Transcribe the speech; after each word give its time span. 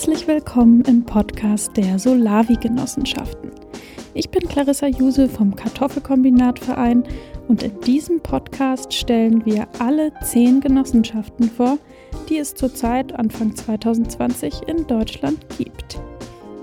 Herzlich 0.00 0.26
willkommen 0.26 0.80
im 0.86 1.04
Podcast 1.04 1.76
der 1.76 1.98
Solavi-Genossenschaften. 1.98 3.50
Ich 4.14 4.30
bin 4.30 4.48
Clarissa 4.48 4.86
Juse 4.86 5.28
vom 5.28 5.54
Kartoffelkombinatverein 5.54 7.04
und 7.48 7.62
in 7.62 7.78
diesem 7.80 8.20
Podcast 8.20 8.94
stellen 8.94 9.44
wir 9.44 9.68
alle 9.78 10.10
zehn 10.22 10.62
Genossenschaften 10.62 11.50
vor, 11.50 11.76
die 12.30 12.38
es 12.38 12.54
zurzeit 12.54 13.12
Anfang 13.12 13.54
2020 13.54 14.68
in 14.68 14.86
Deutschland 14.86 15.38
gibt. 15.58 16.00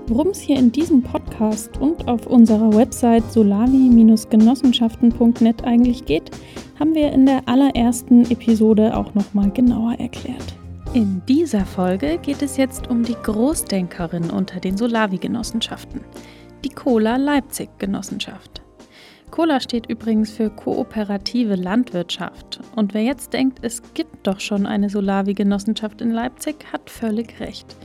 Worum 0.08 0.30
es 0.30 0.40
hier 0.40 0.58
in 0.58 0.72
diesem 0.72 1.04
Podcast 1.04 1.80
und 1.80 2.08
auf 2.08 2.26
unserer 2.26 2.74
Website 2.74 3.30
solavi-genossenschaften.net 3.30 5.62
eigentlich 5.62 6.06
geht, 6.06 6.32
haben 6.80 6.96
wir 6.96 7.12
in 7.12 7.24
der 7.24 7.46
allerersten 7.46 8.28
Episode 8.32 8.96
auch 8.96 9.14
nochmal 9.14 9.52
genauer 9.52 9.94
erklärt. 10.00 10.57
In 10.94 11.20
dieser 11.28 11.66
Folge 11.66 12.16
geht 12.16 12.40
es 12.40 12.56
jetzt 12.56 12.88
um 12.88 13.02
die 13.02 13.16
Großdenkerin 13.22 14.30
unter 14.30 14.58
den 14.58 14.78
Solavi-Genossenschaften, 14.78 16.00
die 16.64 16.70
Cola 16.70 17.16
Leipzig 17.16 17.68
Genossenschaft. 17.78 18.62
Cola 19.30 19.60
steht 19.60 19.90
übrigens 19.90 20.30
für 20.30 20.48
kooperative 20.48 21.56
Landwirtschaft. 21.56 22.60
Und 22.74 22.94
wer 22.94 23.02
jetzt 23.02 23.34
denkt, 23.34 23.58
es 23.60 23.82
gibt 23.92 24.26
doch 24.26 24.40
schon 24.40 24.64
eine 24.64 24.88
Solavi-Genossenschaft 24.88 26.00
in 26.00 26.10
Leipzig, 26.10 26.64
hat 26.72 26.88
völlig 26.88 27.38
recht. 27.38 27.76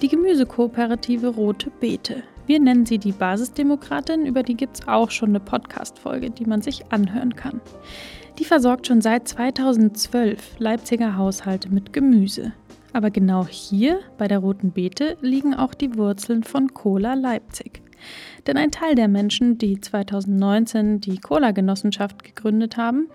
Die 0.00 0.08
Gemüsekooperative 0.08 1.26
Rote 1.26 1.70
Beete. 1.80 2.22
Wir 2.46 2.60
nennen 2.60 2.86
sie 2.86 2.98
die 2.98 3.10
Basisdemokratin, 3.10 4.24
über 4.24 4.44
die 4.44 4.54
gibt 4.54 4.76
es 4.76 4.86
auch 4.86 5.10
schon 5.10 5.30
eine 5.30 5.40
Podcast-Folge, 5.40 6.30
die 6.30 6.44
man 6.44 6.62
sich 6.62 6.92
anhören 6.92 7.34
kann. 7.34 7.60
Die 8.38 8.44
versorgt 8.44 8.86
schon 8.86 9.00
seit 9.00 9.26
2012 9.28 10.58
Leipziger 10.58 11.16
Haushalte 11.16 11.70
mit 11.70 11.92
Gemüse. 11.92 12.52
Aber 12.92 13.10
genau 13.10 13.46
hier, 13.46 14.00
bei 14.18 14.28
der 14.28 14.38
Roten 14.38 14.72
Beete, 14.72 15.16
liegen 15.20 15.54
auch 15.54 15.74
die 15.74 15.96
Wurzeln 15.96 16.44
von 16.44 16.74
Cola 16.74 17.14
Leipzig. 17.14 17.82
Denn 18.46 18.56
ein 18.56 18.70
Teil 18.70 18.94
der 18.94 19.08
Menschen, 19.08 19.58
die 19.58 19.80
2019 19.80 21.00
die 21.00 21.18
Cola-Genossenschaft 21.18 22.22
gegründet 22.22 22.76
haben, 22.76 23.08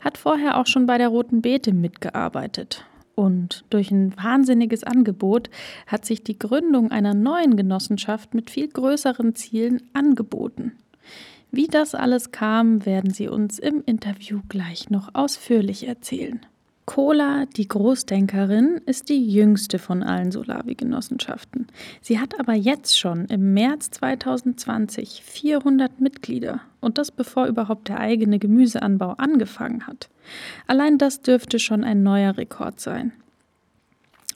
hat 0.00 0.18
vorher 0.18 0.58
auch 0.58 0.66
schon 0.66 0.86
bei 0.86 0.98
der 0.98 1.08
Roten 1.08 1.42
Beete 1.42 1.72
mitgearbeitet. 1.72 2.84
Und 3.14 3.64
durch 3.70 3.90
ein 3.90 4.14
wahnsinniges 4.16 4.84
Angebot 4.84 5.50
hat 5.86 6.06
sich 6.06 6.22
die 6.22 6.38
Gründung 6.38 6.90
einer 6.90 7.14
neuen 7.14 7.56
Genossenschaft 7.56 8.34
mit 8.34 8.50
viel 8.50 8.68
größeren 8.68 9.34
Zielen 9.34 9.82
angeboten. 9.92 10.72
Wie 11.52 11.66
das 11.66 11.96
alles 11.96 12.30
kam, 12.30 12.86
werden 12.86 13.12
Sie 13.12 13.28
uns 13.28 13.58
im 13.58 13.82
Interview 13.84 14.40
gleich 14.48 14.88
noch 14.88 15.14
ausführlich 15.14 15.88
erzählen. 15.88 16.40
Cola, 16.86 17.46
die 17.56 17.68
Großdenkerin, 17.68 18.80
ist 18.86 19.08
die 19.08 19.24
jüngste 19.32 19.78
von 19.78 20.02
allen 20.02 20.32
Solavi-Genossenschaften. 20.32 21.66
Sie 22.00 22.18
hat 22.18 22.38
aber 22.38 22.54
jetzt 22.54 22.98
schon 22.98 23.26
im 23.26 23.52
März 23.52 23.90
2020 23.90 25.22
400 25.24 26.00
Mitglieder 26.00 26.60
und 26.80 26.98
das 26.98 27.10
bevor 27.10 27.46
überhaupt 27.46 27.88
der 27.88 28.00
eigene 28.00 28.38
Gemüseanbau 28.38 29.14
angefangen 29.18 29.86
hat. 29.86 30.08
Allein 30.66 30.98
das 30.98 31.20
dürfte 31.20 31.58
schon 31.58 31.84
ein 31.84 32.02
neuer 32.02 32.36
Rekord 32.36 32.80
sein. 32.80 33.12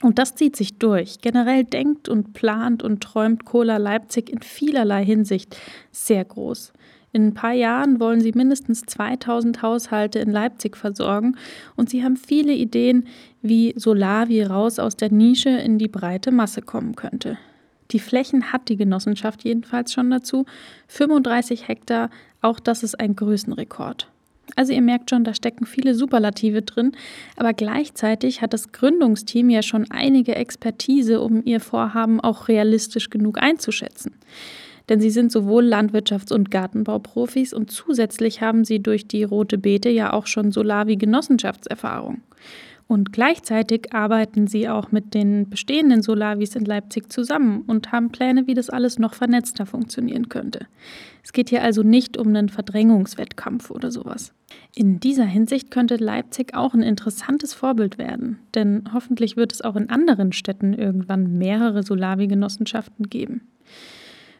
Und 0.01 0.19
das 0.19 0.35
zieht 0.35 0.55
sich 0.55 0.79
durch. 0.79 1.21
Generell 1.23 1.65
denkt 1.65 2.09
und 2.09 2.35
plant 2.35 2.83
und 2.83 3.03
träumt 3.03 3.45
Cola 3.45 3.79
Leipzig 3.79 4.31
in 4.31 4.43
vielerlei 4.43 5.05
Hinsicht 5.05 5.57
sehr 5.93 6.25
groß. 6.25 6.73
In 7.15 7.29
ein 7.29 7.35
paar 7.35 7.53
Jahren 7.53 8.01
wollen 8.01 8.21
sie 8.21 8.33
mindestens 8.35 8.83
2000 8.87 9.63
Haushalte 9.63 10.19
in 10.19 10.33
Leipzig 10.33 10.77
versorgen 10.77 11.37
und 11.77 11.89
sie 11.89 12.03
haben 12.03 12.17
viele 12.17 12.53
Ideen, 12.53 13.07
wie 13.41 13.73
Solavi 13.77 14.43
raus 14.43 14.81
aus 14.81 14.97
der 14.97 15.13
Nische 15.13 15.51
in 15.51 15.79
die 15.79 15.87
breite 15.87 16.33
Masse 16.33 16.61
kommen 16.61 16.97
könnte. 16.97 17.39
Die 17.93 18.01
Flächen 18.01 18.53
hat 18.53 18.69
die 18.69 18.77
Genossenschaft 18.77 19.45
jedenfalls 19.45 19.93
schon 19.93 20.11
dazu. 20.11 20.45
35 20.89 21.69
Hektar, 21.69 22.11
auch 22.41 22.59
das 22.59 22.83
ist 22.83 22.99
ein 22.99 23.15
Größenrekord. 23.15 24.11
Also 24.57 24.73
ihr 24.73 24.83
merkt 24.83 25.11
schon, 25.11 25.23
da 25.23 25.35
stecken 25.35 25.67
viele 25.67 25.95
Superlative 25.95 26.63
drin, 26.63 26.97
aber 27.37 27.53
gleichzeitig 27.53 28.43
hat 28.43 28.53
das 28.53 28.73
Gründungsteam 28.73 29.51
ja 29.51 29.63
schon 29.63 29.89
einige 29.89 30.35
Expertise, 30.35 31.21
um 31.21 31.45
ihr 31.45 31.61
Vorhaben 31.61 32.21
auch 32.21 32.49
realistisch 32.49 33.09
genug 33.09 33.41
einzuschätzen 33.41 34.17
denn 34.89 35.01
sie 35.01 35.11
sind 35.11 35.33
sowohl 35.33 35.65
Landwirtschafts- 35.65 36.33
und 36.33 36.51
Gartenbauprofis 36.51 37.53
und 37.53 37.71
zusätzlich 37.71 38.41
haben 38.41 38.65
sie 38.65 38.81
durch 38.81 39.09
die 39.09 39.25
Rote 39.25 39.59
Beete 39.59 39.91
ja 39.91 40.13
auch 40.13 40.27
schon 40.27 40.53
Solavi-Genossenschaftserfahrung. 40.53 42.23
Und 42.87 43.15
gleichzeitig 43.15 43.95
arbeiten 43.95 44.47
sie 44.47 44.69
auch 44.69 44.93
mit 44.93 45.15
den 45.15 45.49
bestehenden 45.49 46.03
Solavis 46.03 46.55
in 46.55 46.67
Leipzig 46.67 47.11
zusammen 47.11 47.63
und 47.67 47.93
haben 47.93 48.11
Pläne, 48.11 48.47
wie 48.47 48.53
das 48.53 48.69
alles 48.69 48.99
noch 48.99 49.15
vernetzter 49.15 49.65
funktionieren 49.65 50.29
könnte. 50.29 50.67
Es 51.23 51.33
geht 51.33 51.49
hier 51.49 51.63
also 51.63 51.83
nicht 51.83 52.19
um 52.19 52.29
einen 52.29 52.51
Verdrängungswettkampf 52.51 53.71
oder 53.71 53.91
sowas. 53.91 54.35
In 54.75 55.01
dieser 55.01 55.25
Hinsicht 55.25 55.71
könnte 55.71 55.97
Leipzig 55.97 56.55
auch 56.55 56.75
ein 56.75 56.83
interessantes 56.83 57.55
Vorbild 57.55 57.97
werden, 57.97 58.39
denn 58.55 58.85
hoffentlich 58.93 59.37
wird 59.37 59.53
es 59.53 59.63
auch 59.63 59.77
in 59.77 59.89
anderen 59.89 60.33
Städten 60.33 60.75
irgendwann 60.75 61.39
mehrere 61.39 61.83
Solavi-Genossenschaften 61.83 63.09
geben. 63.09 63.49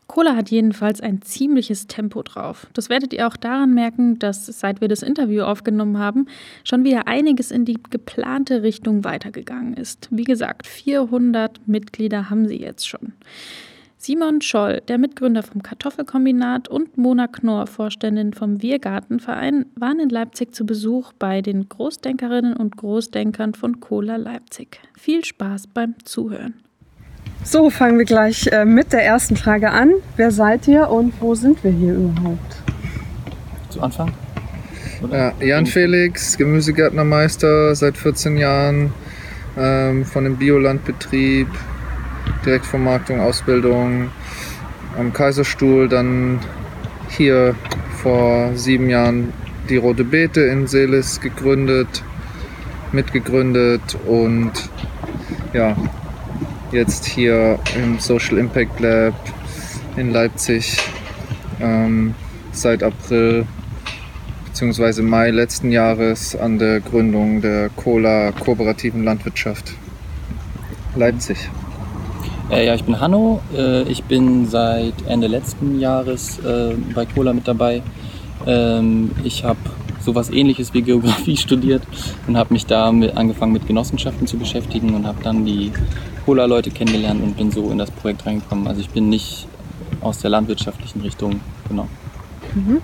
Cola 0.07 0.37
hat 0.37 0.51
jedenfalls 0.51 1.01
ein 1.01 1.23
ziemliches 1.23 1.87
Tempo 1.87 2.23
drauf. 2.23 2.67
Das 2.75 2.89
werdet 2.89 3.13
ihr 3.13 3.27
auch 3.27 3.37
daran 3.37 3.75
merken, 3.75 4.19
dass 4.19 4.47
seit 4.47 4.81
wir 4.81 4.89
das 4.89 5.03
Interview 5.03 5.43
aufgenommen 5.43 5.99
haben, 5.99 6.27
schon 6.63 6.85
wieder 6.85 7.09
einiges 7.09 7.51
in 7.51 7.65
die 7.65 7.79
geplante 7.91 8.63
Richtung 8.63 9.05
weitergegangen 9.05 9.75
ist. 9.75 10.09
Wie 10.11 10.25
gesagt, 10.25 10.67
400 10.67 11.67
Mitglieder 11.67 12.29
haben 12.31 12.47
sie 12.47 12.61
jetzt 12.61 12.87
schon. 12.87 13.15
Simon 14.05 14.43
Scholl, 14.43 14.83
der 14.87 14.99
Mitgründer 14.99 15.43
vom 15.43 15.63
Kartoffelkombinat 15.63 16.69
und 16.69 16.99
Mona 16.99 17.27
Knorr, 17.27 17.67
Vorständin 17.67 18.35
vom 18.35 18.61
Wirgartenverein, 18.61 19.65
waren 19.77 19.99
in 19.99 20.11
Leipzig 20.11 20.55
zu 20.55 20.67
Besuch 20.67 21.15
bei 21.15 21.41
den 21.41 21.71
Großdenkerinnen 21.71 22.55
und 22.55 22.77
Großdenkern 22.77 23.55
von 23.55 23.81
Cola 23.81 24.17
Leipzig. 24.17 24.79
Viel 24.99 25.25
Spaß 25.25 25.69
beim 25.69 25.95
Zuhören. 26.05 26.64
So, 27.47 27.69
fangen 27.69 27.99
wir 27.99 28.07
gleich 28.07 28.47
äh, 28.47 28.65
mit 28.65 28.95
der 28.95 29.05
ersten 29.05 29.37
Frage 29.37 29.71
an. 29.71 29.93
Wer 30.17 30.31
seid 30.31 30.67
ihr 30.67 30.89
und 30.89 31.13
wo 31.21 31.35
sind 31.35 31.63
wir 31.63 31.71
hier 31.71 31.95
überhaupt? 31.95 32.63
Zu 33.69 33.83
Anfang? 33.83 34.13
Ja, 35.13 35.33
Jan 35.41 35.67
Felix, 35.67 36.39
Gemüsegärtnermeister 36.39 37.75
seit 37.75 37.99
14 37.99 38.39
Jahren 38.39 38.95
ähm, 39.59 40.07
von 40.07 40.25
dem 40.25 40.37
Biolandbetrieb, 40.37 41.49
Direktvermarktung, 42.47 43.21
Ausbildung 43.21 44.09
am 44.99 45.13
Kaiserstuhl, 45.13 45.89
dann 45.89 46.41
hier 47.11 47.55
vor 48.03 48.53
sieben 48.55 48.89
Jahren 48.89 49.35
die 49.69 49.77
Rote 49.77 50.05
Beete 50.05 50.41
in 50.41 50.67
Seelis 50.67 51.21
gegründet, 51.21 52.03
mitgegründet 52.93 53.99
und 54.07 54.53
ja, 55.53 55.77
jetzt 56.75 57.07
hier 57.07 57.59
im 57.77 57.99
Social 58.01 58.37
Impact 58.37 58.81
Lab 58.81 59.15
in 59.97 60.13
Leipzig 60.13 60.77
ähm, 61.61 62.15
seit 62.51 62.83
April 62.83 63.47
bzw. 64.47 65.03
Mai 65.03 65.31
letzten 65.31 65.71
Jahres 65.71 66.35
an 66.35 66.59
der 66.59 66.81
Gründung 66.81 67.41
der 67.41 67.71
Cola 67.71 68.33
Kooperativen 68.33 69.05
Landwirtschaft 69.05 69.73
Leipzig. 70.97 71.49
Äh, 72.51 72.67
ja, 72.67 72.75
ich 72.75 72.85
bin 72.85 72.99
Hanno. 73.01 73.41
Äh, 73.57 73.83
ich 73.83 74.03
bin 74.05 74.47
seit 74.47 74.95
Ende 75.07 75.29
letzten 75.29 75.79
Jahres 75.79 76.41
äh, 76.41 76.75
bei 76.93 77.07
Cola 77.07 77.33
mit 77.33 77.47
dabei. 77.47 77.83
Ähm, 78.47 79.13
ich 79.23 79.45
habe 79.45 79.59
sowas 80.05 80.31
ähnliches 80.31 80.75
wie 80.75 80.83
Geografie 80.83 81.37
studiert 81.47 81.83
und 82.27 82.37
habe 82.37 82.53
mich 82.53 82.67
da 82.67 82.93
mit, 82.93 83.17
angefangen 83.17 83.53
mit 83.53 83.67
Genossenschaften 83.67 84.27
zu 84.27 84.37
beschäftigen 84.37 84.95
und 84.95 85.07
habe 85.07 85.23
dann 85.23 85.45
die 85.45 85.73
Cola-Leute 86.25 86.71
kennengelernt 86.71 87.23
und 87.23 87.37
bin 87.37 87.51
so 87.51 87.71
in 87.71 87.79
das 87.79 87.91
Projekt 87.91 88.27
reingekommen. 88.27 88.67
Also 88.67 88.81
ich 88.81 88.91
bin 88.91 89.09
nicht 89.09 89.47
aus 90.01 90.19
der 90.19 90.31
landwirtschaftlichen 90.31 91.01
Richtung, 91.01 91.41
genau. 91.69 91.89
Mhm. 92.55 92.81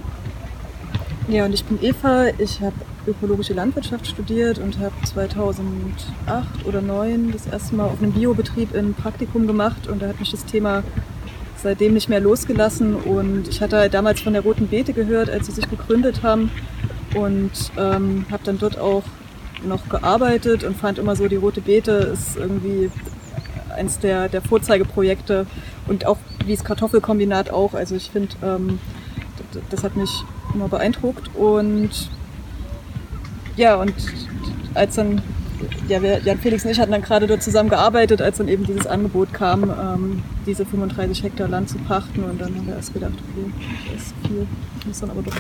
Ja, 1.29 1.45
und 1.45 1.53
ich 1.53 1.65
bin 1.65 1.79
Eva. 1.81 2.27
Ich 2.39 2.61
habe 2.61 2.75
ökologische 3.07 3.53
Landwirtschaft 3.53 4.07
studiert 4.07 4.59
und 4.59 4.79
habe 4.79 4.93
2008 5.05 6.67
oder 6.67 6.81
2009 6.81 7.33
das 7.33 7.47
erste 7.47 7.77
Mal 7.77 7.87
auf 7.87 8.03
einem 8.03 8.13
Biobetrieb 8.13 8.75
ein 8.75 8.95
Praktikum 8.95 9.47
gemacht 9.47 9.87
und 9.87 10.03
da 10.03 10.09
hat 10.09 10.19
mich 10.19 10.31
das 10.31 10.45
Thema 10.45 10.83
seitdem 11.57 11.95
nicht 11.95 12.09
mehr 12.09 12.21
losgelassen 12.21 12.97
und 12.97 13.49
ich 13.49 13.61
hatte 13.61 13.89
damals 13.91 14.21
von 14.21 14.33
der 14.33 14.43
Roten 14.43 14.69
Beete 14.69 14.93
gehört, 14.93 15.31
als 15.31 15.47
sie 15.47 15.53
sich 15.53 15.69
gegründet 15.69 16.23
haben 16.23 16.51
und 17.15 17.51
ähm, 17.77 18.27
habe 18.31 18.43
dann 18.45 18.59
dort 18.59 18.79
auch 18.79 19.03
noch 19.65 19.89
gearbeitet 19.89 20.65
und 20.65 20.77
fand 20.77 20.99
immer 20.99 21.17
so, 21.17 21.29
die 21.29 21.37
Rote 21.37 21.61
Beete 21.61 21.93
ist 21.93 22.37
irgendwie 22.37 22.91
eins 23.77 23.99
der, 23.99 24.29
der 24.29 24.43
Vorzeigeprojekte 24.43 25.47
und 25.87 26.07
auch 26.07 26.19
wie 26.47 26.55
das 26.55 26.65
Kartoffelkombinat 26.65 27.51
auch. 27.51 27.75
Also 27.75 27.95
ich 27.95 28.11
finde, 28.11 28.35
ähm, 28.43 28.79
das, 29.53 29.63
das, 29.71 29.85
hat 29.85 29.97
mich 29.97 30.25
immer 30.55 30.69
beeindruckt 30.69 31.35
und 31.35 31.91
ja, 33.57 33.77
und 33.77 33.95
als 34.75 34.95
dann 34.95 35.23
ja, 35.89 36.03
wir, 36.03 36.21
Jan 36.21 36.39
Felix 36.39 36.65
und 36.65 36.71
ich 36.71 36.81
hatten 36.81 36.93
dann 36.93 37.03
gerade 37.03 37.27
dort 37.27 37.43
zusammen 37.43 37.69
gearbeitet, 37.69 38.23
als 38.23 38.39
dann 38.39 38.49
eben 38.49 38.65
dieses 38.65 38.87
Angebot 38.87 39.33
kam, 39.33 39.65
ähm, 39.65 40.23
diese 40.47 40.65
35 40.65 41.23
Hektar 41.23 41.49
Land 41.49 41.69
zu 41.69 41.79
pachten. 41.79 42.25
Und 42.25 42.41
dann 42.41 42.55
haben 42.55 42.67
wir 42.67 42.77
erst 42.77 42.95
gedacht, 42.95 43.13
okay, 43.13 43.53
das 43.93 44.05
ist 44.05 44.15
viel. 44.27 44.47
Ist 44.91 45.03
dann 45.03 45.11
aber 45.11 45.23
doch 45.23 45.37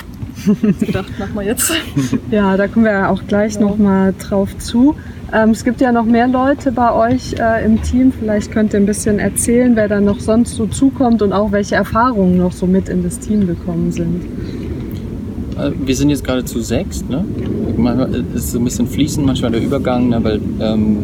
gedacht, 0.81 1.19
machen 1.19 1.34
wir 1.34 1.42
jetzt. 1.42 1.72
Ja, 2.31 2.56
da 2.56 2.69
kommen 2.69 2.84
wir 2.84 2.92
ja 2.92 3.08
auch 3.10 3.22
gleich 3.26 3.54
genau. 3.54 3.70
nochmal 3.70 4.14
drauf 4.19 4.56
zu. 4.58 4.94
Ähm, 5.32 5.50
es 5.50 5.64
gibt 5.64 5.81
ja 5.81 5.92
noch 5.92 6.04
mehr 6.04 6.28
Leute 6.28 6.72
bei 6.72 6.92
euch 6.92 7.34
äh, 7.38 7.64
im 7.64 7.82
Team. 7.82 8.12
Vielleicht 8.12 8.52
könnt 8.52 8.72
ihr 8.72 8.81
ein 8.81 8.87
bisschen 8.87 9.19
erzählen, 9.19 9.76
wer 9.76 9.88
da 9.88 10.00
noch 10.00 10.20
sonst 10.20 10.54
so 10.54 10.66
zukommt 10.66 11.22
und 11.22 11.32
auch 11.32 11.52
welche 11.52 11.76
Erfahrungen 11.76 12.37
noch 12.38 12.52
so 12.52 12.66
mit 12.66 12.88
in 12.88 13.02
das 13.02 13.19
Team 13.19 13.46
gekommen 13.46 13.92
sind. 13.92 14.25
Äh, 15.58 15.72
wir 15.84 15.94
sind 15.94 16.10
jetzt 16.10 16.25
gerade 16.25 16.44
zu 16.44 16.60
sechs. 16.60 17.04
Ne? 17.08 17.25
Manchmal 17.76 18.25
ist 18.34 18.52
so 18.52 18.58
ein 18.58 18.64
bisschen 18.64 18.87
fließend, 18.87 19.26
manchmal 19.26 19.52
der 19.52 19.62
Übergang, 19.62 20.08
ne? 20.08 20.22
weil 20.22 20.40
ähm, 20.60 20.98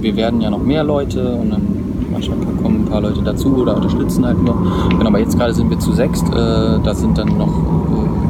wir 0.00 0.16
werden 0.16 0.40
ja 0.40 0.50
noch 0.50 0.62
mehr 0.62 0.84
Leute 0.84 1.32
und 1.32 1.50
dann 1.50 1.62
manchmal 2.10 2.38
kommen 2.62 2.82
ein 2.82 2.84
paar 2.86 3.00
Leute 3.00 3.22
dazu 3.22 3.56
oder 3.56 3.76
unterstützen 3.76 4.24
halt 4.24 4.42
nur. 4.42 4.56
Genau, 4.90 5.06
aber 5.06 5.18
jetzt 5.18 5.36
gerade 5.36 5.54
sind 5.54 5.70
wir 5.70 5.78
zu 5.78 5.92
sechs. 5.92 6.22
Äh, 6.22 6.24
da 6.32 6.94
sind 6.94 7.18
dann 7.18 7.36
noch 7.38 7.48
äh, 7.48 7.77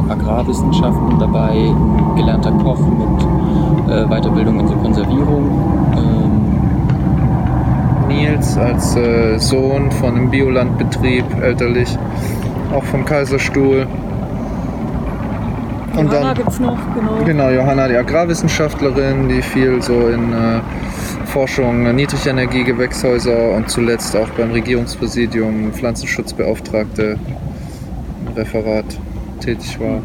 Agrarwissenschaften 0.09 1.19
dabei, 1.19 1.51
ein 1.51 2.17
gelernter 2.17 2.53
Koch 2.53 2.81
mit 2.81 3.93
äh, 3.93 4.07
Weiterbildung 4.07 4.61
in 4.61 4.69
so 4.69 4.75
Konservierung. 4.75 5.51
Ähm, 5.97 6.29
Nils 8.09 8.57
als 8.57 8.97
äh, 8.97 9.39
Sohn 9.39 9.91
von 9.93 10.17
einem 10.17 10.31
Biolandbetrieb, 10.31 11.25
elterlich, 11.43 11.97
auch 12.75 12.85
vom 12.85 13.05
Kaiserstuhl. 13.05 13.87
Und 15.95 16.13
Johanna 16.13 16.33
gibt 16.33 16.49
es 16.49 16.61
noch, 16.61 16.79
genau. 16.95 17.25
Genau, 17.25 17.51
Johanna, 17.51 17.89
die 17.89 17.97
Agrarwissenschaftlerin, 17.97 19.29
die 19.29 19.43
viel 19.43 19.83
so 19.83 20.09
in 20.09 20.33
äh, 20.33 20.61
Forschung 21.27 21.87
äh, 21.87 21.93
Niedrigenergie, 21.93 22.65
Gewächshäuser 22.65 23.55
und 23.55 23.69
zuletzt 23.69 24.17
auch 24.17 24.29
beim 24.31 24.53
Regierungspräsidium 24.53 25.73
Pflanzenschutzbeauftragte 25.73 27.19
Referat 28.37 28.87
tätig 29.39 29.79
war. 29.81 30.03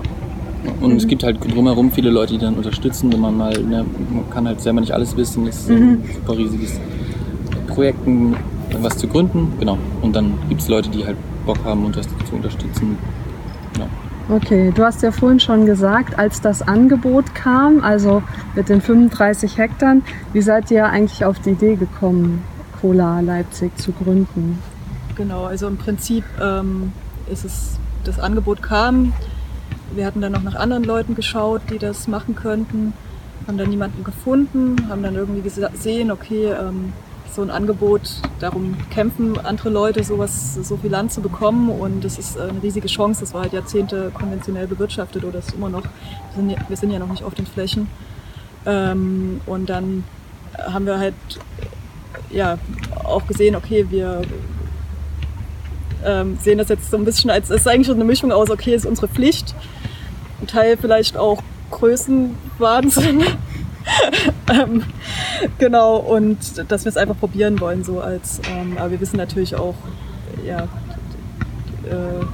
Und 0.80 0.95
es 0.95 1.07
gibt 1.07 1.24
halt 1.24 1.44
drumherum 1.44 1.91
viele 1.91 2.09
Leute, 2.09 2.33
die 2.33 2.39
dann 2.39 2.56
unterstützen, 2.56 3.12
wenn 3.12 3.19
man 3.19 3.38
mal, 3.38 3.51
ne, 3.51 3.85
man 4.12 4.30
kann 4.30 4.47
halt 4.47 4.62
selber 4.62 4.80
nicht 4.80 4.94
alles 4.94 5.15
wissen, 5.18 5.45
das 5.45 5.57
ist 5.57 5.68
so 5.68 5.74
ein 5.74 5.91
mhm. 5.91 6.03
super 6.13 6.38
riesiges 6.38 6.80
Projekt, 7.68 8.00
was 8.81 8.97
zu 8.97 9.07
gründen, 9.07 9.51
genau. 9.59 9.77
Und 10.01 10.15
dann 10.15 10.33
gibt 10.47 10.62
es 10.62 10.69
Leute, 10.69 10.89
die 10.89 11.06
halt 11.06 11.18
Bock 11.45 11.57
haben, 11.65 11.85
uns 11.85 11.97
das 11.97 12.07
zu 12.07 12.35
unterstützen. 12.35 12.97
Genau. 13.74 13.88
Okay, 14.30 14.71
du 14.74 14.83
hast 14.83 15.01
ja 15.03 15.12
vorhin 15.12 15.39
schon 15.39 15.65
gesagt, 15.65 16.18
als 16.18 16.39
das 16.39 16.62
Angebot 16.62 17.35
kam, 17.35 17.83
also 17.83 18.24
mit 18.56 18.69
den 18.69 18.80
35 18.80 19.57
Hektar, 19.57 19.97
wie 20.31 20.41
seid 20.41 20.71
ihr 20.71 20.85
eigentlich 20.85 21.25
auf 21.25 21.39
die 21.39 21.51
Idee 21.51 21.75
gekommen, 21.75 22.41
Cola 22.80 23.19
Leipzig 23.19 23.77
zu 23.77 23.91
gründen? 23.91 24.59
Genau, 25.15 25.44
also 25.45 25.68
im 25.68 25.77
Prinzip 25.77 26.24
ähm, 26.41 26.94
ist 27.30 27.44
es, 27.45 27.80
das 28.04 28.20
Angebot 28.20 28.62
kam, 28.62 29.14
wir 29.96 30.06
hatten 30.06 30.22
dann 30.22 30.32
noch 30.32 30.44
nach 30.44 30.56
anderen 30.56 30.84
Leuten 30.84 31.16
geschaut, 31.16 31.62
die 31.70 31.78
das 31.78 32.08
machen 32.08 32.36
könnten, 32.36 32.94
haben 33.48 33.58
dann 33.58 33.70
niemanden 33.70 34.04
gefunden, 34.04 34.76
haben 34.90 35.04
dann 35.04 35.16
irgendwie 35.16 35.42
gesehen, 35.42 36.12
okay, 36.12 36.52
ähm, 36.52 36.94
so 37.34 37.42
ein 37.42 37.50
Angebot, 37.50 38.22
darum 38.40 38.76
kämpfen 38.92 39.44
andere 39.44 39.70
Leute, 39.70 40.04
sowas, 40.04 40.54
so 40.54 40.78
viel 40.78 40.92
Land 40.92 41.12
zu 41.12 41.22
bekommen 41.22 41.70
und 41.70 42.06
das 42.06 42.20
ist 42.20 42.40
eine 42.40 42.62
riesige 42.62 42.88
Chance. 42.88 43.22
Das 43.22 43.34
war 43.34 43.42
halt 43.42 43.54
Jahrzehnte 43.54 44.12
konventionell 44.14 44.68
bewirtschaftet 44.68 45.24
oder 45.24 45.40
ist 45.40 45.54
immer 45.54 45.70
noch. 45.70 45.84
Wir 45.84 46.36
sind 46.36 46.50
ja, 46.52 46.58
wir 46.68 46.78
sind 46.78 46.92
ja 46.92 47.00
noch 47.00 47.10
nicht 47.10 47.24
auf 47.24 47.34
den 47.34 47.48
Flächen. 47.48 47.88
Ähm, 48.66 49.42
und 49.48 49.70
dann 49.70 50.04
haben 50.58 50.86
wir 50.86 51.00
halt 51.00 51.16
ja 52.30 52.58
auch 53.04 53.26
gesehen, 53.26 53.56
okay, 53.56 53.88
wir 53.90 54.22
ähm, 56.06 56.38
sehen 56.42 56.58
das 56.58 56.70
jetzt 56.70 56.90
so 56.92 56.98
ein 56.98 57.06
bisschen 57.06 57.30
als, 57.30 57.50
es 57.50 57.62
ist 57.62 57.68
eigentlich 57.68 57.88
schon 57.88 57.96
eine 57.96 58.06
Mischung 58.06 58.32
aus, 58.32 58.50
okay, 58.50 58.74
ist 58.74 58.86
unsere 58.86 59.08
Pflicht, 59.08 59.56
ein 60.42 60.48
Teil 60.48 60.78
vielleicht 60.78 61.18
auch 61.18 61.42
Größenwahnsinn. 61.72 63.24
ähm, 64.52 64.84
genau, 65.58 65.98
und 65.98 66.38
dass 66.70 66.86
wir 66.86 66.90
es 66.90 66.98
einfach 66.98 67.18
probieren 67.18 67.60
wollen, 67.60 67.84
so 67.84 68.00
als, 68.00 68.40
ähm, 68.50 68.78
aber 68.78 68.92
wir 68.92 69.02
wissen 69.02 69.18
natürlich 69.18 69.56
auch, 69.56 69.76
ja, 70.46 70.64
äh, 71.90 72.26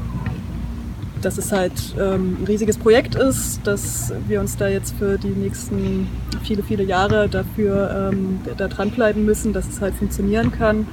dass 1.21 1.38
es 1.38 1.51
halt 1.51 1.74
ähm, 2.00 2.38
ein 2.39 2.45
riesiges 2.45 2.77
Projekt 2.77 3.16
ist, 3.16 3.66
dass 3.66 4.13
wir 4.27 4.39
uns 4.39 4.56
da 4.56 4.68
jetzt 4.68 4.95
für 4.98 5.18
die 5.18 5.27
nächsten 5.27 6.07
viele, 6.44 6.63
viele 6.63 6.83
Jahre 6.83 7.27
dafür 7.27 8.12
ähm, 8.13 8.39
da 8.57 8.68
dranbleiben 8.68 9.25
müssen, 9.25 9.51
dass 9.51 9.68
es 9.68 9.81
halt 9.81 9.95
funktionieren 9.95 10.51
kann. 10.51 10.88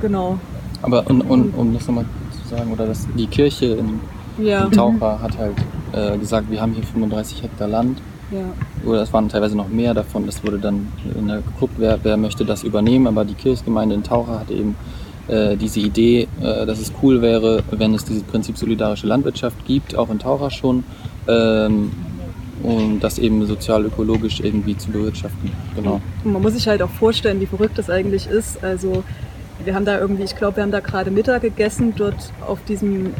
Genau. 0.00 0.38
Aber 0.82 1.06
und, 1.08 1.22
und, 1.22 1.54
um 1.54 1.74
das 1.74 1.86
nochmal 1.86 2.04
zu 2.30 2.54
sagen, 2.54 2.72
oder 2.72 2.86
dass 2.86 3.06
die 3.16 3.26
Kirche 3.26 3.66
in, 3.66 4.00
ja. 4.44 4.64
in 4.64 4.72
Taucher 4.72 5.20
hat 5.20 5.38
halt 5.38 5.56
äh, 5.92 6.18
gesagt, 6.18 6.50
wir 6.50 6.60
haben 6.60 6.72
hier 6.72 6.84
35 6.84 7.42
Hektar 7.42 7.68
Land 7.68 8.02
ja. 8.32 8.88
Oder 8.90 9.02
es 9.02 9.12
waren 9.12 9.28
teilweise 9.28 9.56
noch 9.56 9.68
mehr 9.68 9.94
davon. 9.94 10.26
Es 10.26 10.42
wurde 10.42 10.58
dann 10.58 10.88
geguckt, 11.04 11.74
wer, 11.76 11.98
wer 12.02 12.16
möchte 12.16 12.44
das 12.44 12.64
übernehmen. 12.64 13.06
Aber 13.06 13.24
die 13.24 13.34
Kirchgemeinde 13.34 13.94
in 13.94 14.02
Taucher 14.02 14.40
hatte 14.40 14.54
eben 14.54 14.74
äh, 15.28 15.56
diese 15.56 15.80
Idee, 15.80 16.28
äh, 16.40 16.66
dass 16.66 16.80
es 16.80 16.92
cool 17.02 17.20
wäre, 17.20 17.62
wenn 17.70 17.94
es 17.94 18.04
dieses 18.04 18.22
Prinzip 18.22 18.56
solidarische 18.56 19.06
Landwirtschaft 19.06 19.64
gibt, 19.66 19.96
auch 19.96 20.10
in 20.10 20.18
Taucher 20.18 20.50
schon. 20.50 20.84
Ähm, 21.28 21.92
um 22.62 23.00
das 23.00 23.18
eben 23.18 23.44
sozial-ökologisch 23.44 24.38
irgendwie 24.38 24.76
zu 24.76 24.92
bewirtschaften. 24.92 25.50
Genau. 25.74 26.00
man 26.22 26.42
muss 26.42 26.52
sich 26.52 26.68
halt 26.68 26.80
auch 26.80 26.90
vorstellen, 26.90 27.40
wie 27.40 27.46
verrückt 27.46 27.76
das 27.76 27.90
eigentlich 27.90 28.28
ist. 28.28 28.62
Also 28.62 29.02
wir 29.64 29.74
haben 29.74 29.84
da 29.84 29.98
irgendwie, 29.98 30.22
ich 30.22 30.36
glaube, 30.36 30.56
wir 30.56 30.62
haben 30.62 30.72
da 30.72 30.80
gerade 30.80 31.10
Mittag 31.10 31.42
gegessen, 31.42 31.94
dort 31.96 32.32
auf 32.46 32.62
diesem 32.64 33.14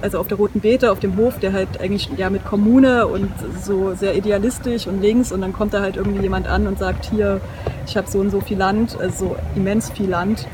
also 0.00 0.18
auf 0.18 0.28
der 0.28 0.38
Roten 0.38 0.60
Beete, 0.60 0.92
auf 0.92 1.00
dem 1.00 1.16
Hof, 1.16 1.40
der 1.40 1.52
halt 1.52 1.80
eigentlich 1.80 2.08
ja 2.16 2.30
mit 2.30 2.44
Kommune 2.44 3.06
und 3.06 3.32
so 3.60 3.94
sehr 3.94 4.14
idealistisch 4.14 4.86
und 4.86 5.02
links. 5.02 5.32
Und 5.32 5.40
dann 5.40 5.52
kommt 5.52 5.74
da 5.74 5.80
halt 5.80 5.96
irgendwie 5.96 6.22
jemand 6.22 6.46
an 6.46 6.66
und 6.66 6.78
sagt, 6.78 7.06
hier, 7.06 7.40
ich 7.86 7.96
habe 7.96 8.08
so 8.08 8.20
und 8.20 8.30
so 8.30 8.40
viel 8.40 8.58
Land, 8.58 8.96
also 9.00 9.26
so 9.26 9.36
immens 9.56 9.90
viel 9.90 10.08
Land, 10.08 10.46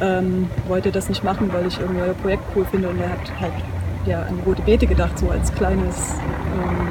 ähm, 0.00 0.48
wollte 0.68 0.90
das 0.90 1.08
nicht 1.08 1.22
machen, 1.22 1.50
weil 1.52 1.66
ich 1.66 1.78
irgendwie 1.78 2.00
euer 2.00 2.14
Projekt 2.14 2.44
cool 2.56 2.64
finde? 2.70 2.88
Und 2.88 2.98
er 3.00 3.10
hat 3.10 3.40
halt 3.40 3.52
ja 4.06 4.22
an 4.22 4.40
Rote 4.46 4.62
Beete 4.62 4.86
gedacht, 4.86 5.18
so 5.18 5.28
als 5.28 5.52
kleines 5.54 6.14
ähm, 6.54 6.88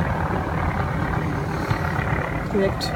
Projekt. 2.51 2.91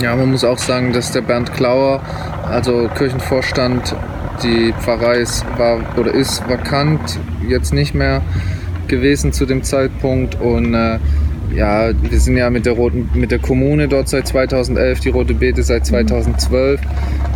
Ja, 0.00 0.16
man 0.16 0.30
muss 0.30 0.44
auch 0.44 0.58
sagen, 0.58 0.92
dass 0.92 1.12
der 1.12 1.20
Bernd 1.20 1.52
Klauer, 1.52 2.00
also 2.48 2.88
Kirchenvorstand 2.96 3.94
die 4.42 4.72
Pfarrei 4.80 5.18
ist, 5.18 5.44
war 5.58 5.80
oder 5.96 6.12
ist 6.12 6.48
vakant, 6.48 7.18
jetzt 7.48 7.72
nicht 7.72 7.94
mehr 7.94 8.22
gewesen 8.88 9.32
zu 9.32 9.46
dem 9.46 9.62
Zeitpunkt. 9.62 10.40
Und 10.40 10.74
äh, 10.74 10.98
ja, 11.54 11.90
wir 12.02 12.18
sind 12.18 12.36
ja 12.36 12.50
mit 12.50 12.66
der, 12.66 12.74
Roten, 12.74 13.10
mit 13.14 13.30
der 13.30 13.38
Kommune 13.38 13.88
dort 13.88 14.08
seit 14.08 14.26
2011, 14.26 15.00
die 15.00 15.10
Rote 15.10 15.34
Beete 15.34 15.62
seit 15.62 15.86
2012 15.86 16.80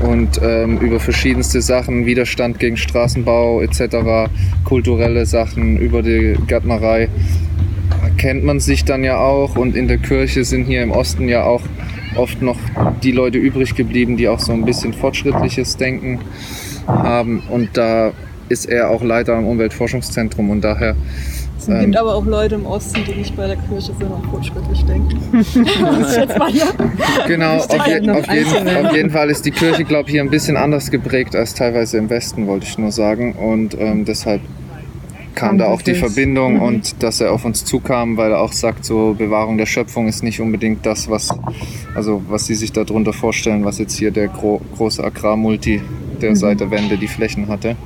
und 0.02 0.40
ähm, 0.42 0.78
über 0.78 1.00
verschiedenste 1.00 1.60
Sachen, 1.60 2.06
Widerstand 2.06 2.58
gegen 2.58 2.76
Straßenbau 2.76 3.60
etc., 3.60 4.30
kulturelle 4.64 5.26
Sachen, 5.26 5.78
über 5.78 6.02
die 6.02 6.36
Gärtnerei, 6.46 7.08
kennt 8.16 8.44
man 8.44 8.60
sich 8.60 8.84
dann 8.84 9.04
ja 9.04 9.18
auch. 9.18 9.56
Und 9.56 9.76
in 9.76 9.88
der 9.88 9.98
Kirche 9.98 10.44
sind 10.44 10.64
hier 10.64 10.82
im 10.82 10.90
Osten 10.90 11.28
ja 11.28 11.44
auch 11.44 11.62
oft 12.16 12.42
noch 12.42 12.58
die 13.02 13.12
Leute 13.12 13.38
übrig 13.38 13.74
geblieben, 13.74 14.16
die 14.16 14.28
auch 14.28 14.40
so 14.40 14.52
ein 14.52 14.64
bisschen 14.64 14.92
fortschrittliches 14.92 15.76
Denken 15.76 16.20
haben. 16.86 17.42
Und 17.50 17.76
da 17.76 18.12
ist 18.48 18.66
er 18.66 18.90
auch 18.90 19.02
Leiter 19.02 19.34
am 19.34 19.46
Umweltforschungszentrum 19.46 20.50
und 20.50 20.62
daher. 20.62 20.96
Es 21.58 21.66
gibt 21.66 21.82
ähm, 21.82 21.94
aber 21.96 22.14
auch 22.14 22.26
Leute 22.26 22.56
im 22.56 22.66
Osten, 22.66 23.00
die 23.06 23.14
nicht 23.14 23.34
bei 23.36 23.46
der 23.46 23.56
Kirche 23.56 23.92
sind 23.92 24.10
und 24.10 24.24
fortschrittlich 24.26 24.84
denken. 24.84 25.18
genau, 27.26 27.56
auf, 27.56 27.86
je, 27.86 28.10
auf, 28.10 28.32
jeden, 28.32 28.76
auf, 28.86 28.94
jeden, 28.94 29.10
Fall 29.10 29.30
ist 29.30 29.44
die 29.44 29.50
Kirche, 29.50 29.84
glaube 29.84 30.08
ich, 30.08 30.12
hier 30.12 30.22
ein 30.22 30.30
bisschen 30.30 30.56
anders 30.56 30.90
geprägt 30.90 31.34
als 31.34 31.54
teilweise 31.54 31.98
im 31.98 32.10
Westen, 32.10 32.46
wollte 32.46 32.66
ich 32.66 32.78
nur 32.78 32.92
sagen. 32.92 33.32
Und 33.32 33.74
ähm, 33.80 34.04
deshalb 34.04 34.42
kam 35.36 35.58
da 35.58 35.66
auch 35.66 35.82
die 35.82 35.94
Verbindung 35.94 36.54
mhm. 36.54 36.62
und 36.62 37.02
dass 37.02 37.20
er 37.20 37.30
auf 37.30 37.44
uns 37.44 37.64
zukam, 37.64 38.16
weil 38.16 38.32
er 38.32 38.40
auch 38.40 38.52
sagt, 38.52 38.84
so 38.84 39.14
Bewahrung 39.16 39.58
der 39.58 39.66
Schöpfung 39.66 40.08
ist 40.08 40.24
nicht 40.24 40.40
unbedingt 40.40 40.84
das, 40.84 41.08
was, 41.08 41.28
also 41.94 42.22
was 42.28 42.46
sie 42.46 42.54
sich 42.54 42.72
darunter 42.72 43.12
vorstellen, 43.12 43.64
was 43.64 43.78
jetzt 43.78 43.96
hier 43.96 44.10
der 44.10 44.28
gro 44.28 44.60
große 44.76 45.04
Agrarmulti, 45.04 45.82
der 46.20 46.30
mhm. 46.30 46.36
seit 46.36 46.60
der 46.60 46.70
Wende 46.72 46.96
die 46.96 47.06
Flächen 47.06 47.46
hatte. 47.46 47.76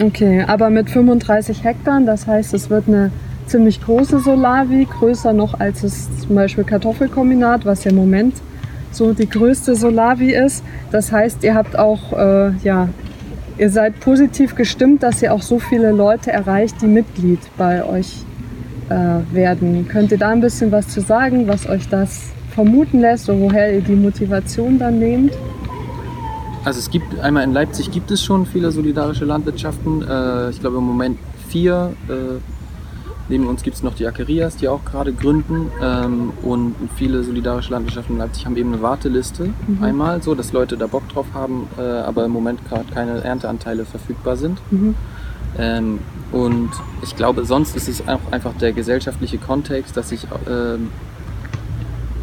Okay, 0.00 0.42
aber 0.46 0.70
mit 0.70 0.90
35 0.90 1.62
Hektar, 1.64 2.00
das 2.00 2.26
heißt, 2.26 2.54
es 2.54 2.70
wird 2.70 2.88
eine 2.88 3.10
ziemlich 3.46 3.80
große 3.80 4.20
Solavi, 4.20 4.86
größer 4.86 5.32
noch 5.32 5.58
als 5.60 5.82
es 5.82 6.08
zum 6.20 6.34
Beispiel 6.34 6.64
Kartoffelkombinat, 6.64 7.64
was 7.64 7.84
ja 7.84 7.90
im 7.90 7.96
Moment 7.96 8.34
so 8.90 9.12
die 9.12 9.28
größte 9.28 9.74
Solavi 9.74 10.32
ist. 10.34 10.64
Das 10.90 11.12
heißt, 11.12 11.44
ihr 11.44 11.54
habt 11.54 11.78
auch 11.78 12.12
äh, 12.12 12.52
ja, 12.62 12.88
ihr 13.58 13.70
seid 13.70 14.00
positiv 14.00 14.54
gestimmt, 14.54 15.02
dass 15.02 15.22
ihr 15.22 15.32
auch 15.34 15.42
so 15.42 15.58
viele 15.58 15.90
Leute 15.90 16.30
erreicht, 16.30 16.76
die 16.80 16.86
Mitglied 16.86 17.40
bei 17.56 17.84
euch 17.84 18.24
äh, 18.88 19.34
werden. 19.34 19.86
Könnt 19.88 20.12
ihr 20.12 20.18
da 20.18 20.30
ein 20.30 20.40
bisschen 20.40 20.72
was 20.72 20.88
zu 20.88 21.00
sagen, 21.00 21.48
was 21.48 21.68
euch 21.68 21.88
das 21.88 22.30
vermuten 22.54 23.00
lässt 23.00 23.28
und 23.28 23.40
woher 23.40 23.74
ihr 23.74 23.80
die 23.80 23.94
Motivation 23.94 24.78
dann 24.78 24.98
nehmt? 24.98 25.32
Also 26.64 26.80
es 26.80 26.90
gibt 26.90 27.18
einmal 27.20 27.44
in 27.44 27.52
Leipzig 27.52 27.90
gibt 27.90 28.10
es 28.10 28.22
schon 28.22 28.44
viele 28.46 28.70
solidarische 28.70 29.24
Landwirtschaften. 29.24 30.02
Äh, 30.02 30.50
ich 30.50 30.60
glaube 30.60 30.78
im 30.78 30.84
Moment 30.84 31.18
vier. 31.48 31.92
Äh, 32.08 32.57
neben 33.28 33.46
uns 33.46 33.62
gibt 33.62 33.76
es 33.76 33.82
noch 33.82 33.94
die 33.94 34.06
Akerias, 34.06 34.56
die 34.56 34.68
auch 34.68 34.84
gerade 34.84 35.12
gründen. 35.12 35.70
Ähm, 35.82 36.32
und 36.42 36.74
viele 36.96 37.22
solidarische 37.22 37.72
Landwirtschaften 37.72 38.14
in 38.14 38.18
Leipzig 38.20 38.46
haben 38.46 38.56
eben 38.56 38.72
eine 38.72 38.82
Warteliste. 38.82 39.50
Mhm. 39.66 39.82
Einmal 39.82 40.22
so, 40.22 40.34
dass 40.34 40.52
Leute 40.52 40.76
da 40.76 40.86
Bock 40.86 41.08
drauf 41.08 41.26
haben, 41.34 41.66
äh, 41.78 41.82
aber 41.82 42.24
im 42.24 42.30
Moment 42.32 42.66
gerade 42.68 42.84
keine 42.92 43.22
Ernteanteile 43.22 43.84
verfügbar 43.84 44.36
sind. 44.36 44.60
Mhm. 44.70 44.94
Ähm, 45.58 45.98
und 46.32 46.70
ich 47.02 47.16
glaube, 47.16 47.44
sonst 47.44 47.74
ist 47.76 47.88
es 47.88 48.06
auch 48.06 48.20
einfach 48.30 48.52
der 48.54 48.72
gesellschaftliche 48.72 49.38
Kontext, 49.38 49.96
dass 49.96 50.12
ich 50.12 50.26
ähm, 50.48 50.88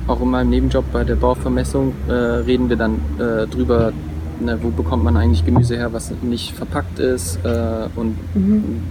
auch 0.08 0.22
in 0.22 0.30
meinem 0.30 0.50
Nebenjob 0.50 0.86
bei 0.92 1.04
der 1.04 1.16
Bauvermessung 1.16 1.94
äh, 2.08 2.12
reden 2.14 2.70
wir 2.70 2.76
dann 2.76 3.00
äh, 3.18 3.48
drüber, 3.48 3.92
ne, 4.40 4.60
wo 4.62 4.70
bekommt 4.70 5.04
man 5.04 5.18
eigentlich 5.18 5.44
Gemüse 5.44 5.76
her, 5.76 5.92
was 5.94 6.14
nicht 6.22 6.56
verpackt 6.56 7.00
ist 7.00 7.40
äh, 7.44 7.88
und 7.96 8.16
Mhm. 8.36 8.84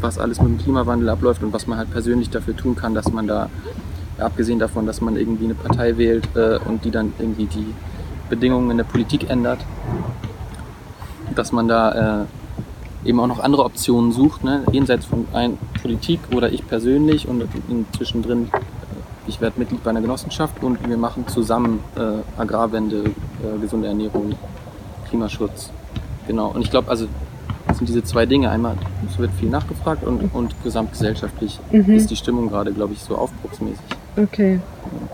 Was 0.00 0.18
alles 0.18 0.40
mit 0.40 0.48
dem 0.48 0.58
Klimawandel 0.58 1.08
abläuft 1.08 1.42
und 1.42 1.52
was 1.52 1.66
man 1.66 1.78
halt 1.78 1.90
persönlich 1.90 2.30
dafür 2.30 2.56
tun 2.56 2.76
kann, 2.76 2.94
dass 2.94 3.12
man 3.12 3.26
da, 3.26 3.48
abgesehen 4.18 4.58
davon, 4.58 4.86
dass 4.86 5.00
man 5.00 5.16
irgendwie 5.16 5.44
eine 5.44 5.54
Partei 5.54 5.96
wählt 5.96 6.28
äh, 6.34 6.58
und 6.64 6.84
die 6.84 6.90
dann 6.90 7.12
irgendwie 7.18 7.46
die 7.46 7.74
Bedingungen 8.28 8.70
in 8.70 8.76
der 8.78 8.84
Politik 8.84 9.30
ändert, 9.30 9.60
dass 11.34 11.52
man 11.52 11.68
da 11.68 12.22
äh, 12.22 13.08
eben 13.08 13.20
auch 13.20 13.26
noch 13.26 13.40
andere 13.40 13.64
Optionen 13.64 14.12
sucht, 14.12 14.42
ne? 14.42 14.62
jenseits 14.72 15.06
von 15.06 15.26
ein, 15.32 15.58
Politik 15.80 16.20
oder 16.34 16.50
ich 16.50 16.66
persönlich 16.66 17.28
und 17.28 17.44
inzwischen 17.68 18.22
drin, 18.22 18.50
äh, 18.52 18.58
ich 19.28 19.40
werde 19.40 19.58
Mitglied 19.58 19.82
bei 19.84 19.90
einer 19.90 20.00
Genossenschaft 20.00 20.62
und 20.62 20.88
wir 20.88 20.96
machen 20.96 21.26
zusammen 21.28 21.80
äh, 21.96 22.40
Agrarwende, 22.40 23.04
äh, 23.04 23.58
gesunde 23.60 23.88
Ernährung, 23.88 24.34
Klimaschutz. 25.08 25.70
Genau. 26.26 26.48
Und 26.48 26.62
ich 26.62 26.70
glaube, 26.70 26.90
also 26.90 27.06
das 27.76 27.80
sind 27.80 27.88
diese 27.90 28.04
zwei 28.04 28.24
Dinge. 28.24 28.48
Einmal, 28.48 28.74
es 29.06 29.18
wird 29.18 29.30
viel 29.32 29.50
nachgefragt 29.50 30.02
und, 30.02 30.30
und 30.32 30.54
gesamtgesellschaftlich 30.64 31.60
Mhm. 31.70 31.94
ist 31.94 32.10
die 32.10 32.16
Stimmung 32.16 32.48
gerade, 32.48 32.72
glaube 32.72 32.94
ich, 32.94 33.00
so 33.00 33.16
aufbruchsmäßig. 33.16 33.84
Okay. 34.16 34.60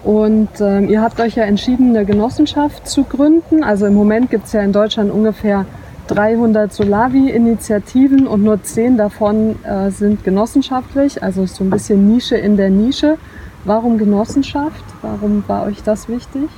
Und 0.05 0.49
ähm, 0.61 0.89
ihr 0.89 1.03
habt 1.03 1.19
euch 1.19 1.35
ja 1.35 1.43
entschieden, 1.43 1.89
eine 1.89 2.05
Genossenschaft 2.05 2.87
zu 2.87 3.03
gründen. 3.03 3.65
Also 3.65 3.87
im 3.87 3.95
Moment 3.95 4.31
gibt 4.31 4.47
es 4.47 4.53
ja 4.53 4.61
in 4.61 4.73
Deutschland 4.73 5.11
ungefähr 5.11 5.67
300 6.07 6.73
Solavi-Initiativen 6.73 8.29
und 8.29 8.45
nur 8.45 8.63
10 8.63 8.97
davon 8.97 9.57
äh, 9.65 9.91
sind 9.91 10.23
genossenschaftlich. 10.23 11.21
Also 11.21 11.43
ist 11.43 11.57
so 11.57 11.65
ein 11.65 11.71
bisschen 11.71 12.13
Nische 12.13 12.37
in 12.37 12.57
der 12.57 12.71
Nische. 12.71 13.19
Warum 13.65 13.99
Genossenschaft? 13.99 14.85
Warum 15.03 15.43
war 15.49 15.65
euch 15.65 15.83
das 15.83 16.09
wichtig? 16.09 16.49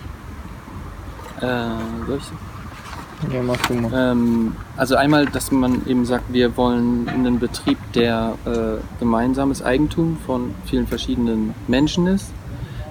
Äh, 1.41 1.47
soll 2.07 2.19
ich 2.19 2.54
Ja, 3.33 3.43
mach 3.43 3.57
du 3.67 3.75
mal. 3.75 3.91
Ähm, 3.95 4.57
also 4.77 4.97
einmal, 4.97 5.27
dass 5.27 5.51
man 5.51 5.87
eben 5.87 6.05
sagt, 6.05 6.33
wir 6.33 6.57
wollen 6.57 7.09
einen 7.09 7.39
Betrieb, 7.39 7.79
der 7.95 8.35
äh, 8.45 9.01
gemeinsames 9.01 9.63
Eigentum 9.63 10.17
von 10.27 10.55
vielen 10.67 10.87
verschiedenen 10.87 11.55
Menschen 11.67 12.07
ist. 12.07 12.33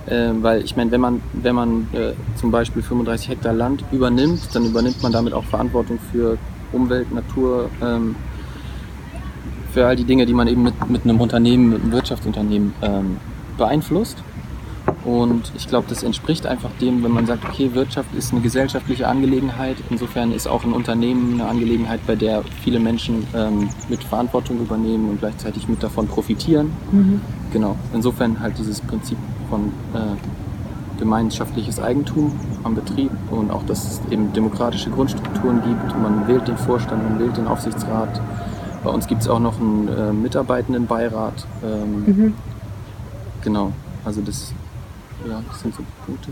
Ähm, 0.06 0.44
weil 0.44 0.64
ich 0.64 0.76
meine, 0.76 0.92
wenn 0.92 1.00
man, 1.00 1.22
wenn 1.34 1.56
man 1.56 1.88
äh, 1.94 2.14
zum 2.36 2.52
Beispiel 2.52 2.82
35 2.82 3.30
Hektar 3.30 3.54
Land 3.54 3.86
übernimmt, 3.92 4.54
dann 4.54 4.66
übernimmt 4.66 5.02
man 5.02 5.14
damit 5.14 5.34
auch 5.34 5.46
Verantwortung 5.46 5.98
für 6.12 6.38
Umwelt, 6.74 7.14
Natur, 7.14 7.70
ähm, 7.82 8.16
für 9.72 9.88
all 9.88 9.96
die 9.96 10.04
Dinge, 10.04 10.26
die 10.26 10.34
man 10.34 10.48
eben 10.48 10.64
mit, 10.64 10.90
mit 10.90 11.04
einem 11.04 11.22
Unternehmen, 11.22 11.70
mit 11.70 11.82
einem 11.82 11.92
Wirtschaftsunternehmen 11.94 12.74
ähm, 12.82 13.18
beeinflusst. 13.58 14.18
Und 15.06 15.52
ich 15.56 15.68
glaube, 15.68 15.88
das 15.90 16.02
entspricht 16.04 16.46
einfach 16.46 16.70
dem, 16.80 17.04
wenn 17.04 17.12
man 17.12 17.26
sagt, 17.26 17.44
okay, 17.46 17.74
Wirtschaft 17.74 18.14
ist 18.16 18.32
eine 18.32 18.42
gesellschaftliche 18.42 19.08
Angelegenheit. 19.08 19.76
Insofern 19.90 20.32
ist 20.32 20.48
auch 20.48 20.64
ein 20.64 20.72
Unternehmen 20.74 21.34
eine 21.34 21.50
Angelegenheit, 21.50 22.00
bei 22.08 22.16
der 22.16 22.44
viele 22.64 22.80
Menschen 22.80 23.28
ähm, 23.36 23.70
mit 23.90 24.04
Verantwortung 24.04 24.60
übernehmen 24.62 25.10
und 25.10 25.20
gleichzeitig 25.20 25.68
mit 25.68 25.84
davon 25.84 26.08
profitieren. 26.08 26.72
Genau. 27.52 27.76
Insofern 27.94 28.40
halt 28.40 28.58
dieses 28.58 28.80
Prinzip 28.82 29.18
von 29.50 29.66
äh, 29.94 30.16
gemeinschaftliches 31.00 31.80
Eigentum 31.80 32.32
am 32.64 32.76
Betrieb 32.76 33.12
und 33.30 33.52
auch, 33.52 33.64
dass 33.64 33.84
es 33.86 34.02
eben 34.12 34.32
demokratische 34.32 34.90
Grundstrukturen 34.90 35.62
gibt. 35.64 36.02
Man 36.02 36.28
wählt 36.28 36.48
den 36.48 36.58
Vorstand, 36.58 37.04
man 37.04 37.20
wählt 37.20 37.36
den 37.36 37.48
Aufsichtsrat. 37.48 38.22
Bei 38.84 38.90
uns 38.90 39.08
gibt 39.08 39.22
es 39.22 39.28
auch 39.28 39.40
noch 39.40 39.60
einen 39.60 39.88
äh, 39.88 40.14
Mitarbeitendenbeirat. 40.14 41.46
Ähm, 41.64 42.04
Mhm. 42.06 42.34
Genau. 43.44 43.72
Also 44.06 44.22
das, 44.22 44.54
ja, 45.28 45.42
das 45.48 45.62
sind 45.62 45.76
so 45.76 45.84
Punkte. 46.06 46.30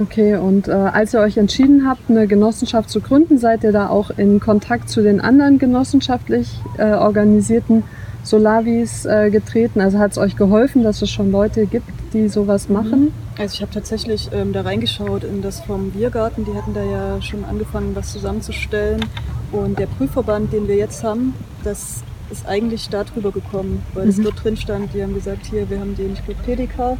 Okay, 0.00 0.36
und 0.36 0.68
äh, 0.68 0.72
als 0.72 1.14
ihr 1.14 1.20
euch 1.20 1.36
entschieden 1.36 1.86
habt, 1.86 2.08
eine 2.10 2.26
Genossenschaft 2.26 2.90
zu 2.90 3.00
gründen, 3.00 3.38
seid 3.38 3.62
ihr 3.62 3.72
da 3.72 3.88
auch 3.88 4.10
in 4.16 4.40
Kontakt 4.40 4.88
zu 4.88 5.02
den 5.02 5.20
anderen 5.20 5.58
genossenschaftlich 5.58 6.48
äh, 6.78 6.92
organisierten 6.94 7.84
Solavis 8.24 9.04
äh, 9.04 9.30
getreten? 9.30 9.80
Also 9.80 9.98
hat 9.98 10.12
es 10.12 10.18
euch 10.18 10.36
geholfen, 10.36 10.82
dass 10.82 11.02
es 11.02 11.10
schon 11.10 11.30
Leute 11.30 11.66
gibt, 11.66 11.86
die 12.14 12.28
sowas 12.28 12.68
machen? 12.68 13.12
Also 13.38 13.54
ich 13.54 13.62
habe 13.62 13.72
tatsächlich 13.72 14.30
ähm, 14.32 14.52
da 14.52 14.62
reingeschaut 14.62 15.24
in 15.24 15.42
das 15.42 15.60
vom 15.60 15.90
Biergarten. 15.90 16.44
Die 16.46 16.54
hatten 16.54 16.74
da 16.74 16.82
ja 16.82 17.20
schon 17.22 17.44
angefangen, 17.44 17.94
was 17.94 18.12
zusammenzustellen. 18.12 19.04
Und 19.52 19.78
der 19.78 19.86
Prüfverband, 19.86 20.52
den 20.52 20.66
wir 20.68 20.76
jetzt 20.76 21.04
haben, 21.04 21.34
das 21.64 22.02
ist 22.30 22.46
eigentlich 22.46 22.88
darüber 22.88 23.30
gekommen, 23.30 23.82
weil 23.94 24.08
es 24.08 24.16
Mhm. 24.16 24.24
dort 24.24 24.42
drin 24.42 24.56
stand. 24.56 24.94
Die 24.94 25.02
haben 25.02 25.14
gesagt, 25.14 25.46
hier, 25.46 25.68
wir 25.68 25.78
haben 25.80 25.94
den, 25.96 26.14
ich 26.14 26.24
glaube, 26.24 26.40
PDK. 26.42 26.96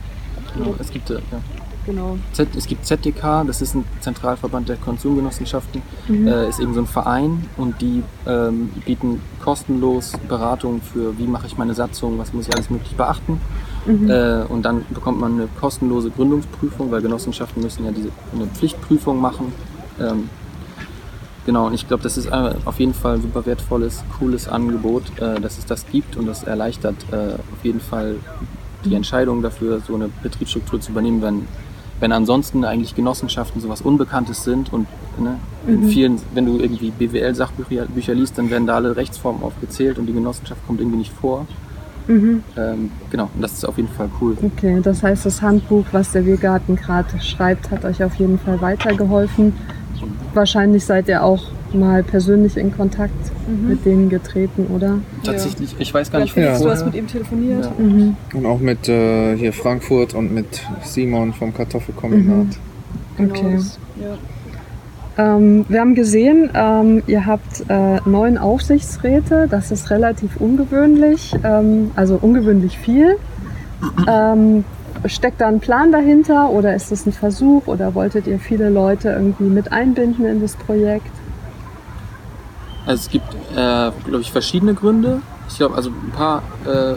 Genau. 0.56 0.75
Es 0.78 0.90
gibt, 0.90 1.11
äh, 1.11 1.14
ja. 1.14 1.21
Genau. 1.85 2.16
Z, 2.32 2.49
es 2.56 2.66
gibt 2.68 2.87
ZDK, 2.87 3.44
das 3.44 3.61
ist 3.61 3.75
ein 3.75 3.85
Zentralverband 4.00 4.68
der 4.68 4.76
Konsumgenossenschaften, 4.76 5.82
Mhm. 6.06 6.28
äh, 6.28 6.49
ist 6.49 6.61
eben 6.61 6.75
so 6.75 6.80
ein 6.80 6.87
Verein 6.87 7.44
und 7.56 7.80
die 7.80 8.04
ähm, 8.25 8.71
bieten 8.87 9.21
kostenlos 9.42 10.12
Beratung 10.28 10.80
für, 10.80 11.18
wie 11.18 11.26
mache 11.26 11.49
ich 11.49 11.59
meine 11.59 11.75
Satzung, 11.75 12.18
was 12.18 12.32
muss 12.32 12.47
ich 12.47 12.54
alles 12.54 12.71
möglich 12.71 12.94
beachten. 12.94 13.40
Mhm. 13.87 14.09
Äh, 14.09 14.42
und 14.49 14.62
dann 14.62 14.85
bekommt 14.90 15.18
man 15.18 15.32
eine 15.32 15.49
kostenlose 15.61 16.11
Gründungsprüfung, 16.11 16.92
weil 16.92 17.02
Genossenschaften 17.02 17.61
müssen 17.62 17.85
ja 17.85 17.90
diese 17.90 18.11
eine 18.32 18.47
Pflichtprüfung 18.47 19.21
machen. 19.21 19.52
Ähm, 20.00 20.30
genau, 21.47 21.66
und 21.66 21.75
ich 21.75 21.88
glaube, 21.88 22.04
das 22.04 22.16
ist 22.16 22.26
äh, 22.26 22.54
auf 22.64 22.78
jeden 22.78 22.94
Fall 22.94 23.16
ein 23.16 23.23
super 23.23 23.44
wertvolles, 23.44 24.04
cooles 24.21 24.47
Angebot, 24.47 25.02
äh, 25.21 25.40
dass 25.40 25.59
es 25.59 25.66
das 25.66 25.85
gibt 25.90 26.16
und 26.16 26.26
das 26.26 26.44
erleichtert 26.44 26.94
äh, 27.11 27.35
auf 27.35 27.64
jeden 27.64 27.80
Fall 27.80 28.16
die 28.84 28.94
Entscheidung 28.94 29.42
dafür, 29.42 29.80
so 29.80 29.94
eine 29.94 30.08
Betriebsstruktur 30.22 30.80
zu 30.80 30.92
übernehmen, 30.92 31.22
wenn, 31.22 31.46
wenn 32.00 32.12
ansonsten 32.12 32.64
eigentlich 32.64 32.94
Genossenschaften 32.94 33.60
sowas 33.60 33.82
Unbekanntes 33.82 34.44
sind 34.44 34.72
und 34.72 34.86
ne, 35.18 35.36
in 35.66 35.80
Mhm. 35.80 35.88
vielen, 35.88 36.20
wenn 36.34 36.46
du 36.46 36.58
irgendwie 36.58 36.90
BWL-Sachbücher 36.90 37.86
Bücher 37.86 38.14
liest, 38.14 38.38
dann 38.38 38.50
werden 38.50 38.66
da 38.66 38.76
alle 38.76 38.96
Rechtsformen 38.96 39.42
aufgezählt 39.42 39.98
und 39.98 40.06
die 40.06 40.12
Genossenschaft 40.12 40.60
kommt 40.66 40.80
irgendwie 40.80 40.98
nicht 40.98 41.12
vor. 41.12 41.46
Mhm. 42.08 42.42
Ähm, 42.56 42.90
genau, 43.10 43.30
und 43.32 43.40
das 43.40 43.52
ist 43.52 43.64
auf 43.64 43.76
jeden 43.76 43.88
Fall 43.90 44.10
cool. 44.20 44.36
Okay, 44.42 44.80
das 44.82 45.02
heißt, 45.04 45.24
das 45.24 45.40
Handbuch, 45.40 45.84
was 45.92 46.10
der 46.10 46.22
Biergarten 46.22 46.74
gerade 46.74 47.20
schreibt, 47.20 47.70
hat 47.70 47.84
euch 47.84 48.02
auf 48.02 48.16
jeden 48.16 48.38
Fall 48.40 48.60
weitergeholfen. 48.60 49.52
Wahrscheinlich 50.35 50.85
seid 50.85 51.09
ihr 51.09 51.23
auch 51.23 51.42
mal 51.73 52.02
persönlich 52.02 52.56
in 52.56 52.75
Kontakt 52.76 53.12
mit 53.68 53.85
denen 53.85 54.09
getreten, 54.09 54.66
oder? 54.75 54.99
Tatsächlich, 55.25 55.75
ich 55.78 55.92
weiß 55.92 56.11
gar 56.11 56.18
Ja, 56.21 56.25
nicht, 56.25 56.37
Ja. 56.37 56.59
du 56.59 56.71
hast 56.71 56.85
mit 56.85 56.94
ihm 56.94 57.06
telefoniert. 57.06 57.64
Ja. 57.64 57.73
Mhm. 57.85 58.16
Und 58.35 58.47
auch 58.47 58.59
mit 58.61 58.88
äh, 58.88 59.37
hier 59.37 59.52
Frankfurt 59.52 60.14
und 60.14 60.32
mit 60.32 60.62
Simon 60.85 61.32
vom 61.32 61.54
Kartoffelkombinat. 61.54 62.47
Genau, 63.16 63.35
Okay. 63.35 63.59
ja. 64.00 64.16
Ähm, 65.18 65.66
wir 65.68 65.80
haben 65.80 65.94
gesehen, 65.94 66.49
ähm, 66.54 67.02
ihr 67.06 67.26
habt 67.26 67.64
äh, 67.68 67.99
neun 68.06 68.38
Aufsichtsräte. 68.38 69.47
Das 69.50 69.71
ist 69.71 69.90
relativ 69.90 70.37
ungewöhnlich, 70.38 71.35
ähm, 71.44 71.90
also 71.97 72.18
ungewöhnlich 72.21 72.78
viel. 72.78 73.16
Steckt 75.06 75.40
da 75.40 75.49
ein 75.49 75.59
Plan 75.59 75.90
dahinter 75.90 76.50
oder 76.50 76.75
ist 76.75 76.92
das 76.92 77.06
ein 77.06 77.12
Versuch 77.12 77.66
oder 77.66 77.94
wolltet 77.94 78.26
ihr 78.26 78.38
viele 78.38 78.71
Leute 78.71 79.11
irgendwie 79.11 79.44
mit 79.44 79.73
einbinden 79.73 80.25
in 80.25 80.40
das 80.40 80.54
Projekt? 80.54 81.11
Also 82.87 83.00
es 83.00 83.11
gibt, 83.11 83.35
äh, 83.52 83.90
glaube 84.04 84.21
ich, 84.21 84.30
verschiedene 84.30 84.75
Gründe. 84.75 85.23
Ich 85.49 85.56
glaube, 85.56 85.75
also 85.75 85.90
ein 85.90 86.12
paar 86.12 86.42
äh, 86.66 86.94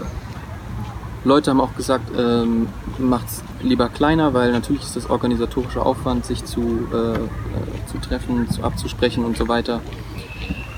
Leute 1.24 1.50
haben 1.50 1.62
auch 1.62 1.76
gesagt, 1.76 2.12
ähm, 2.18 2.68
macht's 3.00 3.44
lieber 3.62 3.90
kleiner, 3.90 4.34
weil 4.36 4.52
natürlich 4.52 4.84
ist 4.84 4.96
das 4.96 5.10
organisatorische 5.10 5.82
Aufwand, 5.82 6.26
sich 6.26 6.46
zu, 6.46 6.62
äh, 6.94 7.14
äh, 7.14 7.18
zu 7.92 7.98
treffen, 7.98 8.48
zu 8.50 8.64
abzusprechen 8.64 9.26
und 9.26 9.36
so 9.36 9.48
weiter. 9.48 9.82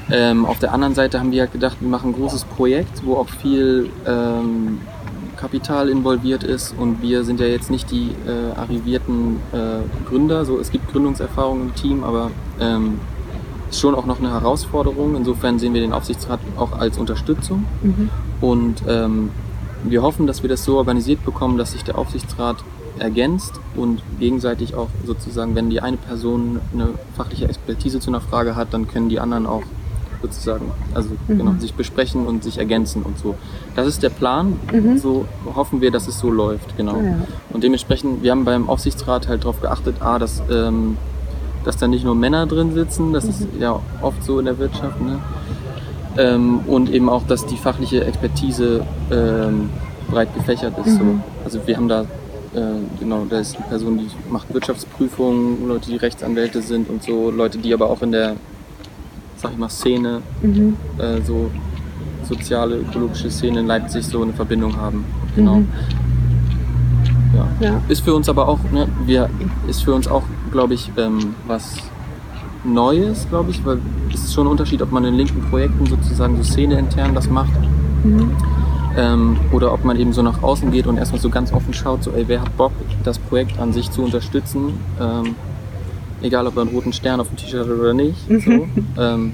Ähm, 0.10 0.46
auf 0.46 0.60
der 0.60 0.74
anderen 0.74 0.96
Seite 0.96 1.20
haben 1.20 1.32
wir 1.32 1.42
halt 1.42 1.52
gedacht, 1.52 1.78
wir 1.82 1.90
machen 1.90 2.12
ein 2.12 2.14
großes 2.14 2.46
Projekt, 2.46 3.06
wo 3.06 3.16
auch 3.16 3.28
viel 3.28 3.90
ähm, 4.06 4.80
Kapital 5.38 5.90
involviert 5.90 6.44
ist 6.44 6.76
und 6.78 7.02
wir 7.02 7.24
sind 7.24 7.40
ja 7.40 7.46
jetzt 7.46 7.70
nicht 7.70 7.92
die 7.92 8.10
äh, 8.28 8.58
arrivierten 8.60 9.38
äh, 9.54 10.08
Gründer. 10.10 10.46
So, 10.46 10.60
es 10.60 10.72
gibt 10.72 10.92
Gründungserfahrung 10.92 11.62
im 11.62 11.76
Team, 11.76 12.04
aber 12.04 12.32
ähm, 12.60 13.00
ist 13.70 13.80
schon 13.80 13.96
auch 13.96 14.06
noch 14.06 14.20
eine 14.20 14.32
Herausforderung. 14.32 15.16
Insofern 15.16 15.60
sehen 15.60 15.74
wir 15.74 15.82
den 15.82 15.94
Aufsichtsrat 15.94 16.40
auch 16.58 16.78
als 16.78 16.98
Unterstützung. 16.98 17.66
Mhm. 17.82 18.10
Und 18.42 18.84
ähm, 18.88 19.30
wir 19.84 20.02
hoffen, 20.02 20.28
dass 20.28 20.42
wir 20.42 20.50
das 20.50 20.64
so 20.64 20.78
organisiert 20.78 21.24
bekommen, 21.24 21.58
dass 21.58 21.74
sich 21.74 21.84
der 21.84 21.98
Aufsichtsrat 21.98 22.58
ergänzt 23.00 23.60
und 23.76 24.02
gegenseitig 24.20 24.76
auch 24.76 24.90
sozusagen, 25.06 25.56
wenn 25.56 25.70
die 25.70 25.82
eine 25.82 25.98
Person 25.98 26.60
eine 26.74 26.90
fachliche 27.16 27.48
Expertise 27.48 28.00
zu 28.00 28.10
einer 28.10 28.22
Frage 28.22 28.56
hat, 28.56 28.74
dann 28.74 28.88
können 28.88 29.10
die 29.10 29.20
anderen 29.20 29.46
auch 29.46 29.64
sozusagen, 30.22 30.72
also 30.94 31.10
Mhm. 31.28 31.38
genau, 31.38 31.52
sich 31.60 31.74
besprechen 31.74 32.26
und 32.26 32.44
sich 32.44 32.58
ergänzen 32.58 33.04
und 33.04 33.18
so. 33.20 33.36
Das 33.76 33.88
ist 33.88 34.02
der 34.04 34.10
Plan. 34.10 34.60
Mhm. 34.74 34.98
So 34.98 35.26
hoffen 35.56 35.82
wir, 35.82 35.92
dass 35.92 36.08
es 36.08 36.20
so 36.20 36.30
läuft, 36.32 36.76
genau. 36.78 36.96
Ah, 36.96 37.04
ja. 37.04 37.16
Und 37.52 37.64
dementsprechend, 37.64 38.24
wir 38.24 38.32
haben 38.32 38.46
beim 38.46 38.70
Aufsichtsrat 38.70 39.28
halt 39.28 39.44
darauf 39.44 39.62
geachtet, 39.62 39.96
a, 40.02 40.18
dass, 40.20 40.42
ähm, 40.52 40.98
dass 41.66 41.78
da 41.78 41.88
nicht 41.88 42.04
nur 42.06 42.16
Männer 42.16 42.46
drin 42.48 42.74
sitzen, 42.74 43.14
das 43.14 43.26
ist 43.26 43.42
Mhm. 43.54 43.62
ja 43.62 43.80
oft 44.02 44.24
so 44.24 44.40
in 44.40 44.46
der 44.46 44.58
Wirtschaft, 44.58 45.00
ne? 45.02 45.20
Ähm, 46.18 46.62
und 46.66 46.90
eben 46.92 47.10
auch, 47.10 47.24
dass 47.28 47.46
die 47.46 47.58
fachliche 47.58 48.04
Expertise 48.04 48.84
ähm, 49.12 49.70
breit 50.10 50.34
gefächert 50.34 50.74
ist. 50.84 50.98
So. 50.98 51.04
Mhm. 51.04 51.22
Also 51.46 51.60
wir 51.66 51.76
haben 51.78 51.88
da, 51.88 52.02
äh, 52.56 52.62
genau, 53.00 53.26
da 53.30 53.40
ist 53.40 53.56
eine 53.58 53.66
Person, 53.68 54.00
die 54.00 54.10
macht 54.32 54.52
Wirtschaftsprüfungen, 54.52 55.68
Leute, 55.68 55.92
die 55.92 55.98
Rechtsanwälte 55.98 56.62
sind 56.64 56.90
und 56.90 57.04
so, 57.04 57.30
Leute, 57.30 57.60
die 57.60 57.72
aber 57.74 57.90
auch 57.92 58.02
in 58.02 58.12
der, 58.14 58.36
sag 59.38 59.52
ich 59.54 59.58
mal, 59.58 59.70
Szene, 59.70 60.22
Mhm. 60.42 60.76
äh, 60.98 61.22
so 61.22 61.50
soziale, 62.28 62.78
ökologische 62.78 63.30
Szene 63.32 63.60
in 63.62 63.68
Leipzig 63.68 64.06
so 64.06 64.22
eine 64.22 64.34
Verbindung 64.34 64.76
haben. 64.76 65.06
Genau. 65.36 65.58
Mhm. 65.58 65.68
Ja. 67.36 67.68
Ja. 67.70 67.82
Ist 67.88 68.02
für 68.02 68.14
uns 68.16 68.28
aber 68.30 68.48
auch, 68.48 68.60
ne, 68.72 68.88
wir, 69.06 69.30
ist 69.68 69.84
für 69.84 69.94
uns 69.94 70.08
auch, 70.08 70.24
glaube 70.52 70.74
ich, 70.74 70.92
ähm, 70.98 71.36
was 71.48 71.76
Neues, 72.64 73.28
glaube 73.30 73.52
ich, 73.52 73.64
weil 73.66 73.80
es 74.14 74.24
ist 74.26 74.34
schon 74.34 74.48
ein 74.48 74.52
Unterschied, 74.52 74.82
ob 74.82 74.92
man 74.92 75.06
in 75.06 75.14
linken 75.14 75.42
Projekten 75.50 75.86
sozusagen 75.86 76.36
so 76.38 76.44
Szene 76.44 76.78
intern 76.80 77.14
das 77.14 77.30
macht 77.30 77.52
Mhm. 78.04 78.32
ähm, 78.98 79.38
oder 79.54 79.72
ob 79.74 79.86
man 79.86 79.98
eben 79.98 80.12
so 80.14 80.22
nach 80.22 80.42
außen 80.44 80.72
geht 80.72 80.88
und 80.88 80.98
erstmal 80.98 81.22
so 81.22 81.30
ganz 81.30 81.54
offen 81.54 81.74
schaut, 81.74 82.04
so 82.04 82.12
ey, 82.12 82.26
wer 82.28 82.42
hat 82.42 82.58
Bock, 82.58 82.72
das 83.04 83.20
Projekt 83.20 83.60
an 83.60 83.72
sich 83.74 83.90
zu 83.92 84.02
unterstützen, 84.04 84.74
ähm, 85.00 85.36
egal 86.22 86.48
ob 86.48 86.56
er 86.58 86.62
einen 86.64 86.72
roten 86.72 86.94
Stern 86.94 87.20
auf 87.20 87.28
dem 87.30 87.38
T-Shirt 87.38 87.62
hat 87.68 87.70
oder 87.70 87.94
nicht. 87.94 88.18
So. 88.30 88.68
ähm, 89.02 89.34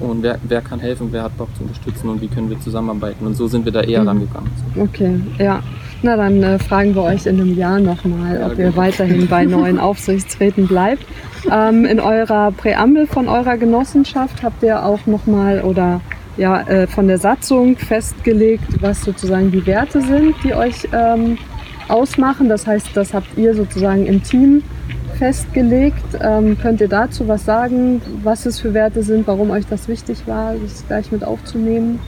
und 0.00 0.22
wer, 0.24 0.38
wer 0.48 0.60
kann 0.60 0.80
helfen, 0.80 1.08
wer 1.12 1.22
hat 1.22 1.36
Bock 1.38 1.48
zu 1.56 1.62
unterstützen 1.62 2.08
und 2.08 2.20
wie 2.20 2.26
können 2.28 2.50
wir 2.50 2.58
zusammenarbeiten. 2.60 3.26
Und 3.26 3.34
so 3.36 3.46
sind 3.46 3.64
wir 3.64 3.72
da 3.72 3.80
eher 3.80 4.02
Mhm. 4.02 4.08
rangegangen. 4.08 4.50
So. 4.74 4.82
Okay, 4.82 5.20
ja. 5.38 5.62
Na, 6.02 6.16
dann 6.16 6.42
äh, 6.42 6.58
fragen 6.58 6.94
wir 6.94 7.02
euch 7.04 7.24
in 7.26 7.40
einem 7.40 7.56
Jahr 7.56 7.78
nochmal, 7.78 8.38
Ja, 8.40 8.46
ob 8.46 8.52
ihr 8.58 8.64
genau. 8.66 8.76
weiterhin 8.76 9.26
bei 9.28 9.44
neuen 9.46 9.78
Aufsichtsräten 9.78 10.66
bleibt. 10.66 11.04
Ähm, 11.50 11.84
in 11.84 12.00
eurer 12.00 12.50
Präambel 12.52 13.06
von 13.06 13.28
eurer 13.28 13.56
Genossenschaft 13.56 14.42
habt 14.42 14.62
ihr 14.62 14.84
auch 14.84 15.06
nochmal 15.06 15.62
oder 15.62 16.00
ja, 16.36 16.62
äh, 16.62 16.86
von 16.88 17.06
der 17.06 17.18
Satzung 17.18 17.76
festgelegt, 17.76 18.64
was 18.82 19.02
sozusagen 19.02 19.52
die 19.52 19.64
Werte 19.66 20.00
sind, 20.00 20.34
die 20.42 20.52
euch 20.54 20.88
ähm, 20.92 21.38
ausmachen. 21.88 22.48
Das 22.48 22.66
heißt, 22.66 22.88
das 22.94 23.14
habt 23.14 23.38
ihr 23.38 23.54
sozusagen 23.54 24.06
im 24.06 24.22
Team 24.22 24.62
festgelegt. 25.14 26.04
Ähm, 26.20 26.56
könnt 26.60 26.80
ihr 26.80 26.88
dazu 26.88 27.26
was 27.28 27.44
sagen, 27.44 28.00
was 28.22 28.46
es 28.46 28.60
für 28.60 28.74
Werte 28.74 29.02
sind, 29.02 29.26
warum 29.26 29.50
euch 29.50 29.66
das 29.66 29.88
wichtig 29.88 30.26
war, 30.26 30.54
das 30.62 30.84
gleich 30.86 31.10
mit 31.12 31.24
aufzunehmen? 31.24 31.98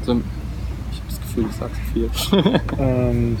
Also, 0.00 0.12
ich 0.92 0.98
habe 0.98 1.08
das 1.08 1.20
Gefühl, 1.20 1.44
ich 1.50 1.56
sag 1.56 1.70
zu 1.74 1.80
viel. 1.92 2.60
Ähm, 2.78 3.36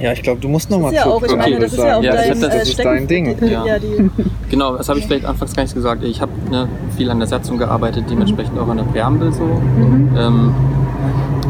ja, 0.00 0.12
ich 0.12 0.22
glaube, 0.22 0.40
du 0.40 0.48
musst 0.48 0.70
noch 0.70 0.78
mal 0.78 0.92
Das 0.92 1.00
ist 1.00 1.06
ja 1.06 1.10
auch, 1.12 1.22
ich 1.22 1.28
Okay, 1.32 1.36
meine, 1.36 1.52
würde 1.56 1.64
das 1.64 1.72
ist 1.72 1.78
ja 1.78 1.96
auch 1.96 2.02
Ja, 2.04 2.12
dein, 2.14 2.28
das- 2.28 2.40
das 2.40 2.54
äh, 2.54 2.62
ist 2.62 2.78
dein 2.84 3.06
Ding. 3.08 3.36
Ja. 3.48 3.66
ja, 3.66 3.78
die, 3.80 4.10
Genau, 4.48 4.76
das 4.76 4.88
habe 4.88 5.00
ich 5.00 5.06
vielleicht 5.06 5.24
anfangs 5.24 5.54
gar 5.56 5.64
nicht 5.64 5.74
gesagt. 5.74 6.04
Ich 6.04 6.20
habe 6.20 6.30
ne, 6.50 6.68
viel 6.96 7.10
an 7.10 7.18
der 7.18 7.26
Satzung 7.26 7.58
gearbeitet, 7.58 8.04
dementsprechend 8.08 8.56
auch 8.60 8.68
an 8.68 8.76
der 8.76 8.84
Präambel 8.84 9.32
so. 9.32 9.42
Mhm. 9.44 10.10
Ähm, 10.16 10.54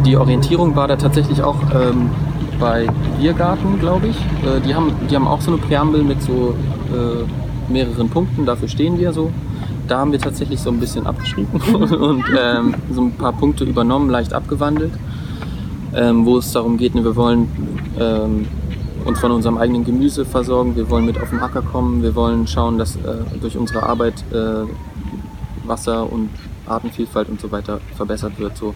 die 0.07 0.17
Orientierung 0.17 0.75
war 0.77 0.89
da 0.89 0.97
tatsächlich 0.97 1.43
auch 1.43 1.57
ähm, 1.75 2.09
bei 2.59 2.87
Biergarten, 3.19 3.79
glaube 3.79 4.09
ich. 4.09 4.17
Äh, 4.17 4.61
die, 4.67 4.75
haben, 4.75 4.93
die 5.11 5.15
haben 5.15 5.27
auch 5.27 5.41
so 5.41 5.53
eine 5.53 5.61
Präambel 5.61 6.03
mit 6.03 6.23
so 6.23 6.55
äh, 6.93 7.73
mehreren 7.73 8.09
Punkten, 8.09 8.47
dafür 8.47 8.69
stehen 8.69 8.99
wir 8.99 9.13
so. 9.13 9.31
Da 9.87 9.99
haben 9.99 10.13
wir 10.13 10.19
tatsächlich 10.19 10.61
so 10.61 10.71
ein 10.71 10.81
bisschen 10.81 11.07
abgeschrieben 11.07 11.61
und 11.73 12.25
ähm, 12.39 12.75
so 12.93 13.03
ein 13.03 13.13
paar 13.13 13.33
Punkte 13.33 13.65
übernommen, 13.65 14.11
leicht 14.11 14.35
abgewandelt, 14.35 14.93
ähm, 15.95 16.27
wo 16.27 16.39
es 16.39 16.53
darum 16.53 16.77
geht, 16.77 16.95
ne, 16.95 17.05
wir 17.05 17.17
wollen 17.17 17.49
ähm, 17.99 18.47
uns 19.05 19.19
von 19.21 19.31
unserem 19.31 19.57
eigenen 19.57 19.85
Gemüse 19.85 20.27
versorgen, 20.27 20.77
wir 20.77 20.91
wollen 20.91 21.07
mit 21.07 21.19
auf 21.21 21.31
den 21.31 21.41
Acker 21.41 21.63
kommen, 21.63 22.03
wir 22.03 22.15
wollen 22.15 22.47
schauen, 22.47 22.77
dass 22.77 22.97
äh, 22.97 23.01
durch 23.41 23.57
unsere 23.57 23.83
Arbeit 23.83 24.23
äh, 24.33 24.67
Wasser 25.67 26.11
und 26.11 26.29
Artenvielfalt 26.67 27.29
und 27.29 27.41
so 27.41 27.51
weiter 27.51 27.81
verbessert 27.97 28.39
wird. 28.39 28.57
So. 28.57 28.75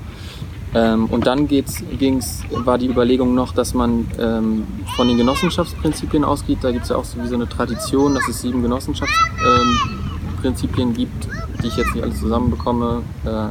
Ähm, 0.74 1.06
und 1.06 1.26
dann 1.26 1.48
geht's, 1.48 1.82
ging's, 1.98 2.42
war 2.50 2.78
die 2.78 2.88
Überlegung 2.88 3.34
noch, 3.34 3.52
dass 3.52 3.74
man 3.74 4.06
ähm, 4.18 4.66
von 4.96 5.06
den 5.06 5.18
Genossenschaftsprinzipien 5.18 6.24
ausgeht. 6.24 6.60
Da 6.62 6.70
gibt 6.70 6.84
es 6.84 6.90
ja 6.90 6.96
auch 6.96 7.04
so 7.04 7.22
wie 7.22 7.28
so 7.28 7.34
eine 7.34 7.46
Tradition, 7.48 8.14
dass 8.14 8.26
es 8.28 8.40
sieben 8.40 8.62
Genossenschaftsprinzipien 8.62 10.88
ähm, 10.88 10.94
gibt, 10.94 11.28
die 11.62 11.66
ich 11.66 11.76
jetzt 11.76 11.94
nicht 11.94 12.02
alles 12.02 12.20
zusammenbekomme. 12.20 13.02
Äh, 13.24 13.48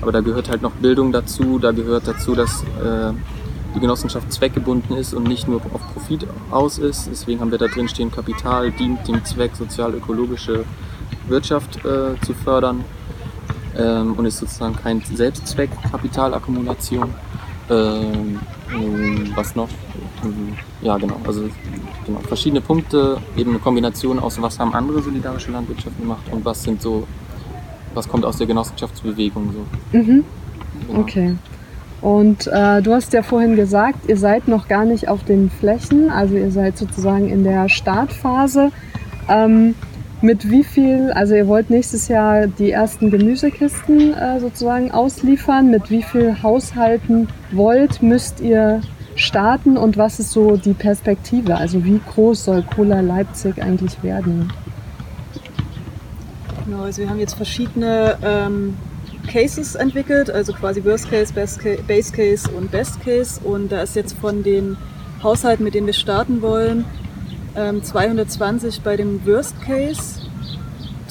aber 0.00 0.10
da 0.12 0.20
gehört 0.20 0.50
halt 0.50 0.62
noch 0.62 0.72
Bildung 0.72 1.12
dazu, 1.12 1.60
da 1.60 1.70
gehört 1.70 2.08
dazu, 2.08 2.34
dass 2.34 2.62
äh, 2.62 3.12
die 3.74 3.80
Genossenschaft 3.80 4.32
zweckgebunden 4.32 4.96
ist 4.96 5.14
und 5.14 5.24
nicht 5.24 5.48
nur 5.48 5.60
auf 5.72 5.80
Profit 5.92 6.26
aus 6.50 6.78
ist. 6.78 7.08
Deswegen 7.10 7.40
haben 7.40 7.50
wir 7.50 7.58
da 7.58 7.68
drin 7.68 7.88
stehen, 7.88 8.10
Kapital 8.10 8.72
dient 8.72 9.08
dem 9.08 9.24
Zweck, 9.24 9.52
sozial-ökologische 9.56 10.64
Wirtschaft 11.28 11.84
äh, 11.84 12.20
zu 12.24 12.34
fördern 12.34 12.84
ähm, 13.76 14.14
und 14.14 14.26
ist 14.26 14.38
sozusagen 14.38 14.76
kein 14.76 15.00
Selbstzweck, 15.00 15.70
Kapitalakkumulation. 15.90 17.14
Ähm, 17.70 18.38
ähm, 18.72 19.32
was 19.34 19.56
noch? 19.56 19.68
Ähm, 20.22 20.54
Ja, 20.82 20.98
genau. 20.98 21.16
Also 21.26 21.48
genau, 22.04 22.20
verschiedene 22.20 22.60
Punkte, 22.60 23.18
eben 23.36 23.50
eine 23.50 23.58
Kombination 23.58 24.18
aus, 24.18 24.40
was 24.40 24.58
haben 24.58 24.74
andere 24.74 25.02
solidarische 25.02 25.50
Landwirtschaften 25.50 26.02
gemacht 26.02 26.24
und 26.30 26.44
was 26.44 26.62
sind 26.62 26.82
so, 26.82 27.06
was 27.94 28.06
kommt 28.08 28.24
aus 28.24 28.36
der 28.36 28.46
Genossenschaftsbewegung 28.46 29.52
so. 29.52 29.98
Mhm. 29.98 30.24
Genau. 30.88 31.00
Okay. 31.00 31.36
Und 32.02 32.46
äh, 32.48 32.82
du 32.82 32.92
hast 32.92 33.14
ja 33.14 33.22
vorhin 33.22 33.56
gesagt, 33.56 34.10
ihr 34.10 34.18
seid 34.18 34.46
noch 34.46 34.68
gar 34.68 34.84
nicht 34.84 35.08
auf 35.08 35.24
den 35.24 35.48
Flächen, 35.48 36.10
also 36.10 36.34
ihr 36.34 36.50
seid 36.50 36.76
sozusagen 36.76 37.30
in 37.30 37.44
der 37.44 37.70
Startphase. 37.70 38.72
Ähm, 39.26 39.74
mit 40.24 40.50
wie 40.50 40.64
viel, 40.64 41.12
also 41.12 41.34
ihr 41.34 41.46
wollt 41.46 41.68
nächstes 41.68 42.08
Jahr 42.08 42.46
die 42.46 42.70
ersten 42.70 43.10
Gemüsekisten 43.10 44.14
äh, 44.14 44.40
sozusagen 44.40 44.90
ausliefern, 44.90 45.70
mit 45.70 45.90
wie 45.90 46.02
viel 46.02 46.42
Haushalten 46.42 47.28
wollt, 47.52 48.02
müsst 48.02 48.40
ihr 48.40 48.80
starten 49.16 49.76
und 49.76 49.98
was 49.98 50.18
ist 50.18 50.30
so 50.30 50.56
die 50.56 50.72
Perspektive? 50.72 51.58
Also 51.58 51.84
wie 51.84 52.00
groß 52.12 52.46
soll 52.46 52.62
Cola 52.62 53.00
Leipzig 53.00 53.62
eigentlich 53.62 54.02
werden? 54.02 54.50
Genau, 56.64 56.84
also 56.84 57.02
wir 57.02 57.10
haben 57.10 57.20
jetzt 57.20 57.34
verschiedene 57.34 58.16
ähm, 58.24 58.78
Cases 59.30 59.74
entwickelt, 59.74 60.30
also 60.30 60.54
quasi 60.54 60.82
Worst 60.86 61.10
Case, 61.10 61.34
Best 61.34 61.60
Case, 61.60 61.82
Base 61.86 62.10
Case 62.10 62.50
und 62.50 62.70
Best 62.70 62.98
Case. 63.04 63.38
Und 63.44 63.70
da 63.70 63.82
ist 63.82 63.94
jetzt 63.94 64.14
von 64.14 64.42
den 64.42 64.78
Haushalten, 65.22 65.64
mit 65.64 65.74
denen 65.74 65.86
wir 65.86 65.92
starten 65.92 66.40
wollen, 66.40 66.86
220 67.54 68.82
bei 68.82 68.96
dem 68.96 69.24
Worst 69.26 69.54
Case, 69.62 70.20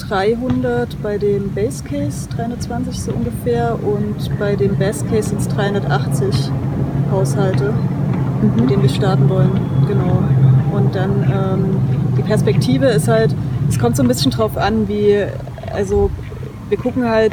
300 0.08 1.02
bei 1.02 1.16
dem 1.16 1.54
Base 1.54 1.82
Case, 1.82 2.28
320 2.28 3.00
so 3.00 3.12
ungefähr, 3.12 3.78
und 3.82 4.38
bei 4.38 4.54
dem 4.54 4.76
Best 4.76 5.08
Case 5.08 5.30
sind 5.30 5.40
es 5.40 5.48
380 5.48 6.50
Haushalte, 7.10 7.72
mit 8.56 8.70
denen 8.70 8.82
wir 8.82 8.90
starten 8.90 9.28
wollen. 9.28 9.52
Genau. 9.88 10.22
Und 10.76 10.94
dann 10.94 11.22
ähm, 11.32 11.76
die 12.18 12.22
Perspektive 12.22 12.86
ist 12.86 13.08
halt, 13.08 13.34
es 13.68 13.78
kommt 13.78 13.96
so 13.96 14.02
ein 14.02 14.08
bisschen 14.08 14.30
drauf 14.30 14.58
an, 14.58 14.86
wie, 14.88 15.24
also 15.72 16.10
wir 16.68 16.76
gucken 16.76 17.08
halt, 17.08 17.32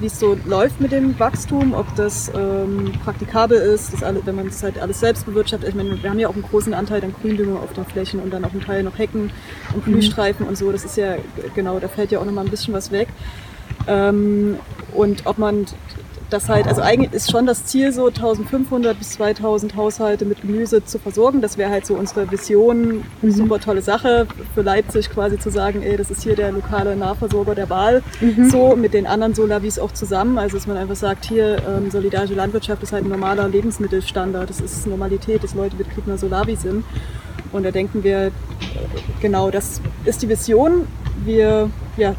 wie 0.00 0.06
es 0.06 0.18
so 0.18 0.36
läuft 0.44 0.80
mit 0.80 0.92
dem 0.92 1.18
Wachstum, 1.18 1.74
ob 1.74 1.92
das 1.96 2.30
ähm, 2.34 2.92
praktikabel 3.04 3.58
ist, 3.58 3.92
das 3.92 4.02
alle, 4.02 4.24
wenn 4.24 4.36
man 4.36 4.46
es 4.46 4.62
halt 4.62 4.78
alles 4.78 5.00
selbst 5.00 5.26
bewirtschaftet. 5.26 5.68
Ich 5.68 5.74
meine, 5.74 6.00
wir 6.02 6.10
haben 6.10 6.18
ja 6.18 6.28
auch 6.28 6.34
einen 6.34 6.44
großen 6.44 6.72
Anteil 6.74 7.02
an 7.02 7.14
Gründüngung 7.20 7.56
auf 7.56 7.72
den 7.72 7.84
Flächen 7.84 8.20
und 8.20 8.30
dann 8.32 8.44
auch 8.44 8.52
einen 8.52 8.60
Teil 8.60 8.82
noch 8.82 8.98
Hecken 8.98 9.30
und 9.74 9.84
Blühstreifen 9.84 10.46
und 10.46 10.56
so. 10.56 10.70
Das 10.70 10.84
ist 10.84 10.96
ja, 10.96 11.16
genau, 11.54 11.80
da 11.80 11.88
fällt 11.88 12.12
ja 12.12 12.20
auch 12.20 12.24
nochmal 12.24 12.44
ein 12.44 12.50
bisschen 12.50 12.74
was 12.74 12.90
weg. 12.90 13.08
Ähm, 13.86 14.58
und 14.94 15.26
ob 15.26 15.38
man 15.38 15.66
das 16.30 16.48
halt, 16.48 16.66
also 16.66 16.82
eigentlich 16.82 17.12
ist 17.12 17.30
schon 17.30 17.46
das 17.46 17.64
Ziel 17.64 17.92
so 17.92 18.06
1500 18.08 18.98
bis 18.98 19.10
2000 19.10 19.76
Haushalte 19.76 20.24
mit 20.24 20.42
Gemüse 20.42 20.84
zu 20.84 20.98
versorgen. 20.98 21.40
Das 21.40 21.56
wäre 21.56 21.70
halt 21.70 21.86
so 21.86 21.94
unsere 21.94 22.30
Vision, 22.30 23.04
Mhm. 23.22 23.30
super 23.30 23.58
tolle 23.60 23.82
Sache 23.82 24.26
für 24.54 24.62
Leipzig 24.62 25.10
quasi 25.10 25.38
zu 25.38 25.50
sagen, 25.50 25.82
ey, 25.82 25.96
das 25.96 26.10
ist 26.10 26.22
hier 26.22 26.36
der 26.36 26.52
lokale 26.52 26.96
Nahversorger 26.96 27.54
der 27.54 27.70
Wahl. 27.70 28.02
Mhm. 28.20 28.50
So 28.50 28.76
mit 28.76 28.94
den 28.94 29.06
anderen 29.06 29.34
Solavis 29.34 29.78
auch 29.78 29.92
zusammen. 29.92 30.38
Also 30.38 30.56
dass 30.56 30.66
man 30.66 30.76
einfach 30.76 30.96
sagt, 30.96 31.24
hier 31.24 31.62
ähm, 31.66 31.90
solidarische 31.90 32.34
Landwirtschaft 32.34 32.82
ist 32.82 32.92
halt 32.92 33.04
ein 33.04 33.10
normaler 33.10 33.48
Lebensmittelstandard. 33.48 34.50
Das 34.50 34.60
ist 34.60 34.86
Normalität, 34.86 35.42
dass 35.44 35.54
Leute 35.54 35.76
Betrieb 35.76 36.06
einer 36.06 36.18
Solavi 36.18 36.56
sind. 36.56 36.84
Und 37.52 37.62
da 37.62 37.70
denken 37.70 38.04
wir, 38.04 38.26
äh, 38.26 38.30
genau, 39.22 39.50
das 39.50 39.80
ist 40.04 40.20
die 40.22 40.28
Vision. 40.28 40.86
Wir 41.24 41.70
ja, 41.96 42.14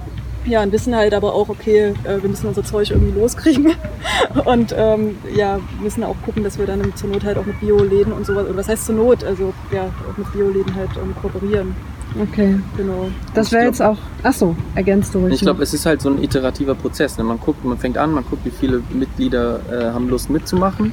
ja, 0.45 0.63
und 0.63 0.71
wissen 0.71 0.95
halt 0.95 1.13
aber 1.13 1.33
auch, 1.33 1.49
okay, 1.49 1.93
äh, 2.03 2.21
wir 2.21 2.29
müssen 2.29 2.47
unser 2.47 2.63
Zeug 2.63 2.91
irgendwie 2.91 3.17
loskriegen 3.17 3.73
und 4.45 4.73
ähm, 4.77 5.17
ja, 5.35 5.59
müssen 5.81 6.03
auch 6.03 6.15
gucken, 6.25 6.43
dass 6.43 6.57
wir 6.57 6.65
dann 6.65 6.95
zur 6.95 7.09
Not 7.09 7.23
halt 7.23 7.37
auch 7.37 7.45
mit 7.45 7.59
Bioläden 7.59 8.13
und 8.13 8.25
sowas, 8.25 8.45
oder 8.45 8.57
was 8.57 8.69
heißt 8.69 8.85
zur 8.85 8.95
Not, 8.95 9.23
also 9.23 9.53
ja, 9.71 9.85
auch 10.09 10.17
mit 10.17 10.31
Bioläden 10.33 10.73
halt 10.75 10.89
ähm, 10.95 11.15
kooperieren. 11.21 11.75
Okay. 12.19 12.59
Genau. 12.75 13.09
Das 13.35 13.51
wäre 13.51 13.65
jetzt 13.65 13.81
auch. 13.81 13.97
Ach 14.23 14.33
so, 14.33 14.55
ergänzt 14.73 15.13
du 15.13 15.19
ruhig. 15.19 15.33
Ich 15.33 15.41
glaube, 15.41 15.61
es 15.61 15.75
ist 15.75 15.85
halt 15.85 16.01
so 16.01 16.09
ein 16.09 16.21
iterativer 16.23 16.73
Prozess. 16.73 17.17
Ne? 17.19 17.23
Man 17.23 17.39
guckt, 17.39 17.63
man 17.63 17.77
fängt 17.77 17.99
an, 17.99 18.13
man 18.13 18.25
guckt, 18.25 18.45
wie 18.45 18.51
viele 18.51 18.81
Mitglieder 18.89 19.59
äh, 19.71 19.93
haben 19.93 20.09
Lust 20.09 20.29
mitzumachen 20.31 20.91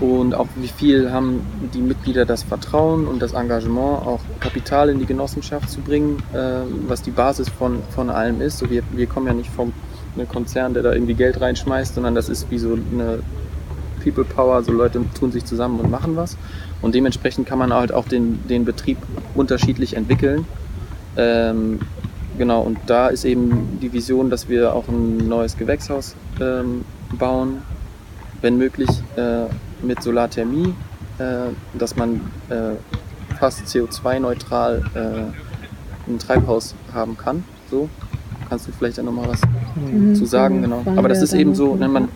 und 0.00 0.34
auch 0.34 0.46
wie 0.56 0.68
viel 0.68 1.10
haben 1.10 1.40
die 1.74 1.80
Mitglieder 1.80 2.24
das 2.26 2.42
Vertrauen 2.42 3.06
und 3.06 3.20
das 3.20 3.32
Engagement, 3.32 4.06
auch 4.06 4.20
Kapital 4.40 4.88
in 4.88 4.98
die 4.98 5.06
Genossenschaft 5.06 5.70
zu 5.70 5.80
bringen, 5.80 6.22
äh, 6.32 6.60
was 6.88 7.02
die 7.02 7.10
Basis 7.10 7.48
von, 7.48 7.82
von 7.90 8.10
allem 8.10 8.40
ist. 8.40 8.58
So 8.58 8.70
wir, 8.70 8.82
wir 8.92 9.06
kommen 9.06 9.26
ja 9.26 9.34
nicht 9.34 9.50
vom 9.50 9.72
einem 10.16 10.28
Konzern, 10.28 10.74
der 10.74 10.82
da 10.82 10.92
irgendwie 10.92 11.14
Geld 11.14 11.40
reinschmeißt, 11.40 11.94
sondern 11.94 12.14
das 12.14 12.28
ist 12.28 12.50
wie 12.50 12.58
so 12.58 12.72
eine 12.72 13.20
People 14.02 14.24
Power, 14.24 14.62
so 14.62 14.72
Leute 14.72 15.00
tun 15.18 15.32
sich 15.32 15.44
zusammen 15.44 15.80
und 15.80 15.90
machen 15.90 16.16
was. 16.16 16.36
Und 16.82 16.94
dementsprechend 16.94 17.46
kann 17.46 17.58
man 17.58 17.72
halt 17.72 17.92
auch 17.92 18.06
den, 18.06 18.46
den 18.48 18.64
Betrieb 18.64 18.98
unterschiedlich 19.34 19.96
entwickeln. 19.96 20.46
Ähm, 21.16 21.80
genau, 22.38 22.62
und 22.62 22.78
da 22.86 23.08
ist 23.08 23.24
eben 23.24 23.78
die 23.80 23.92
Vision, 23.92 24.30
dass 24.30 24.48
wir 24.48 24.74
auch 24.74 24.88
ein 24.88 25.28
neues 25.28 25.56
Gewächshaus 25.56 26.14
ähm, 26.40 26.84
bauen, 27.18 27.62
wenn 28.42 28.58
möglich 28.58 28.90
äh, 29.16 29.46
mit 29.82 30.02
Solarthermie, 30.02 30.74
äh, 31.18 31.48
dass 31.78 31.96
man 31.96 32.20
äh, 32.48 32.74
fast 33.38 33.66
CO2-neutral 33.66 34.82
äh, 34.94 36.10
ein 36.10 36.18
Treibhaus 36.18 36.74
haben 36.92 37.16
kann. 37.16 37.44
So, 37.70 37.88
kannst 38.48 38.68
du 38.68 38.72
vielleicht 38.72 38.98
dann 38.98 39.06
nochmal 39.06 39.28
was 39.28 39.40
Mhm, 39.74 40.14
zu 40.14 40.24
sagen, 40.24 40.62
genau. 40.62 40.82
Aber 40.96 41.08
das 41.08 41.20
ist 41.22 41.32
eben 41.34 41.54
so, 41.54 41.76
ne, 41.76 41.88
man, 41.88 42.08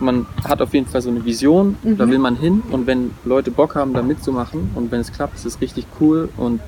man 0.00 0.26
hat 0.48 0.60
auf 0.60 0.74
jeden 0.74 0.86
Fall 0.86 1.00
so 1.02 1.10
eine 1.10 1.24
Vision, 1.24 1.76
da 1.96 2.06
Mhm. 2.06 2.10
will 2.10 2.18
man 2.18 2.36
hin 2.36 2.62
und 2.70 2.86
wenn 2.86 3.12
Leute 3.24 3.50
Bock 3.50 3.76
haben, 3.76 3.94
da 3.94 4.02
mitzumachen 4.02 4.70
und 4.74 4.90
wenn 4.90 5.00
es 5.00 5.12
klappt, 5.12 5.36
ist 5.36 5.44
es 5.46 5.60
richtig 5.60 5.86
cool 6.00 6.28
und 6.36 6.60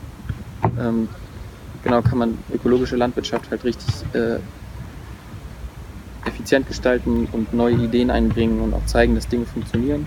ähm, 0.78 1.08
genau 1.82 2.02
kann 2.02 2.18
man 2.18 2.38
ökologische 2.54 2.94
Landwirtschaft 2.96 3.50
halt 3.50 3.64
richtig 3.64 3.88
äh, 4.12 4.36
effizient 6.26 6.66
gestalten 6.68 7.28
und 7.32 7.52
neue 7.54 7.74
Ideen 7.76 8.10
einbringen 8.10 8.60
und 8.60 8.74
auch 8.74 8.84
zeigen, 8.86 9.14
dass 9.14 9.28
Dinge 9.28 9.46
funktionieren. 9.46 10.06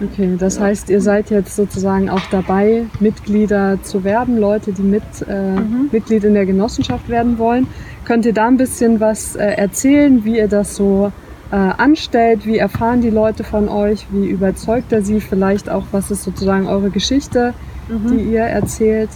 Okay, 0.00 0.36
das 0.38 0.56
Ja. 0.56 0.62
heißt, 0.64 0.90
ihr 0.90 1.00
seid 1.00 1.30
jetzt 1.30 1.56
sozusagen 1.56 2.08
auch 2.08 2.20
dabei, 2.30 2.84
Mitglieder 3.00 3.78
zu 3.82 4.04
werben, 4.04 4.38
Leute, 4.38 4.72
die 4.72 4.82
mit, 4.82 5.02
äh, 5.28 5.52
Mhm. 5.52 5.88
Mitglied 5.90 6.22
in 6.22 6.34
der 6.34 6.46
Genossenschaft 6.46 7.08
werden 7.08 7.38
wollen. 7.38 7.66
Könnt 8.04 8.24
ihr 8.24 8.32
da 8.32 8.46
ein 8.46 8.56
bisschen 8.56 9.00
was 9.00 9.34
äh, 9.34 9.44
erzählen, 9.44 10.24
wie 10.24 10.38
ihr 10.38 10.48
das 10.48 10.76
so 10.76 11.12
äh, 11.50 11.56
anstellt? 11.56 12.44
Wie 12.46 12.58
erfahren 12.58 13.00
die 13.00 13.10
Leute 13.10 13.42
von 13.42 13.68
euch? 13.70 14.06
Wie 14.10 14.26
überzeugt 14.28 14.92
er 14.92 15.02
sie? 15.02 15.18
Vielleicht 15.20 15.68
auch, 15.70 15.84
was 15.92 16.10
ist 16.10 16.22
sozusagen 16.22 16.68
eure 16.68 16.90
Geschichte, 16.90 17.54
Mhm. 17.88 18.08
die 18.18 18.22
ihr 18.34 18.42
erzählt? 18.42 19.08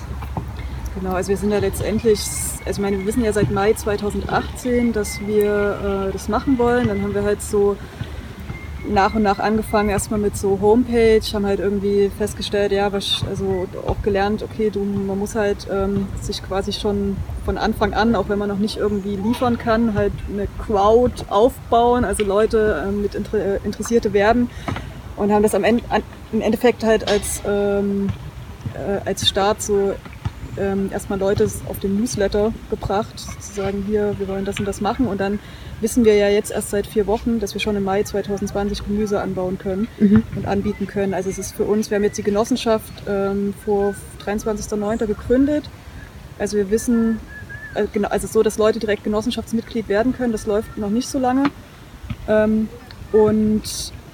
Genau, 0.98 1.14
also 1.14 1.28
wir 1.28 1.36
sind 1.36 1.50
ja 1.52 1.58
letztendlich, 1.58 2.18
also 2.66 2.70
ich 2.70 2.78
meine, 2.78 2.98
wir 2.98 3.06
wissen 3.06 3.22
ja 3.22 3.32
seit 3.32 3.50
Mai 3.50 3.74
2018, 3.74 4.92
dass 4.92 5.20
wir 5.26 6.06
äh, 6.08 6.12
das 6.12 6.28
machen 6.28 6.58
wollen. 6.58 6.88
Dann 6.88 7.02
haben 7.02 7.14
wir 7.14 7.22
halt 7.22 7.40
so 7.42 7.76
nach 8.88 9.14
und 9.14 9.22
nach 9.22 9.38
angefangen, 9.38 9.88
erstmal 9.88 10.18
mit 10.18 10.36
so 10.36 10.60
Homepage, 10.60 11.20
haben 11.32 11.46
halt 11.46 11.60
irgendwie 11.60 12.10
festgestellt, 12.16 12.72
ja, 12.72 12.92
was, 12.92 13.22
also 13.28 13.66
auch 13.86 14.02
gelernt, 14.02 14.42
okay, 14.42 14.70
du, 14.70 14.82
man 14.82 15.18
muss 15.18 15.34
halt 15.34 15.66
ähm, 15.70 16.08
sich 16.20 16.42
quasi 16.42 16.72
schon 16.72 17.16
von 17.44 17.58
Anfang 17.58 17.94
an, 17.94 18.14
auch 18.14 18.28
wenn 18.28 18.38
man 18.38 18.48
noch 18.48 18.58
nicht 18.58 18.76
irgendwie 18.76 19.16
liefern 19.16 19.58
kann, 19.58 19.94
halt 19.94 20.12
eine 20.32 20.48
Crowd 20.64 21.24
aufbauen, 21.28 22.04
also 22.04 22.24
Leute 22.24 22.84
ähm, 22.88 23.02
mit 23.02 23.14
Inter 23.14 23.38
äh, 23.38 23.58
Interessierte 23.64 24.12
werben 24.12 24.50
und 25.16 25.32
haben 25.32 25.42
das 25.42 25.54
am 25.54 25.64
Ende, 25.64 25.84
an, 25.88 26.02
im 26.32 26.40
Endeffekt 26.40 26.84
halt 26.84 27.08
als, 27.08 27.42
ähm, 27.46 28.08
äh, 28.74 29.08
als 29.08 29.28
Start 29.28 29.62
so 29.62 29.94
ähm, 30.58 30.90
erstmal 30.92 31.18
Leute 31.18 31.48
auf 31.68 31.78
den 31.80 31.98
Newsletter 31.98 32.52
gebracht, 32.70 33.18
zu 33.18 33.52
sagen, 33.52 33.84
hier, 33.86 34.14
wir 34.18 34.28
wollen 34.28 34.44
das 34.44 34.58
und 34.58 34.66
das 34.66 34.80
machen. 34.80 35.06
Und 35.06 35.20
dann 35.20 35.38
wissen 35.80 36.04
wir 36.04 36.14
ja 36.14 36.28
jetzt 36.28 36.50
erst 36.50 36.70
seit 36.70 36.86
vier 36.86 37.06
Wochen, 37.06 37.40
dass 37.40 37.54
wir 37.54 37.60
schon 37.60 37.76
im 37.76 37.84
Mai 37.84 38.02
2020 38.02 38.84
Gemüse 38.84 39.20
anbauen 39.20 39.58
können 39.58 39.88
Mhm. 39.98 40.22
und 40.36 40.46
anbieten 40.46 40.86
können. 40.86 41.14
Also 41.14 41.30
es 41.30 41.38
ist 41.38 41.54
für 41.54 41.64
uns, 41.64 41.90
wir 41.90 41.96
haben 41.96 42.04
jetzt 42.04 42.18
die 42.18 42.22
Genossenschaft 42.22 42.92
ähm, 43.08 43.54
vor 43.64 43.94
23.09. 44.24 45.06
gegründet. 45.06 45.68
Also 46.38 46.56
wir 46.56 46.70
wissen, 46.70 47.18
äh, 47.74 47.86
genau, 47.92 48.08
also 48.08 48.26
so, 48.26 48.42
dass 48.42 48.58
Leute 48.58 48.78
direkt 48.78 49.04
Genossenschaftsmitglied 49.04 49.88
werden 49.88 50.12
können, 50.12 50.32
das 50.32 50.46
läuft 50.46 50.76
noch 50.78 50.90
nicht 50.90 51.08
so 51.08 51.18
lange. 51.18 51.44
Ähm, 52.28 52.68
und 53.12 53.62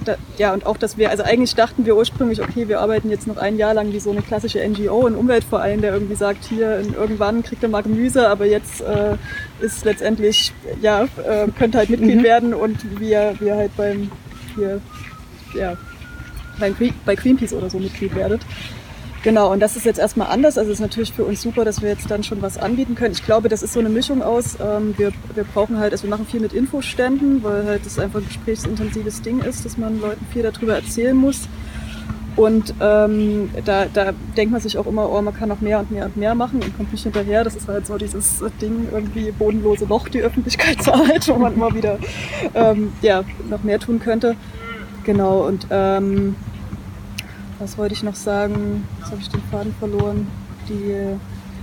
da, 0.05 0.17
ja, 0.37 0.53
und 0.53 0.67
auch, 0.67 0.77
dass 0.77 0.97
wir, 0.97 1.11
also 1.11 1.23
eigentlich 1.23 1.55
dachten 1.55 1.85
wir 1.87 1.97
ursprünglich, 1.97 2.41
okay, 2.41 2.69
wir 2.69 2.81
arbeiten 2.81 3.11
jetzt 3.11 3.27
noch 3.27 3.37
ein 3.37 3.57
Jahr 3.57 3.75
lang 3.75 3.93
wie 3.93 4.01
so 4.01 4.11
eine 4.11 4.23
klassische 4.23 4.67
NGO, 4.67 5.07
ein 5.07 5.15
Umweltverein, 5.15 5.81
der 5.81 5.93
irgendwie 5.93 6.15
sagt, 6.15 6.45
hier 6.45 6.83
irgendwann 6.97 7.43
kriegt 7.43 7.63
ihr 7.63 7.69
mal 7.69 7.83
Gemüse, 7.83 8.29
aber 8.29 8.47
jetzt 8.47 8.81
äh, 8.81 9.17
ist 9.61 9.85
letztendlich, 9.85 10.53
ja, 10.81 11.05
äh, 11.27 11.49
könnt 11.59 11.75
halt 11.75 11.91
Mitglied 11.91 12.19
Mhm. 12.19 12.25
werden 12.25 12.55
und 12.55 13.01
wir, 13.01 13.35
wir 13.41 13.57
halt 13.57 13.77
beim, 13.77 14.11
hier, 14.55 14.81
ja, 15.55 15.77
bei 16.59 17.15
Greenpeace 17.15 17.53
oder 17.53 17.71
so 17.71 17.79
Mitglied 17.79 18.15
werdet. 18.15 18.43
Genau, 19.29 19.53
und 19.53 19.61
das 19.61 19.77
ist 19.77 19.85
jetzt 19.85 19.99
erstmal 19.99 20.29
anders. 20.29 20.57
Also 20.57 20.71
es 20.71 20.79
ist 20.79 20.81
natürlich 20.81 21.13
für 21.13 21.23
uns 21.23 21.43
super, 21.43 21.63
dass 21.67 21.83
wir 21.83 21.91
jetzt 21.91 22.11
dann 22.11 22.25
schon 22.25 22.41
was 22.41 22.57
anbieten 22.57 22.95
können. 22.95 23.13
Ich 23.13 23.27
glaube, 23.27 23.51
das 23.51 23.63
ist 23.63 23.75
so 23.75 23.81
eine 23.81 23.91
Mischung 23.91 24.23
aus. 24.23 24.57
Ähm, 24.59 24.95
wir, 24.97 25.13
wir 25.35 25.45
brauchen 25.45 25.79
halt, 25.79 25.93
also 25.93 26.05
wir 26.05 26.09
machen 26.09 26.25
viel 26.25 26.41
mit 26.41 26.55
Infoständen, 26.55 27.43
weil 27.43 27.67
halt 27.67 27.85
das 27.85 27.99
einfach 27.99 28.21
ein 28.21 28.27
gesprächsintensives 28.27 29.21
Ding 29.21 29.41
ist, 29.41 29.67
dass 29.67 29.77
man 29.77 30.01
Leuten 30.01 30.25
viel 30.33 30.45
darüber 30.45 30.77
erzählen 30.77 31.15
muss. 31.15 31.47
Und 32.37 32.73
ähm, 32.81 33.51
da, 33.67 33.85
da 33.93 34.13
denkt 34.35 34.51
man 34.51 34.63
sich 34.63 34.79
auch 34.79 34.87
immer, 34.87 35.13
oh, 35.13 35.21
man 35.21 35.35
kann 35.35 35.51
noch 35.51 35.61
mehr 35.61 35.81
und 35.81 35.91
mehr 35.91 36.07
und 36.07 36.17
mehr 36.17 36.35
machen 36.35 36.63
und 36.63 36.75
kommt 36.79 36.91
nicht 36.91 37.03
hinterher. 37.03 37.45
Das 37.45 37.55
ist 37.55 37.69
halt 37.69 37.87
so 37.87 37.99
dieses 37.99 38.43
Ding, 38.63 38.89
irgendwie 38.91 39.31
bodenlose 39.31 39.85
Loch, 39.85 40.09
die 40.09 40.23
Öffentlichkeitsarbeit, 40.23 41.29
wo 41.29 41.35
man 41.35 41.53
immer 41.53 41.75
wieder 41.75 41.99
ähm, 42.55 42.95
ja, 43.03 43.25
noch 43.51 43.63
mehr 43.63 43.79
tun 43.79 44.01
könnte. 44.01 44.37
Genau, 45.05 45.47
und 45.47 45.67
ähm, 45.71 46.35
was 47.59 47.79
wollte 47.79 47.95
ich 47.95 48.03
noch 48.03 48.15
sagen? 48.15 48.87
Jetzt 48.99 49.11
habe 49.11 49.21
ich 49.21 49.29
den 49.29 49.43
Faden 49.51 49.75
verloren. 49.79 50.27
Die, 50.69 50.95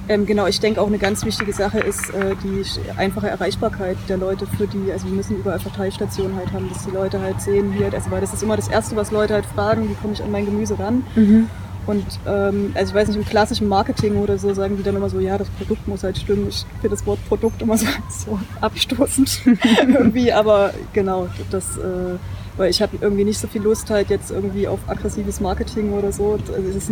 ähm, 0.08 0.26
genau, 0.26 0.48
ich 0.48 0.60
denke 0.60 0.82
auch 0.82 0.88
eine 0.88 0.98
ganz 0.98 1.26
wichtige 1.26 1.54
Sache 1.54 1.80
ist 1.80 2.10
äh, 2.12 2.36
die 2.44 2.64
einfache 2.98 3.30
Erreichbarkeit 3.30 3.98
der 4.08 4.18
Leute 4.18 4.46
für 4.46 4.68
die, 4.68 4.92
also 4.92 5.08
wir 5.08 5.14
müssen 5.14 5.38
überall 5.38 5.60
Verteilstationen 5.60 6.36
halt 6.36 6.52
haben, 6.52 6.70
dass 6.70 6.86
die 6.86 6.92
Leute 6.92 7.20
halt 7.22 7.42
sehen 7.42 7.74
hier, 7.74 7.92
also 7.94 8.12
weil 8.12 8.22
das 8.22 8.34
ist 8.34 8.44
immer 8.44 8.56
das 8.56 8.68
Erste, 8.68 8.96
was 8.96 9.12
Leute 9.12 9.34
halt 9.34 9.46
fragen, 9.46 9.90
wie 9.90 9.96
komme 9.96 10.14
ich 10.14 10.24
an 10.24 10.32
mein 10.32 10.46
Gemüse 10.46 10.78
ran? 10.78 11.04
Mhm. 11.16 11.50
Und 11.88 12.06
ähm, 12.28 12.72
also 12.74 12.90
ich 12.92 12.96
weiß 12.96 13.08
nicht, 13.10 13.18
im 13.18 13.26
klassischen 13.26 13.68
Marketing 13.68 14.18
oder 14.18 14.38
so 14.38 14.54
sagen 14.54 14.78
die 14.78 14.84
dann 14.84 14.96
immer 14.96 15.10
so, 15.10 15.20
ja, 15.20 15.38
das 15.38 15.50
Produkt 15.50 15.88
muss 15.88 16.04
halt 16.04 16.18
stimmen. 16.18 16.48
Ich 16.50 16.66
finde 16.82 16.96
das 16.96 17.06
Wort 17.06 17.20
Produkt 17.28 17.62
immer 17.62 17.78
so, 17.78 17.86
so 18.10 18.40
abstoßend 18.62 19.42
irgendwie, 19.88 20.32
aber 20.32 20.74
genau, 20.94 21.28
das, 21.52 21.78
äh, 21.78 22.18
weil 22.58 22.70
ich 22.70 22.82
habe 22.82 22.98
irgendwie 23.02 23.24
nicht 23.26 23.40
so 23.40 23.48
viel 23.48 23.62
Lust 23.62 23.90
halt 23.90 24.10
jetzt 24.10 24.32
irgendwie 24.32 24.68
auf 24.68 24.80
aggressives 24.88 25.40
Marketing 25.42 25.94
oder 25.94 26.12
so. 26.12 26.34
Also 26.56 26.70
es 26.70 26.76
ist, 26.90 26.92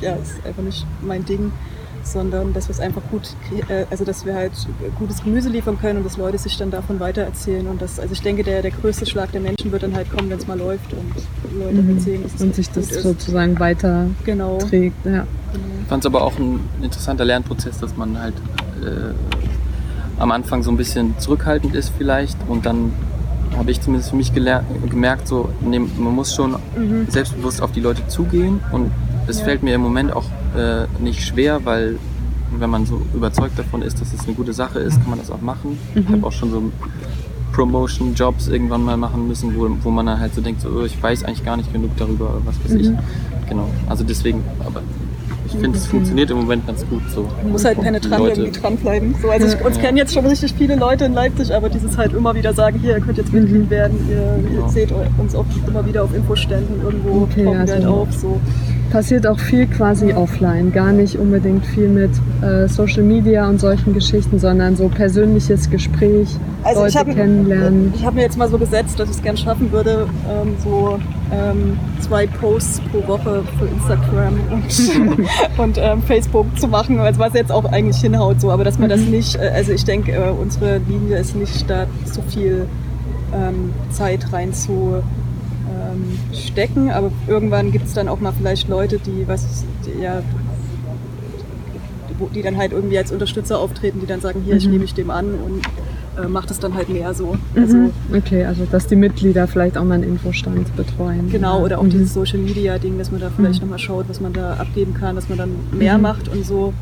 ja, 0.00 0.14
ist 0.14 0.44
einfach 0.46 0.62
nicht 0.62 0.86
mein 1.02 1.24
Ding, 1.24 1.52
sondern 2.02 2.52
dass 2.52 2.68
wir 2.68 2.74
es 2.74 2.80
einfach 2.80 3.02
gut, 3.10 3.34
äh, 3.68 3.84
also 3.90 4.04
dass 4.04 4.26
wir 4.26 4.34
halt 4.34 4.52
gutes 4.98 5.22
Gemüse 5.22 5.48
liefern 5.48 5.78
können 5.78 5.98
und 5.98 6.04
dass 6.04 6.16
Leute 6.16 6.36
sich 6.38 6.56
dann 6.58 6.70
davon 6.70 7.00
weitererzählen. 7.00 7.66
Und 7.66 7.80
das, 7.80 7.98
also 7.98 8.12
ich 8.12 8.20
denke, 8.22 8.42
der, 8.44 8.60
der 8.62 8.70
größte 8.72 9.06
Schlag 9.06 9.32
der 9.32 9.40
Menschen 9.40 9.72
wird 9.72 9.82
dann 9.82 9.94
halt 9.94 10.10
kommen, 10.10 10.28
wenn 10.30 10.38
es 10.38 10.46
mal 10.46 10.58
läuft 10.58 10.92
und 10.92 11.58
Leute 11.58 11.80
Mhm. 11.82 11.96
erzählen, 11.96 12.22
dass 12.22 12.34
es 12.34 12.40
Und 12.42 12.54
sich 12.54 12.66
gut 12.68 12.76
das 12.84 12.90
ist. 12.90 13.02
sozusagen 13.02 13.58
weiter 13.58 14.06
Genau. 14.24 14.58
trägt. 14.58 15.04
Ja. 15.06 15.10
genau. 15.12 15.24
Ich 15.82 15.88
fand 15.88 16.02
es 16.02 16.06
aber 16.06 16.22
auch 16.24 16.38
ein 16.38 16.60
interessanter 16.82 17.24
Lernprozess, 17.24 17.78
dass 17.78 17.96
man 17.96 18.18
halt 18.20 18.34
äh, 18.82 19.12
am 20.20 20.30
Anfang 20.30 20.62
so 20.62 20.70
ein 20.70 20.76
bisschen 20.76 21.14
zurückhaltend 21.18 21.74
ist 21.74 21.92
vielleicht 21.96 22.36
und 22.48 22.64
dann 22.66 22.92
habe 23.56 23.70
ich 23.70 23.80
zumindest 23.80 24.10
für 24.10 24.16
mich 24.16 24.32
geler- 24.32 24.64
gemerkt, 24.88 25.28
so 25.28 25.48
nee, 25.60 25.78
man 25.78 26.14
muss 26.14 26.34
schon 26.34 26.52
Mhm. 26.76 27.06
selbstbewusst 27.08 27.62
auf 27.62 27.72
die 27.72 27.80
Leute 27.80 28.06
zugehen 28.08 28.60
und 28.72 28.90
das 29.26 29.38
Ja. 29.38 29.44
fällt 29.44 29.62
mir 29.62 29.74
im 29.74 29.80
Moment 29.82 30.12
auch 30.14 30.24
äh, 30.56 30.86
nicht 31.02 31.20
schwer, 31.24 31.64
weil 31.64 31.96
wenn 32.56 32.70
man 32.70 32.86
so 32.86 33.02
überzeugt 33.14 33.58
davon 33.58 33.82
ist, 33.82 34.00
dass 34.00 34.12
es 34.12 34.24
eine 34.26 34.34
gute 34.34 34.52
Sache 34.52 34.78
ist, 34.78 35.00
kann 35.00 35.10
man 35.10 35.18
das 35.18 35.30
auch 35.30 35.40
machen. 35.40 35.76
Ich 35.96 36.06
habe 36.08 36.24
auch 36.24 36.30
schon 36.32 36.50
so 36.52 36.62
Promotion-Jobs 37.52 38.48
irgendwann 38.48 38.82
mal 38.84 38.96
machen 38.96 39.26
müssen, 39.28 39.56
wo, 39.56 39.68
wo 39.82 39.90
man 39.90 40.06
dann 40.06 40.18
halt 40.20 40.34
so 40.34 40.40
denkt, 40.40 40.60
so, 40.60 40.68
oh, 40.70 40.84
ich 40.84 41.00
weiß 41.02 41.24
eigentlich 41.24 41.44
gar 41.44 41.56
nicht 41.56 41.72
genug 41.72 41.96
darüber, 41.96 42.40
was 42.44 42.56
weiß 42.64 42.72
ich. 42.80 42.88
Mhm. 42.90 42.98
Genau, 43.48 43.68
also 43.88 44.04
deswegen, 44.04 44.42
aber 44.64 44.80
ich 45.54 45.60
finde, 45.60 45.78
es 45.78 45.86
funktioniert 45.86 46.30
im 46.30 46.38
Moment 46.38 46.66
ganz 46.66 46.84
gut 46.88 47.02
so. 47.14 47.26
Man 47.42 47.52
muss 47.52 47.64
halt 47.64 47.80
penetrant 47.80 48.28
irgendwie 48.36 48.60
dranbleiben. 48.60 49.14
So, 49.22 49.30
also 49.30 49.46
ich, 49.46 49.64
uns 49.64 49.76
Ja. 49.76 49.82
kennen 49.82 49.96
jetzt 49.96 50.12
schon 50.12 50.26
richtig 50.26 50.54
viele 50.56 50.76
Leute 50.76 51.04
in 51.04 51.14
Leipzig, 51.14 51.54
aber 51.54 51.68
dieses 51.68 51.96
halt 51.96 52.12
immer 52.12 52.34
wieder 52.34 52.52
sagen, 52.52 52.78
hier, 52.80 52.94
ihr 52.96 53.00
könnt 53.00 53.18
jetzt 53.18 53.32
Mitglied 53.32 53.64
Mhm. 53.66 53.70
werden, 53.70 53.98
ihr, 54.10 54.16
ihr 54.50 54.56
Genau. 54.56 54.68
seht 54.68 54.92
uns 55.18 55.34
auch 55.34 55.46
immer 55.66 55.86
wieder 55.86 56.02
auf 56.04 56.14
Infoständen, 56.14 56.82
irgendwo 56.82 57.22
Okay, 57.22 57.44
tauchen 57.44 57.66
wir 57.66 57.74
halt 57.74 57.84
auf. 57.86 58.08
So. 58.12 58.40
Passiert 58.90 59.26
auch 59.26 59.38
viel 59.38 59.66
quasi 59.66 60.12
offline, 60.12 60.72
gar 60.72 60.92
nicht 60.92 61.16
unbedingt 61.18 61.64
viel 61.66 61.88
mit 61.88 62.10
äh, 62.42 62.68
Social 62.68 63.02
Media 63.02 63.48
und 63.48 63.60
solchen 63.60 63.94
Geschichten, 63.94 64.38
sondern 64.38 64.76
so 64.76 64.88
persönliches 64.88 65.70
Gespräch, 65.70 66.28
Also 66.62 66.80
Leute 66.80 66.90
ich 66.90 66.96
habe 66.96 67.14
kennenlernen. 67.14 67.92
ich 67.96 68.04
hab 68.04 68.14
mir 68.14 68.22
jetzt 68.22 68.38
mal 68.38 68.48
so 68.48 68.58
gesetzt, 68.58 68.98
dass 68.98 69.10
ich 69.10 69.16
es 69.16 69.22
gern 69.22 69.36
schaffen 69.36 69.72
würde, 69.72 70.06
ähm, 70.28 70.54
so 70.62 70.98
ähm, 71.32 71.78
zwei 72.00 72.26
Posts 72.26 72.80
pro 72.92 73.06
Woche 73.08 73.42
für 73.58 73.66
Instagram 73.66 74.38
und, 74.50 75.58
und 75.58 75.78
ähm, 75.78 76.02
Facebook 76.02 76.46
zu 76.58 76.68
machen, 76.68 77.00
also 77.00 77.18
was 77.20 77.34
jetzt 77.34 77.50
auch 77.50 77.64
eigentlich 77.64 78.00
hinhaut, 78.00 78.40
so, 78.40 78.50
aber 78.50 78.64
dass 78.64 78.78
man 78.78 78.88
das 78.88 79.00
nicht, 79.00 79.36
äh, 79.36 79.50
also 79.54 79.72
ich 79.72 79.84
denke, 79.84 80.12
äh, 80.12 80.30
unsere 80.30 80.78
Linie 80.78 81.18
ist 81.18 81.34
nicht 81.34 81.68
da 81.68 81.86
so 82.04 82.22
viel 82.22 82.66
ähm, 83.34 83.72
Zeit 83.90 84.32
rein 84.32 84.52
zu 84.52 85.02
stecken, 86.34 86.90
aber 86.90 87.10
irgendwann 87.26 87.70
gibt 87.72 87.86
es 87.86 87.94
dann 87.94 88.08
auch 88.08 88.20
mal 88.20 88.32
vielleicht 88.32 88.68
Leute, 88.68 88.98
die 88.98 89.26
was, 89.26 89.64
die, 89.86 90.02
ja, 90.02 90.22
die, 92.34 92.42
dann 92.42 92.56
halt 92.56 92.72
irgendwie 92.72 92.98
als 92.98 93.12
Unterstützer 93.12 93.58
auftreten, 93.58 94.00
die 94.00 94.06
dann 94.06 94.20
sagen, 94.20 94.42
hier, 94.44 94.56
ich 94.56 94.64
Mhm. 94.66 94.70
nehme 94.72 94.82
mich 94.82 94.94
dem 94.94 95.10
an 95.10 95.26
und 95.34 95.62
äh, 96.22 96.28
macht 96.28 96.50
es 96.50 96.60
dann 96.60 96.74
halt 96.74 96.88
mehr 96.88 97.12
so. 97.12 97.36
Also, 97.56 97.76
Mhm. 97.76 97.90
Okay, 98.14 98.44
also 98.44 98.64
dass 98.70 98.86
die 98.86 98.94
Mitglieder 98.96 99.48
vielleicht 99.48 99.76
auch 99.76 99.84
mal 99.84 99.94
einen 99.94 100.04
Infostand 100.04 100.74
betreuen. 100.76 101.28
Genau, 101.30 101.62
oder 101.62 101.78
auch 101.78 101.82
Mhm. 101.82 101.90
dieses 101.90 102.14
Social 102.14 102.38
Media 102.38 102.78
Ding, 102.78 102.98
dass 102.98 103.10
man 103.10 103.20
da 103.20 103.30
vielleicht 103.34 103.60
Mhm. 103.60 103.66
nochmal 103.68 103.78
schaut, 103.80 104.08
was 104.08 104.20
man 104.20 104.32
da 104.32 104.54
abgeben 104.54 104.94
kann, 104.94 105.16
dass 105.16 105.28
man 105.28 105.38
dann 105.38 105.50
mehr 105.72 105.96
Mhm. 105.96 106.02
macht 106.02 106.28
und 106.28 106.44
so. 106.46 106.72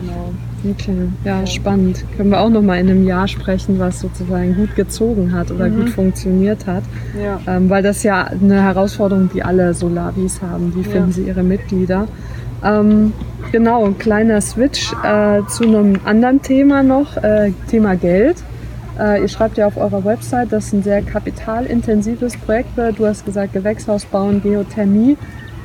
Genau. 0.00 0.32
Okay, 0.72 1.08
ja, 1.24 1.40
Ja. 1.40 1.46
spannend. 1.46 2.04
Können 2.16 2.30
wir 2.30 2.40
auch 2.40 2.50
noch 2.50 2.62
mal 2.62 2.78
in 2.78 2.88
einem 2.90 3.06
Jahr 3.06 3.28
sprechen, 3.28 3.78
was 3.78 4.00
sozusagen 4.00 4.54
gut 4.56 4.74
gezogen 4.74 5.32
hat 5.32 5.50
oder 5.50 5.68
Mhm. 5.68 5.76
gut 5.76 5.90
funktioniert 5.90 6.66
hat. 6.66 6.82
Ja. 7.22 7.40
Ähm, 7.46 7.70
weil 7.70 7.82
das 7.82 8.02
ja 8.02 8.24
eine 8.24 8.62
Herausforderung, 8.62 9.30
die 9.32 9.42
alle 9.42 9.74
Solavis 9.74 10.40
haben. 10.42 10.74
Wie 10.74 10.82
Ja. 10.82 10.90
finden 10.90 11.12
sie 11.12 11.22
ihre 11.22 11.42
Mitglieder? 11.42 12.08
Ähm, 12.64 13.12
genau, 13.52 13.84
ein 13.86 13.98
kleiner 13.98 14.40
Switch 14.40 14.92
äh, 15.04 15.42
zu 15.48 15.64
einem 15.64 16.00
anderen 16.04 16.42
Thema 16.42 16.82
noch, 16.82 17.16
äh, 17.18 17.52
Thema 17.68 17.94
Geld. 17.96 18.36
Äh, 18.98 19.20
ihr 19.20 19.28
schreibt 19.28 19.58
ja 19.58 19.66
auf 19.66 19.76
eurer 19.76 20.04
Website, 20.04 20.50
dass 20.52 20.72
ein 20.72 20.82
sehr 20.82 21.02
kapitalintensives 21.02 22.36
Projekt 22.38 22.76
wird. 22.76 22.98
Du 22.98 23.06
hast 23.06 23.24
gesagt, 23.26 23.52
Gewächshaus 23.52 24.04
bauen, 24.06 24.40
Geothermie. 24.42 25.16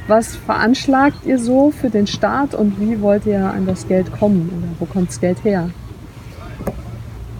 Was 0.07 0.35
veranschlagt 0.35 1.25
ihr 1.25 1.37
so 1.37 1.71
für 1.71 1.89
den 1.89 2.07
Start 2.07 2.55
und 2.55 2.79
wie 2.79 2.99
wollt 3.01 3.25
ihr 3.25 3.45
an 3.45 3.65
das 3.65 3.87
Geld 3.87 4.11
kommen? 4.11 4.49
Oder 4.49 4.67
wo 4.79 4.85
kommt 4.85 5.09
das 5.09 5.21
Geld 5.21 5.43
her? 5.43 5.69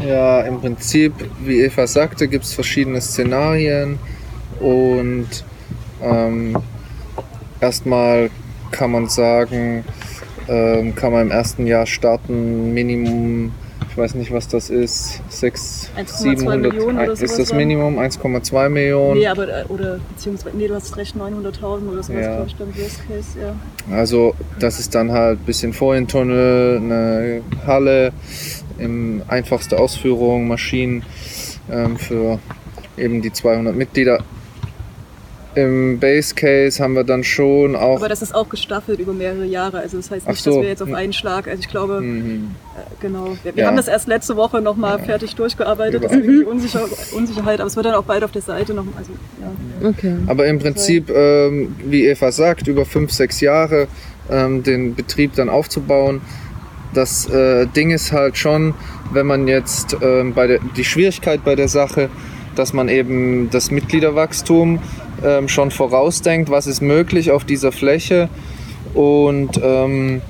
Ja, 0.05 0.41
im 0.41 0.59
Prinzip, 0.59 1.13
wie 1.43 1.61
Eva 1.61 1.85
sagte, 1.85 2.27
gibt 2.27 2.45
es 2.45 2.53
verschiedene 2.53 3.01
Szenarien 3.01 3.99
und 4.59 5.27
ähm, 6.01 6.57
erstmal 7.59 8.29
kann 8.71 8.91
man 8.91 9.07
sagen, 9.09 9.83
ähm, 10.47 10.95
kann 10.95 11.11
man 11.11 11.27
im 11.27 11.31
ersten 11.31 11.67
Jahr 11.67 11.85
starten, 11.85 12.73
Minimum, 12.73 13.51
ich 13.89 13.97
weiß 13.97 14.15
nicht, 14.15 14.31
was 14.31 14.47
das 14.47 14.69
ist, 14.69 15.21
6, 15.29 15.89
1,2 15.97 16.17
700, 16.37 16.73
Millionen 16.73 16.97
oder 16.99 17.11
ist 17.11 17.37
das? 17.39 17.53
Minimum 17.53 17.99
1,2 17.99 18.69
Millionen. 18.69 19.19
Nee, 19.19 19.27
aber, 19.27 19.47
äh, 19.47 19.65
oder, 19.67 19.99
beziehungsweise, 20.09 20.55
nee, 20.55 20.67
du 20.67 20.75
hast 20.75 20.95
recht, 20.97 21.15
900.000 21.15 21.89
oder 21.89 22.03
sowas, 22.03 22.09
Ja. 22.21 22.35
glaube 22.35 22.47
ich, 22.47 22.55
dann 22.55 22.67
Worst 22.77 23.07
Case, 23.07 23.39
ja. 23.39 23.95
Also 23.95 24.33
das 24.59 24.79
ist 24.79 24.95
dann 24.95 25.11
halt 25.11 25.39
ein 25.39 25.45
bisschen 25.45 25.73
Folientunnel, 25.73 26.77
eine 26.77 27.41
Halle, 27.65 28.13
in 28.77 29.21
einfachste 29.27 29.77
Ausführung, 29.77 30.47
Maschinen 30.47 31.03
ähm, 31.69 31.97
für 31.97 32.39
eben 32.97 33.21
die 33.21 33.31
200 33.31 33.75
Mitglieder. 33.75 34.23
Im 35.53 35.99
Base 35.99 36.33
Case 36.33 36.81
haben 36.81 36.93
wir 36.93 37.03
dann 37.03 37.23
schon 37.25 37.75
auch... 37.75 37.97
Aber 37.97 38.07
das 38.07 38.21
ist 38.21 38.33
auch 38.33 38.47
gestaffelt 38.47 38.99
über 38.99 39.11
mehrere 39.11 39.45
Jahre, 39.45 39.79
also 39.79 39.97
das 39.97 40.09
heißt 40.09 40.27
nicht, 40.27 40.41
so. 40.41 40.51
dass 40.51 40.61
wir 40.61 40.69
jetzt 40.69 40.81
auf 40.81 40.87
Hm. 40.87 40.95
einen 40.95 41.13
Schlag, 41.13 41.47
also 41.47 41.59
ich 41.59 41.67
glaube, 41.67 41.99
Mhm. 41.99 42.51
äh, 42.77 42.79
genau, 43.01 43.35
wir, 43.43 43.53
wir 43.55 43.63
Ja. 43.63 43.67
haben 43.67 43.75
das 43.75 43.89
erst 43.89 44.07
letzte 44.07 44.37
Woche 44.37 44.61
nochmal 44.61 44.99
fertig 44.99 45.35
durchgearbeitet, 45.35 46.03
deswegen 46.03 46.39
die 46.39 46.45
Unsicher 46.45 46.85
Unsicherheit, 47.13 47.59
aber 47.59 47.67
es 47.67 47.75
wird 47.75 47.85
dann 47.85 47.95
auch 47.95 48.05
bald 48.05 48.23
auf 48.23 48.31
der 48.31 48.41
Seite 48.41 48.73
noch, 48.73 48.85
also 48.97 49.11
ja. 49.41 49.89
Okay. 49.89 50.15
Aber 50.27 50.45
im 50.47 50.59
Prinzip, 50.59 51.09
ähm, 51.09 51.75
wie 51.85 52.05
Eva 52.07 52.31
sagt, 52.31 52.67
über 52.67 52.85
fünf, 52.85 53.11
sechs 53.11 53.41
Jahre 53.41 53.87
ähm, 54.29 54.63
den 54.63 54.95
Betrieb 54.95 55.33
dann 55.35 55.49
aufzubauen. 55.49 56.21
Das 56.93 57.29
äh, 57.29 57.67
Ding 57.67 57.91
ist 57.91 58.11
halt 58.11 58.37
schon, 58.37 58.73
wenn 59.11 59.25
man 59.25 59.47
jetzt 59.47 59.97
ähm, 60.01 60.33
bei 60.33 60.47
der, 60.47 60.59
die 60.77 60.83
Schwierigkeit 60.83 61.43
bei 61.43 61.55
der 61.55 61.67
Sache, 61.67 62.09
dass 62.55 62.73
man 62.73 62.89
eben 62.89 63.49
das 63.49 63.71
Mitgliederwachstum 63.71 64.79
ähm, 65.23 65.47
schon 65.47 65.71
vorausdenkt, 65.71 66.49
was 66.49 66.67
ist 66.67 66.81
möglich 66.81 67.31
auf 67.31 67.45
dieser 67.45 67.71
Fläche 67.71 68.29
und 68.93 69.59
ähm, 69.63 70.21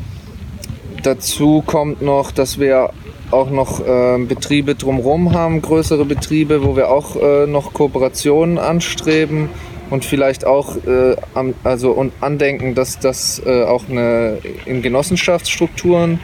dazu 1.03 1.63
kommt 1.65 2.01
noch, 2.01 2.31
dass 2.31 2.59
wir 2.59 2.91
auch 3.31 3.49
noch 3.49 3.81
ähm, 3.85 4.27
Betriebe 4.27 4.75
drumherum 4.75 5.33
haben, 5.33 5.61
größere 5.61 6.05
Betriebe, 6.05 6.63
wo 6.63 6.75
wir 6.75 6.89
auch 6.89 7.15
äh, 7.15 7.47
noch 7.47 7.73
Kooperationen 7.73 8.57
anstreben 8.57 9.49
und 9.89 10.05
vielleicht 10.05 10.45
auch 10.45 10.75
äh, 10.85 11.15
am, 11.33 11.53
also 11.63 11.91
und 11.91 12.13
andenken, 12.21 12.75
dass 12.75 12.99
das 12.99 13.41
äh, 13.45 13.63
auch 13.63 13.87
eine, 13.89 14.39
in 14.65 14.81
Genossenschaftsstrukturen 14.81 16.19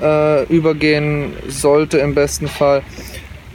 äh, 0.00 0.44
übergehen 0.46 1.32
sollte 1.48 1.98
im 1.98 2.14
besten 2.14 2.48
Fall. 2.48 2.82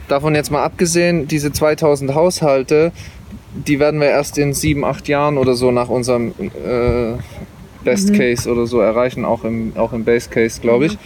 Davon 0.08 0.34
jetzt 0.34 0.50
mal 0.50 0.64
abgesehen, 0.64 1.28
diese 1.28 1.52
2000 1.52 2.14
Haushalte, 2.14 2.90
die 3.54 3.78
werden 3.80 4.00
wir 4.00 4.08
erst 4.08 4.38
in 4.38 4.54
sieben, 4.54 4.84
acht 4.84 5.08
Jahren 5.08 5.38
oder 5.38 5.54
so 5.54 5.70
nach 5.70 5.88
unserem 5.88 6.32
äh, 6.38 7.14
Best 7.84 8.14
Case 8.14 8.50
oder 8.50 8.66
so 8.66 8.80
erreichen, 8.80 9.24
auch 9.24 9.44
im, 9.44 9.72
auch 9.76 9.92
im 9.92 10.04
Base 10.04 10.28
Case, 10.28 10.60
glaube 10.60 10.86
ich. 10.86 10.98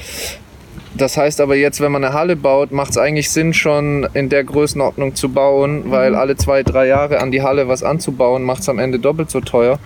Das 0.96 1.16
heißt 1.16 1.40
aber 1.40 1.57
jetzt, 1.57 1.80
wenn 1.80 1.90
man 1.90 2.04
eine 2.04 2.14
Halle 2.14 2.37
baut, 2.37 2.70
macht 2.70 2.92
es 2.92 2.98
eigentlich 2.98 3.30
Sinn, 3.30 3.52
schon 3.52 4.07
in 4.14 4.28
der 4.28 4.44
Größenordnung 4.44 5.16
zu 5.16 5.28
bauen, 5.28 5.90
weil 5.90 6.14
alle 6.14 6.37
zwei, 6.37 6.62
drei 6.62 6.87
Jahre 6.87 7.20
an 7.20 7.33
die 7.33 7.42
Halle 7.42 7.66
was 7.66 7.83
anzubauen, 7.83 8.44
macht 8.44 8.62
es 8.62 8.68
am 8.68 8.78
Ende 8.78 9.00
doppelt 9.00 9.30
so 9.30 9.40
teuer. 9.40 9.80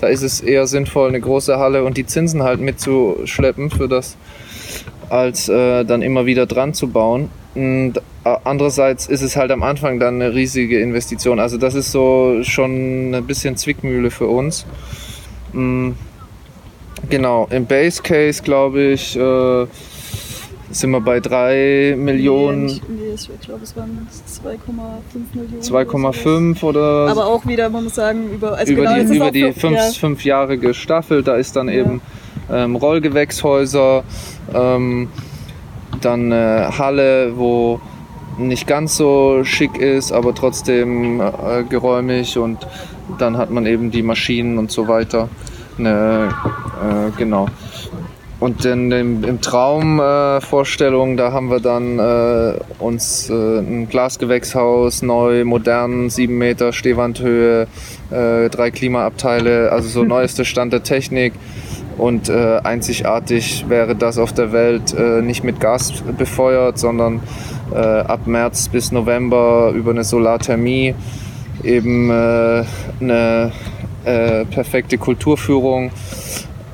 Da 0.00 0.08
ist 0.08 0.22
es 0.22 0.40
eher 0.40 0.66
sinnvoll, 0.66 1.08
eine 1.08 1.20
große 1.20 1.58
Halle 1.58 1.84
und 1.84 1.96
die 1.96 2.06
Zinsen 2.06 2.42
halt 2.42 2.60
mitzuschleppen 2.60 3.70
für 3.70 3.88
das, 3.88 4.16
als 5.10 5.48
äh, 5.48 5.84
dann 5.84 6.02
immer 6.02 6.26
wieder 6.26 6.46
dran 6.46 6.74
zu 6.74 6.88
bauen. 6.88 7.30
Und 7.54 7.94
äh, 8.24 8.36
andererseits 8.44 9.06
ist 9.06 9.22
es 9.22 9.36
halt 9.36 9.50
am 9.50 9.62
Anfang 9.62 9.98
dann 9.98 10.16
eine 10.20 10.34
riesige 10.34 10.80
Investition. 10.80 11.40
Also 11.40 11.56
das 11.58 11.74
ist 11.74 11.90
so 11.92 12.38
schon 12.42 13.14
ein 13.14 13.26
bisschen 13.26 13.56
Zwickmühle 13.56 14.10
für 14.10 14.26
uns. 14.26 14.66
Mm, 15.52 15.90
Genau, 17.10 17.46
im 17.50 17.64
Base 17.64 18.02
Case 18.02 18.42
glaube 18.42 18.82
ich, 18.82 19.16
äh, 19.16 19.66
sind 20.70 20.90
wir 20.90 21.00
bei 21.00 21.20
3 21.20 21.94
Millionen, 21.96 22.66
Nee, 22.66 22.72
nicht- 22.72 22.88
nee, 22.88 23.14
ich 23.14 23.40
glaube, 23.46 23.62
es 23.62 23.74
waren 23.76 24.06
2,5 24.26 25.32
Millionen. 25.32 25.54
oder 25.54 25.62
sowas. 25.62 25.66
2,5 25.68 26.62
oder 26.64 27.08
Aber 27.08 27.26
auch 27.26 27.46
wieder, 27.46 27.70
man 27.70 27.84
muss 27.84 27.94
sagen, 27.94 28.30
über, 28.34 28.58
also 28.58 28.72
über 28.72 28.82
genau, 28.82 28.96
die, 29.10 29.16
über 29.16 29.30
die 29.30 29.52
fünf, 29.52 29.76
ja, 29.76 29.90
fünf 29.92 30.24
Jahre 30.24 30.58
gestaffelt. 30.58 31.28
Da 31.28 31.36
ist 31.36 31.54
dann 31.56 31.68
Ja. 31.68 31.74
eben 31.74 32.00
ähm, 32.50 32.76
Rollgewächshäuser, 32.76 34.02
ähm, 34.52 35.08
dann 36.04 36.32
eine 36.32 36.78
Halle, 36.78 37.36
wo 37.36 37.80
nicht 38.38 38.66
ganz 38.66 38.96
so 38.96 39.42
schick 39.44 39.76
ist, 39.78 40.12
aber 40.12 40.34
trotzdem 40.34 41.20
äh, 41.20 41.64
geräumig 41.68 42.38
und 42.38 42.66
dann 43.18 43.36
hat 43.36 43.50
man 43.50 43.66
eben 43.66 43.90
die 43.90 44.02
Maschinen 44.02 44.58
und 44.58 44.70
so 44.70 44.88
weiter. 44.88 45.28
Eine, 45.78 46.28
äh, 46.82 47.10
genau. 47.16 47.46
Und 48.40 48.64
dann 48.64 48.92
im, 48.92 49.24
im 49.24 49.40
Traumvorstellung, 49.40 51.14
äh, 51.14 51.16
da 51.16 51.32
haben 51.32 51.50
wir 51.50 51.58
dann 51.58 51.98
äh, 51.98 52.54
uns 52.78 53.28
äh, 53.28 53.58
ein 53.58 53.88
Glasgewächshaus, 53.88 55.02
neu, 55.02 55.44
modern, 55.44 56.08
7 56.08 56.38
Meter 56.38 56.72
Stehwandhöhe, 56.72 57.66
äh, 58.10 58.48
drei 58.48 58.70
Klimaabteile, 58.70 59.72
also 59.72 59.88
so 59.88 60.04
neueste 60.04 60.44
Stand 60.44 60.72
der 60.72 60.84
Technik. 60.84 61.32
Und 61.98 62.28
äh, 62.28 62.60
einzigartig 62.62 63.66
wäre 63.68 63.96
das 63.96 64.18
auf 64.18 64.32
der 64.32 64.52
Welt 64.52 64.94
äh, 64.94 65.20
nicht 65.20 65.42
mit 65.42 65.60
Gas 65.60 65.92
befeuert, 66.16 66.78
sondern 66.78 67.20
äh, 67.74 67.76
ab 67.76 68.26
März 68.26 68.68
bis 68.68 68.92
November 68.92 69.72
über 69.74 69.90
eine 69.90 70.04
Solarthermie 70.04 70.94
eben 71.64 72.08
äh, 72.08 72.64
eine 73.00 73.52
äh, 74.04 74.44
perfekte 74.44 74.96
Kulturführung 74.96 75.90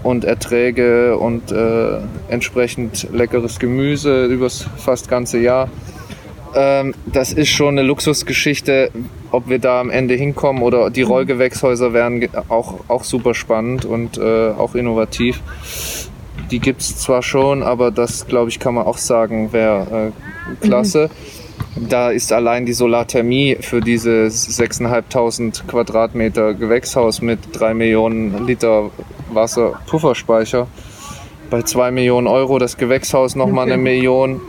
und 0.03 0.25
Erträge 0.25 1.17
und 1.17 1.51
äh, 1.51 1.99
entsprechend 2.29 3.09
leckeres 3.13 3.59
Gemüse 3.59 4.27
übers 4.27 4.69
fast 4.77 5.09
ganze 5.09 5.39
Jahr. 5.39 5.71
Ähm, 6.55 6.95
das 7.07 7.33
ist 7.33 7.49
schon 7.49 7.79
eine 7.79 7.87
Luxusgeschichte, 7.87 8.91
ob 9.35 9.49
wir 9.49 9.59
da 9.59 9.81
am 9.81 9.91
Ende 9.91 10.15
hinkommen 10.15 10.63
oder 10.63 10.91
die 10.91 11.03
Rollgewächshäuser 11.03 11.93
wären 11.93 12.27
auch, 12.49 12.81
auch 12.89 13.05
super 13.05 13.35
spannend 13.35 13.85
und 13.85 14.17
äh, 14.17 14.51
auch 14.51 14.75
innovativ. 14.75 15.43
Die 16.51 16.61
gibt 16.61 16.83
es 16.83 16.97
zwar 16.99 17.23
schon, 17.23 17.63
aber 17.63 17.91
das 17.91 18.27
glaube 18.27 18.51
ich 18.51 18.61
kann 18.61 18.75
man 18.75 18.87
auch 18.87 18.99
sagen, 18.99 19.53
wäre 19.53 20.13
äh, 20.13 20.67
klasse. 20.67 21.11
Da 21.77 22.11
ist 22.11 22.33
allein 22.33 22.67
die 22.67 22.73
Solarthermie 22.73 23.57
für 23.61 23.81
dieses 23.81 24.61
6.500 24.61 25.67
Quadratmeter 25.67 26.55
Gewächshaus 26.55 27.21
mit 27.21 27.41
3 27.53 27.75
Millionen 27.75 28.47
Liter 28.47 28.91
Wasserpufferspeicher 29.33 30.69
bei 31.51 31.63
2 31.63 31.91
Millionen 31.91 32.27
Euro, 32.27 32.59
das 32.59 32.77
Gewächshaus 32.77 33.35
nochmal 33.35 33.67
eine 33.67 33.77
Million. 33.77 34.41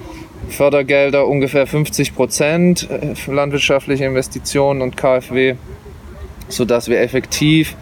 Fördergelder 0.49 1.27
ungefähr 1.27 1.67
50 1.67 2.15
Prozent 2.15 2.89
äh, 2.89 3.15
für 3.15 3.33
landwirtschaftliche 3.33 4.05
Investitionen 4.05 4.81
und 4.81 4.95
KfW, 4.97 5.55
sodass 6.49 6.87
wir 6.87 7.01
effektiv 7.01 7.75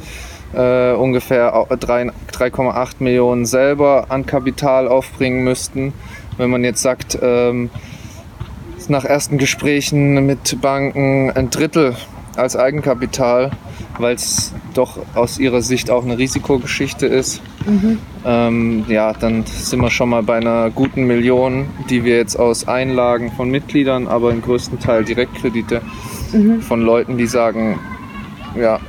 äh, 0.54 0.94
ungefähr 0.94 1.54
3,8 1.54 2.96
Millionen 3.00 3.46
selber 3.46 4.06
an 4.10 4.26
Kapital 4.26 4.88
aufbringen 4.88 5.44
müssten. 5.44 5.94
Wenn 6.38 6.50
man 6.50 6.64
jetzt 6.64 6.82
sagt, 6.82 7.18
ähm, 7.22 7.70
nach 8.88 9.06
ersten 9.06 9.38
Gesprächen 9.38 10.26
mit 10.26 10.60
Banken 10.62 11.32
ein 11.32 11.50
Drittel 11.50 11.96
als 12.36 12.56
Eigenkapital, 12.56 13.52
weil 14.00 14.16
es 14.16 14.54
doch 14.74 14.98
aus 15.16 15.40
ihrer 15.40 15.62
Sicht 15.62 15.90
auch 15.90 16.04
eine 16.04 16.18
Risikogeschichte 16.18 17.06
ist. 17.06 17.42
Mhm. 17.66 18.00
Ähm, 18.26 18.86
ja, 18.88 19.14
dann 19.14 19.46
sind 19.46 19.82
wir 19.82 19.90
schon 19.90 20.10
mal 20.10 20.24
bei 20.24 20.38
einer 20.38 20.70
guten 20.72 21.06
Million, 21.06 21.68
die 21.90 22.04
wir 22.04 22.18
jetzt 22.18 22.38
aus 22.38 22.68
Einlagen 22.68 23.32
von 23.32 23.50
Mitgliedern, 23.50 24.08
aber 24.08 24.32
im 24.32 24.42
größten 24.42 24.80
Teil 24.80 25.04
Direktkredite 25.04 25.82
mhm. 26.32 26.62
von 26.62 26.82
Leuten, 26.82 27.18
die 27.18 27.28
sagen, 27.28 27.80
ja, 28.60 28.80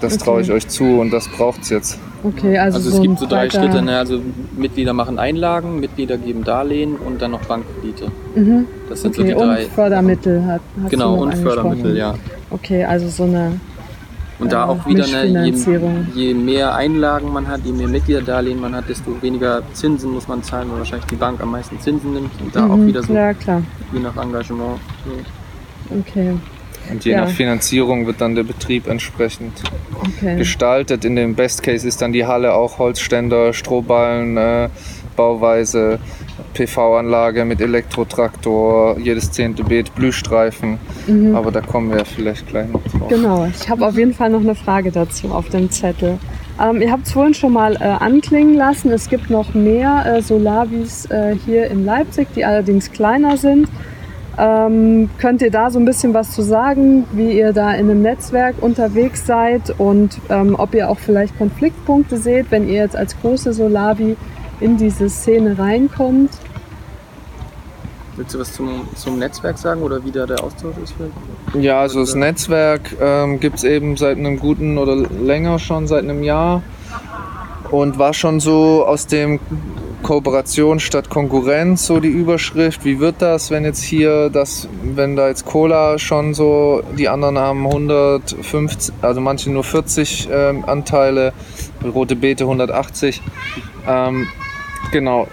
das 0.00 0.14
okay. 0.14 0.24
traue 0.24 0.40
ich 0.42 0.52
euch 0.52 0.68
zu 0.68 1.00
und 1.00 1.10
das 1.10 1.28
braucht 1.28 1.62
es 1.62 1.70
jetzt. 1.70 1.98
Okay, 2.22 2.58
also, 2.58 2.78
also 2.78 2.88
es 2.90 2.96
so 2.96 3.02
gibt 3.02 3.18
so 3.18 3.26
drei 3.26 3.48
Schritte. 3.48 3.82
Ne? 3.82 3.98
Also 3.98 4.20
Mitglieder 4.56 4.92
machen 4.92 5.18
Einlagen, 5.18 5.80
Mitglieder 5.80 6.16
geben 6.16 6.44
Darlehen 6.44 6.96
und 6.96 7.22
dann 7.22 7.30
noch 7.32 7.42
Bankkredite. 7.42 8.10
Mhm. 8.34 8.66
Das 8.88 9.02
sind 9.02 9.16
okay, 9.18 9.32
so 9.32 9.34
die 9.34 9.34
drei. 9.34 9.64
Und 9.64 9.72
Fördermittel 9.72 10.44
hat, 10.44 10.60
hat 10.82 10.90
Genau, 10.90 11.22
und 11.22 11.34
Fördermittel, 11.36 11.96
ja. 11.96 12.14
Okay, 12.50 12.84
also 12.84 13.08
so 13.08 13.24
eine 13.24 13.60
und 14.38 14.52
da 14.52 14.66
auch 14.66 14.86
wieder, 14.86 15.04
eine, 15.04 15.46
je, 15.46 15.54
je, 16.14 16.34
mehr 16.34 16.74
Einlagen 16.74 17.32
man 17.32 17.48
hat, 17.48 17.60
je 17.64 17.72
mehr 17.72 17.88
Mitgliederdarlehen 17.88 18.60
man 18.60 18.74
hat, 18.74 18.88
desto 18.88 19.20
weniger 19.22 19.62
Zinsen 19.72 20.12
muss 20.12 20.28
man 20.28 20.42
zahlen, 20.42 20.70
weil 20.70 20.78
wahrscheinlich 20.78 21.06
die 21.06 21.16
Bank 21.16 21.40
am 21.40 21.52
meisten 21.52 21.80
Zinsen 21.80 22.12
nimmt. 22.12 22.30
Und 22.40 22.54
da 22.54 22.62
mhm, 22.62 22.70
auch 22.70 22.86
wieder 22.86 23.02
so, 23.02 23.14
ja, 23.14 23.32
klar. 23.32 23.62
je 23.92 24.00
nach 24.00 24.16
Engagement. 24.16 24.78
So. 25.04 25.98
Okay. 25.98 26.34
Und 26.90 27.04
je 27.04 27.12
ja. 27.12 27.24
nach 27.24 27.30
Finanzierung 27.30 28.06
wird 28.06 28.20
dann 28.20 28.34
der 28.34 28.44
Betrieb 28.44 28.86
entsprechend 28.86 29.52
okay. 30.00 30.36
gestaltet. 30.36 31.04
In 31.04 31.16
dem 31.16 31.34
Best 31.34 31.62
Case 31.62 31.86
ist 31.86 32.02
dann 32.02 32.12
die 32.12 32.26
Halle 32.26 32.54
auch 32.54 32.78
Holzständer, 32.78 33.52
Strohballen, 33.52 34.36
äh, 34.36 34.68
Bauweise, 35.16 35.98
PV-Anlage 36.54 37.44
mit 37.44 37.60
Elektrotraktor, 37.60 38.98
jedes 38.98 39.32
zehnte 39.32 39.64
Beet 39.64 39.94
Blühstreifen. 39.94 40.78
Mhm. 41.06 41.34
Aber 41.34 41.50
da 41.50 41.60
kommen 41.60 41.90
wir 41.90 42.04
vielleicht 42.04 42.46
gleich 42.46 42.68
noch 42.68 42.82
drauf. 42.84 43.08
Genau, 43.08 43.46
ich 43.46 43.68
habe 43.68 43.86
auf 43.86 43.96
jeden 43.96 44.14
Fall 44.14 44.30
noch 44.30 44.40
eine 44.40 44.54
Frage 44.54 44.92
dazu 44.92 45.28
auf 45.28 45.48
dem 45.48 45.70
Zettel. 45.70 46.18
Ähm, 46.60 46.80
ihr 46.80 46.90
habt 46.90 47.06
es 47.06 47.12
vorhin 47.12 47.34
schon 47.34 47.52
mal 47.52 47.76
äh, 47.76 47.84
anklingen 47.84 48.54
lassen. 48.54 48.90
Es 48.90 49.08
gibt 49.08 49.28
noch 49.28 49.54
mehr 49.54 50.04
äh, 50.06 50.22
Solavis 50.22 51.06
äh, 51.06 51.36
hier 51.44 51.70
in 51.70 51.84
Leipzig, 51.84 52.28
die 52.34 52.44
allerdings 52.44 52.90
kleiner 52.92 53.36
sind. 53.36 53.68
Ähm, 54.38 55.08
könnt 55.18 55.40
ihr 55.40 55.50
da 55.50 55.70
so 55.70 55.78
ein 55.78 55.86
bisschen 55.86 56.12
was 56.12 56.32
zu 56.32 56.42
sagen, 56.42 57.04
wie 57.12 57.38
ihr 57.38 57.52
da 57.52 57.72
in 57.72 57.90
einem 57.90 58.02
Netzwerk 58.02 58.56
unterwegs 58.60 59.24
seid 59.24 59.74
und 59.78 60.18
ähm, 60.28 60.54
ob 60.58 60.74
ihr 60.74 60.90
auch 60.90 60.98
vielleicht 60.98 61.38
Konfliktpunkte 61.38 62.18
seht, 62.18 62.50
wenn 62.50 62.68
ihr 62.68 62.82
jetzt 62.82 62.96
als 62.96 63.18
große 63.18 63.54
Solavi 63.54 64.16
in 64.60 64.76
diese 64.76 65.08
Szene 65.08 65.58
reinkommt? 65.58 66.30
Willst 68.16 68.34
du 68.34 68.38
was 68.38 68.52
zum, 68.54 68.88
zum 68.94 69.18
Netzwerk 69.18 69.58
sagen 69.58 69.82
oder 69.82 70.02
wie 70.02 70.10
da 70.10 70.24
der 70.24 70.42
Austausch 70.42 70.76
ist? 70.82 70.94
Vielleicht? 70.96 71.64
Ja, 71.64 71.80
also 71.80 72.00
das 72.00 72.14
Netzwerk 72.14 72.96
ähm, 72.98 73.40
gibt 73.40 73.56
es 73.56 73.64
eben 73.64 73.96
seit 73.96 74.16
einem 74.16 74.38
guten 74.38 74.78
oder 74.78 74.96
länger 74.96 75.58
schon, 75.58 75.86
seit 75.86 76.04
einem 76.04 76.22
Jahr 76.22 76.62
und 77.70 77.98
war 77.98 78.14
schon 78.14 78.40
so 78.40 78.86
aus 78.86 79.06
dem 79.06 79.38
Kooperation 80.02 80.78
statt 80.78 81.10
Konkurrenz, 81.10 81.86
so 81.86 82.00
die 82.00 82.08
Überschrift. 82.08 82.84
Wie 82.84 83.00
wird 83.00 83.16
das, 83.20 83.50
wenn 83.50 83.64
jetzt 83.64 83.82
hier 83.82 84.30
das, 84.30 84.68
wenn 84.82 85.16
da 85.16 85.28
jetzt 85.28 85.44
Cola 85.44 85.98
schon 85.98 86.32
so, 86.32 86.82
die 86.96 87.08
anderen 87.08 87.38
haben 87.38 87.66
150, 87.66 88.94
also 89.02 89.20
manche 89.20 89.50
nur 89.50 89.64
40 89.64 90.28
ähm, 90.30 90.64
Anteile, 90.64 91.32
Rote 91.84 92.16
Beete 92.16 92.44
180. 92.44 93.20
Ähm, 93.86 94.28
genau. 94.92 95.28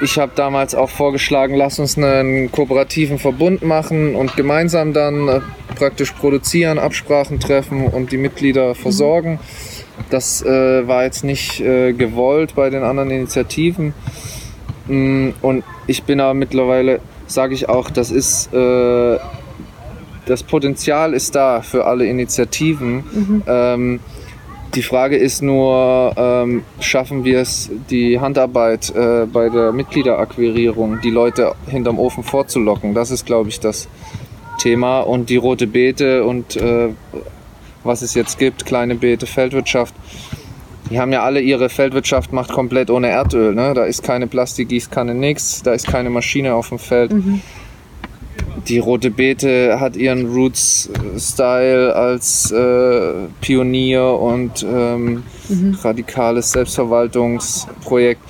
Ich 0.00 0.18
habe 0.18 0.32
damals 0.34 0.74
auch 0.74 0.90
vorgeschlagen, 0.90 1.54
lass 1.54 1.78
uns 1.78 1.96
einen 1.96 2.50
kooperativen 2.50 3.18
Verbund 3.18 3.62
machen 3.62 4.16
und 4.16 4.36
gemeinsam 4.36 4.92
dann 4.92 5.28
äh, 5.28 5.40
praktisch 5.76 6.12
produzieren, 6.12 6.78
Absprachen 6.78 7.38
treffen 7.38 7.86
und 7.86 8.10
die 8.10 8.18
Mitglieder 8.18 8.74
versorgen. 8.74 9.34
Mhm 9.34 9.84
das 10.10 10.42
äh, 10.42 10.86
war 10.86 11.04
jetzt 11.04 11.24
nicht 11.24 11.60
äh, 11.60 11.92
gewollt 11.92 12.54
bei 12.54 12.70
den 12.70 12.82
anderen 12.82 13.10
Initiativen. 13.10 13.94
Mm, 14.86 15.30
und 15.40 15.64
ich 15.86 16.02
bin 16.02 16.20
aber 16.20 16.34
mittlerweile, 16.34 17.00
sage 17.26 17.54
ich 17.54 17.68
auch, 17.68 17.90
das 17.90 18.10
ist 18.10 18.52
äh, 18.52 19.18
das 20.26 20.42
Potenzial 20.42 21.12
ist 21.12 21.34
da 21.34 21.60
für 21.60 21.84
alle 21.84 22.06
Initiativen. 22.06 22.96
Mhm. 22.96 23.42
Ähm, 23.46 24.00
die 24.74 24.82
Frage 24.82 25.16
ist 25.16 25.42
nur, 25.42 26.14
ähm, 26.16 26.62
schaffen 26.80 27.24
wir 27.24 27.40
es, 27.40 27.70
die 27.90 28.20
Handarbeit 28.20 28.94
äh, 28.94 29.26
bei 29.26 29.48
der 29.48 29.72
Mitgliederakquirierung, 29.72 31.00
die 31.00 31.10
Leute 31.10 31.54
hinterm 31.66 31.98
Ofen 31.98 32.24
vorzulocken? 32.24 32.94
Das 32.94 33.10
ist, 33.10 33.24
glaube 33.24 33.48
ich, 33.48 33.60
das 33.60 33.88
Thema. 34.58 35.00
Und 35.00 35.30
die 35.30 35.36
rote 35.36 35.66
Beete 35.66 36.24
und 36.24 36.56
äh, 36.56 36.88
was 37.84 38.02
es 38.02 38.14
jetzt 38.14 38.38
gibt, 38.38 38.64
kleine 38.64 38.94
Beete, 38.94 39.26
Feldwirtschaft. 39.26 39.94
Die 40.90 40.98
haben 40.98 41.12
ja 41.12 41.22
alle 41.22 41.40
ihre 41.40 41.68
Feldwirtschaft 41.68 42.32
macht 42.32 42.52
komplett 42.52 42.90
ohne 42.90 43.08
Erdöl. 43.08 43.54
Ne? 43.54 43.72
Da 43.74 43.84
ist 43.84 44.02
keine 44.02 44.26
Plastikgießkanne, 44.26 45.14
nix. 45.14 45.62
Da 45.62 45.72
ist 45.72 45.86
keine 45.86 46.10
Maschine 46.10 46.54
auf 46.54 46.68
dem 46.68 46.78
Feld. 46.78 47.12
Mhm. 47.12 47.40
Die 48.68 48.78
rote 48.78 49.10
Beete 49.10 49.78
hat 49.78 49.94
ihren 49.96 50.32
Roots-Style 50.32 51.94
als 51.94 52.50
äh, 52.50 53.12
Pionier 53.40 54.18
und 54.18 54.62
ähm, 54.62 55.22
mhm. 55.48 55.74
radikales 55.82 56.52
Selbstverwaltungsprojekt. 56.52 58.22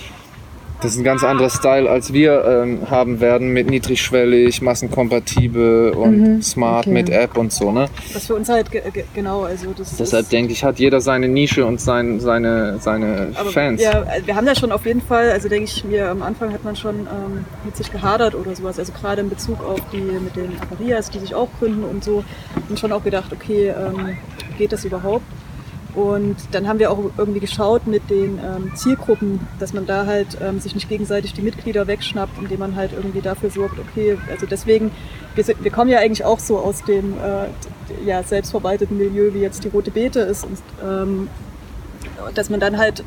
Das 0.81 0.93
ist 0.93 0.99
ein 0.99 1.05
ganz 1.05 1.25
anderer 1.25 1.51
Style, 1.51 1.89
als 1.89 2.13
wir 2.13 2.45
ähm, 2.45 2.91
haben 2.91 3.21
werden 3.21 3.49
mit 3.49 3.71
niedrigschwellig, 3.71 4.61
massenkompatibel 4.61 5.91
und 5.91 6.21
mhm, 6.21 6.43
smart 6.43 6.87
okay. 6.87 6.93
mit 6.93 7.11
App 7.11 7.37
und 7.39 7.53
so. 7.53 7.73
Ne? 7.73 7.89
Das 8.13 8.27
für 8.27 8.35
uns 8.35 8.49
halt 8.49 8.71
genau. 9.15 9.43
Also 9.43 9.73
das 9.77 9.97
Deshalb 9.97 10.29
denke 10.29 10.53
ich, 10.53 10.63
hat 10.65 10.79
jeder 10.79 11.01
seine 11.01 11.29
Nische 11.29 11.65
und 11.65 11.81
sein, 11.81 12.21
seine, 12.21 12.79
seine 12.81 13.33
Aber 13.35 13.51
Fans. 13.51 13.81
Ja, 13.83 14.05
wir 14.25 14.37
haben 14.37 14.47
da 14.47 14.55
schon 14.55 14.73
auf 14.73 14.85
jeden 14.85 15.01
Fall, 15.01 15.31
also 15.31 15.49
denke 15.49 15.65
ich 15.65 15.85
mir, 15.85 16.11
am 16.11 16.23
Anfang 16.23 16.53
hat 16.53 16.65
man 16.65 16.77
schon 16.77 17.01
ähm, 17.01 17.45
mit 17.65 17.77
sich 17.77 17.91
gehadert 17.91 18.35
oder 18.35 18.55
sowas. 18.55 18.79
Also 18.79 18.93
gerade 18.93 19.23
in 19.23 19.31
Bezug 19.31 19.65
auf 19.65 19.81
die 19.93 20.01
mit 20.01 20.37
den 20.37 20.53
Aquarias, 20.61 21.11
die 21.11 21.19
sich 21.19 21.35
auch 21.35 21.49
gründen 21.59 21.85
und 21.85 22.05
so, 22.05 22.25
und 22.69 22.79
schon 22.79 22.93
auch 22.93 23.03
gedacht, 23.03 23.33
okay, 23.33 23.69
ähm, 23.69 24.17
geht 24.59 24.73
das 24.73 24.85
überhaupt? 24.85 25.25
Und 25.95 26.37
dann 26.51 26.67
haben 26.67 26.79
wir 26.81 26.91
auch 26.91 26.99
irgendwie 27.17 27.41
geschaut 27.41 27.87
mit 27.87 28.11
den 28.11 28.39
ähm, 28.39 28.73
Zielgruppen, 28.75 29.47
dass 29.61 29.73
man 29.73 29.87
da 29.87 30.07
halt 30.07 30.39
ähm, 30.43 30.59
sich 30.59 30.75
nicht 30.75 30.89
gegenseitig 30.89 31.35
die 31.35 31.43
Mitglieder 31.43 31.87
wegschnappt, 31.87 32.37
indem 32.41 32.59
man 32.59 32.75
halt 32.75 32.93
irgendwie 32.93 33.21
dafür 33.21 33.51
sorgt, 33.51 33.79
okay, 33.79 34.19
also 34.29 34.47
deswegen, 34.47 34.91
wir, 35.37 35.45
wir 35.47 35.71
kommen 35.71 35.91
ja 35.91 35.99
eigentlich 36.01 36.25
auch 36.25 36.41
so 36.41 36.59
aus 36.59 36.83
dem 36.83 37.15
äh, 37.15 38.05
ja, 38.05 38.23
selbstverwalteten 38.25 38.99
Milieu, 38.99 39.35
wie 39.35 39.41
jetzt 39.41 39.63
die 39.63 39.69
Rote 39.69 39.93
Beete 39.93 40.21
ist. 40.21 40.45
Und, 40.45 40.59
ähm, 40.83 41.29
dass 42.35 42.51
man 42.51 42.61
dann 42.61 42.79
halt, 42.79 43.05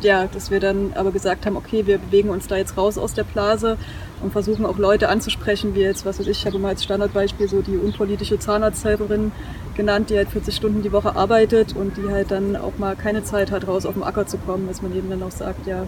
ja, 0.00 0.26
dass 0.26 0.50
wir 0.50 0.60
dann 0.60 0.92
aber 0.94 1.10
gesagt 1.10 1.46
haben, 1.46 1.56
okay, 1.56 1.86
wir 1.86 1.98
bewegen 1.98 2.30
uns 2.30 2.46
da 2.46 2.56
jetzt 2.56 2.76
raus 2.76 2.98
aus 2.98 3.14
der 3.14 3.24
Blase 3.24 3.78
und 4.22 4.32
versuchen 4.32 4.66
auch 4.66 4.78
Leute 4.78 5.08
anzusprechen, 5.08 5.74
wie 5.74 5.80
jetzt, 5.80 6.04
was 6.04 6.18
weiß 6.18 6.26
ich, 6.26 6.40
ich 6.40 6.46
habe 6.46 6.56
immer 6.56 6.68
als 6.68 6.84
Standardbeispiel 6.84 7.48
so 7.48 7.62
die 7.62 7.76
unpolitische 7.76 8.38
Zahnarzthelferin 8.38 9.32
genannt, 9.74 10.10
die 10.10 10.16
halt 10.16 10.28
40 10.28 10.54
Stunden 10.54 10.82
die 10.82 10.92
Woche 10.92 11.16
arbeitet 11.16 11.76
und 11.76 11.96
die 11.96 12.10
halt 12.10 12.30
dann 12.30 12.56
auch 12.56 12.78
mal 12.78 12.96
keine 12.96 13.22
Zeit 13.22 13.50
hat, 13.50 13.66
raus 13.66 13.86
auf 13.86 13.94
den 13.94 14.02
Acker 14.02 14.26
zu 14.26 14.38
kommen, 14.38 14.66
dass 14.66 14.82
man 14.82 14.96
eben 14.96 15.10
dann 15.10 15.22
auch 15.22 15.30
sagt, 15.30 15.66
ja, 15.66 15.86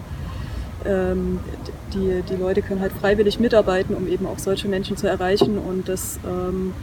ähm, 0.85 1.39
die, 1.93 2.23
die 2.27 2.35
Leute 2.35 2.61
können 2.61 2.81
halt 2.81 2.93
freiwillig 2.93 3.39
mitarbeiten, 3.39 3.95
um 3.95 4.07
eben 4.07 4.25
auch 4.25 4.39
solche 4.39 4.67
Menschen 4.67 4.97
zu 4.97 5.07
erreichen 5.07 5.57
und 5.57 5.89
das 5.89 6.19
ähm, 6.25 6.73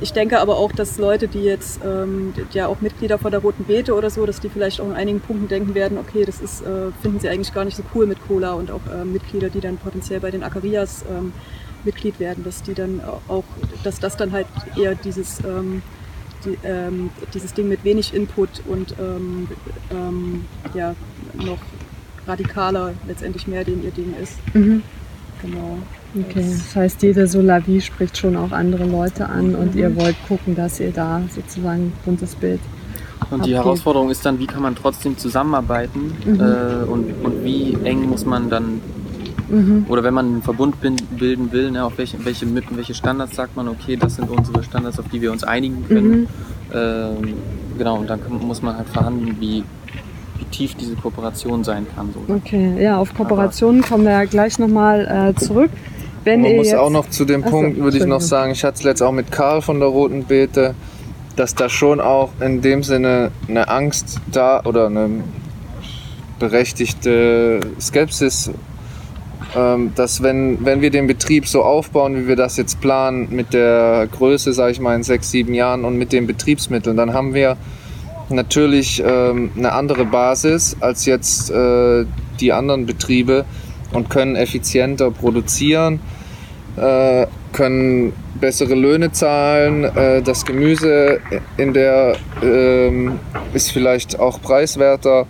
ich 0.00 0.12
denke 0.12 0.40
aber 0.40 0.58
auch, 0.58 0.72
dass 0.72 0.98
Leute, 0.98 1.28
die 1.28 1.42
jetzt 1.42 1.80
ähm, 1.84 2.34
ja 2.52 2.66
auch 2.66 2.80
Mitglieder 2.80 3.18
von 3.18 3.30
der 3.30 3.40
Roten 3.40 3.64
Beete 3.64 3.94
oder 3.94 4.10
so, 4.10 4.26
dass 4.26 4.40
die 4.40 4.48
vielleicht 4.48 4.80
auch 4.80 4.86
in 4.86 4.92
einigen 4.92 5.20
Punkten 5.20 5.48
denken 5.48 5.74
werden, 5.74 5.98
okay, 5.98 6.24
das 6.24 6.40
ist, 6.40 6.62
äh, 6.62 6.90
finden 7.00 7.20
sie 7.20 7.28
eigentlich 7.28 7.54
gar 7.54 7.64
nicht 7.64 7.76
so 7.76 7.82
cool 7.94 8.06
mit 8.06 8.18
Cola 8.26 8.52
und 8.52 8.70
auch 8.70 8.86
äh, 8.92 9.04
Mitglieder, 9.04 9.48
die 9.48 9.60
dann 9.60 9.78
potenziell 9.78 10.20
bei 10.20 10.30
den 10.30 10.42
Acarias 10.42 11.04
ähm, 11.10 11.32
Mitglied 11.84 12.20
werden, 12.20 12.44
dass 12.44 12.62
die 12.62 12.74
dann 12.74 13.00
auch, 13.28 13.44
dass 13.84 13.98
das 14.00 14.16
dann 14.16 14.32
halt 14.32 14.46
eher 14.76 14.94
dieses, 14.94 15.40
ähm, 15.44 15.82
die, 16.44 16.58
ähm, 16.64 17.10
dieses 17.32 17.54
Ding 17.54 17.68
mit 17.68 17.84
wenig 17.84 18.12
Input 18.12 18.62
und 18.66 18.94
ähm, 18.98 19.48
ähm, 19.90 20.44
ja 20.74 20.94
noch 21.34 21.58
radikaler 22.26 22.92
letztendlich 23.06 23.46
mehr 23.46 23.64
den 23.64 23.82
ihr 23.82 23.92
Ding 23.92 24.14
ist. 24.20 24.34
Mhm. 24.54 24.82
Genau. 25.42 25.78
Okay, 26.18 26.44
das 26.50 26.74
heißt, 26.74 27.02
jede 27.02 27.26
Solavi 27.26 27.80
spricht 27.80 28.16
schon 28.16 28.36
auch 28.36 28.52
andere 28.52 28.84
Leute 28.86 29.28
an 29.28 29.54
und 29.54 29.74
ihr 29.74 29.94
wollt 29.96 30.16
gucken, 30.26 30.54
dass 30.54 30.80
ihr 30.80 30.90
da 30.90 31.20
sozusagen 31.34 31.86
ein 31.88 31.92
buntes 32.04 32.34
Bild 32.34 32.60
Und 33.30 33.38
die 33.44 33.54
abgeht. 33.54 33.54
Herausforderung 33.56 34.10
ist 34.10 34.24
dann, 34.24 34.38
wie 34.38 34.46
kann 34.46 34.62
man 34.62 34.74
trotzdem 34.74 35.18
zusammenarbeiten 35.18 36.12
Mhm. 36.24 36.40
äh, 36.40 36.84
und, 36.90 37.12
und 37.22 37.44
wie 37.44 37.76
eng 37.84 38.08
muss 38.08 38.24
man 38.24 38.48
dann, 38.48 38.80
Mhm. 39.48 39.86
oder 39.88 40.02
wenn 40.02 40.14
man 40.14 40.26
einen 40.26 40.42
Verbund 40.42 40.76
bilden 40.80 41.52
will, 41.52 41.70
ne, 41.70 41.84
auf 41.84 41.98
welche, 41.98 42.24
welche, 42.24 42.46
welche 42.70 42.94
Standards 42.94 43.36
sagt 43.36 43.54
man, 43.54 43.68
okay, 43.68 43.96
das 43.96 44.16
sind 44.16 44.28
unsere 44.30 44.62
Standards, 44.64 44.98
auf 44.98 45.06
die 45.12 45.20
wir 45.20 45.30
uns 45.30 45.44
einigen 45.44 45.86
können. 45.86 46.20
Mhm. 46.22 46.26
Ähm, 46.74 47.34
genau, 47.78 47.98
und 47.98 48.10
dann 48.10 48.20
kann, 48.22 48.38
muss 48.44 48.60
man 48.62 48.76
halt 48.76 48.88
verhandeln, 48.88 49.36
wie, 49.38 49.62
wie 50.38 50.44
tief 50.50 50.74
diese 50.74 50.96
Kooperation 50.96 51.62
sein 51.62 51.86
kann. 51.94 52.08
So. 52.12 52.34
Okay, 52.34 52.82
ja, 52.82 52.96
auf 52.98 53.14
Kooperationen 53.14 53.82
kommen 53.82 54.04
wir 54.04 54.12
ja 54.12 54.24
gleich 54.24 54.58
nochmal 54.58 55.32
äh, 55.36 55.38
zurück. 55.40 55.70
Wenn 56.26 56.40
Man 56.40 56.56
muss 56.56 56.74
auch 56.74 56.90
noch 56.90 57.08
zu 57.08 57.24
dem 57.24 57.44
Ach 57.44 57.50
so, 57.50 57.52
Punkt, 57.52 57.78
würde 57.78 57.98
ich 57.98 58.04
noch 58.04 58.20
sagen, 58.20 58.50
ich 58.50 58.64
hatte 58.64 58.78
es 58.78 58.82
letzt 58.82 59.00
auch 59.00 59.12
mit 59.12 59.30
Karl 59.30 59.62
von 59.62 59.78
der 59.78 59.88
Roten 59.88 60.24
Beete, 60.24 60.74
dass 61.36 61.54
da 61.54 61.68
schon 61.68 62.00
auch 62.00 62.30
in 62.40 62.62
dem 62.62 62.82
Sinne 62.82 63.30
eine 63.46 63.68
Angst 63.68 64.20
da 64.32 64.60
oder 64.64 64.86
eine 64.86 65.22
berechtigte 66.40 67.60
Skepsis, 67.80 68.50
ähm, 69.54 69.92
dass 69.94 70.20
wenn, 70.20 70.64
wenn 70.64 70.80
wir 70.80 70.90
den 70.90 71.06
Betrieb 71.06 71.46
so 71.46 71.62
aufbauen, 71.62 72.16
wie 72.16 72.26
wir 72.26 72.34
das 72.34 72.56
jetzt 72.56 72.80
planen, 72.80 73.28
mit 73.30 73.54
der 73.54 74.08
Größe, 74.10 74.52
sage 74.52 74.72
ich 74.72 74.80
mal, 74.80 74.96
in 74.96 75.04
sechs, 75.04 75.30
sieben 75.30 75.54
Jahren 75.54 75.84
und 75.84 75.96
mit 75.96 76.12
den 76.12 76.26
Betriebsmitteln, 76.26 76.96
dann 76.96 77.14
haben 77.14 77.34
wir 77.34 77.56
natürlich 78.30 79.00
ähm, 79.06 79.52
eine 79.56 79.70
andere 79.70 80.04
Basis 80.04 80.76
als 80.80 81.06
jetzt 81.06 81.52
äh, 81.52 82.04
die 82.40 82.52
anderen 82.52 82.84
Betriebe 82.84 83.44
und 83.92 84.10
können 84.10 84.34
effizienter 84.34 85.12
produzieren, 85.12 86.00
äh, 86.76 87.26
können 87.52 88.12
bessere 88.40 88.74
Löhne 88.74 89.12
zahlen. 89.12 89.84
Äh, 89.84 90.22
das 90.22 90.44
Gemüse 90.44 91.20
in 91.56 91.72
der 91.72 92.16
ähm, 92.42 93.18
ist 93.54 93.72
vielleicht 93.72 94.18
auch 94.18 94.40
preiswerter. 94.40 95.26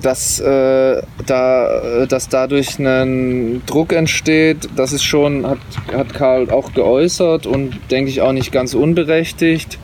Dass, 0.00 0.40
äh, 0.40 1.00
da, 1.26 2.06
dass 2.06 2.28
dadurch 2.28 2.76
ein 2.80 3.62
Druck 3.66 3.92
entsteht, 3.92 4.68
das 4.74 4.92
ist 4.92 5.04
schon, 5.04 5.46
hat, 5.46 5.60
hat 5.92 6.12
Karl 6.12 6.50
auch 6.50 6.72
geäußert 6.72 7.46
und 7.46 7.78
denke 7.92 8.10
ich 8.10 8.20
auch 8.20 8.32
nicht 8.32 8.50
ganz 8.50 8.74
unberechtigt. 8.74 9.78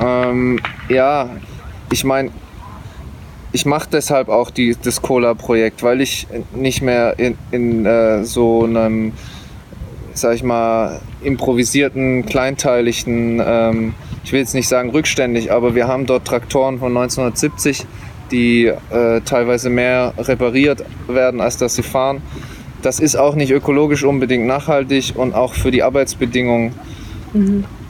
Ähm, 0.00 0.58
ja, 0.88 1.28
ich 1.92 2.04
meine, 2.04 2.30
ich 3.52 3.66
mache 3.66 3.88
deshalb 3.90 4.28
auch 4.28 4.50
die, 4.50 4.76
das 4.80 5.02
Cola-Projekt, 5.02 5.82
weil 5.82 6.00
ich 6.00 6.26
nicht 6.54 6.82
mehr 6.82 7.18
in, 7.18 7.38
in 7.50 7.86
äh, 7.86 8.24
so 8.24 8.64
einem, 8.64 9.12
sag 10.12 10.34
ich 10.34 10.42
mal, 10.42 11.00
improvisierten, 11.22 12.26
kleinteiligen, 12.26 13.42
ähm, 13.44 13.94
ich 14.24 14.32
will 14.32 14.40
jetzt 14.40 14.54
nicht 14.54 14.68
sagen 14.68 14.90
rückständig, 14.90 15.50
aber 15.50 15.74
wir 15.74 15.88
haben 15.88 16.06
dort 16.06 16.26
Traktoren 16.26 16.78
von 16.78 16.96
1970, 16.96 17.86
die 18.30 18.66
äh, 18.66 19.20
teilweise 19.22 19.70
mehr 19.70 20.12
repariert 20.18 20.84
werden, 21.06 21.40
als 21.40 21.56
dass 21.56 21.74
sie 21.74 21.82
fahren. 21.82 22.20
Das 22.82 23.00
ist 23.00 23.16
auch 23.16 23.34
nicht 23.34 23.50
ökologisch 23.50 24.04
unbedingt 24.04 24.46
nachhaltig 24.46 25.14
und 25.16 25.34
auch 25.34 25.54
für 25.54 25.70
die 25.70 25.82
Arbeitsbedingungen 25.82 26.74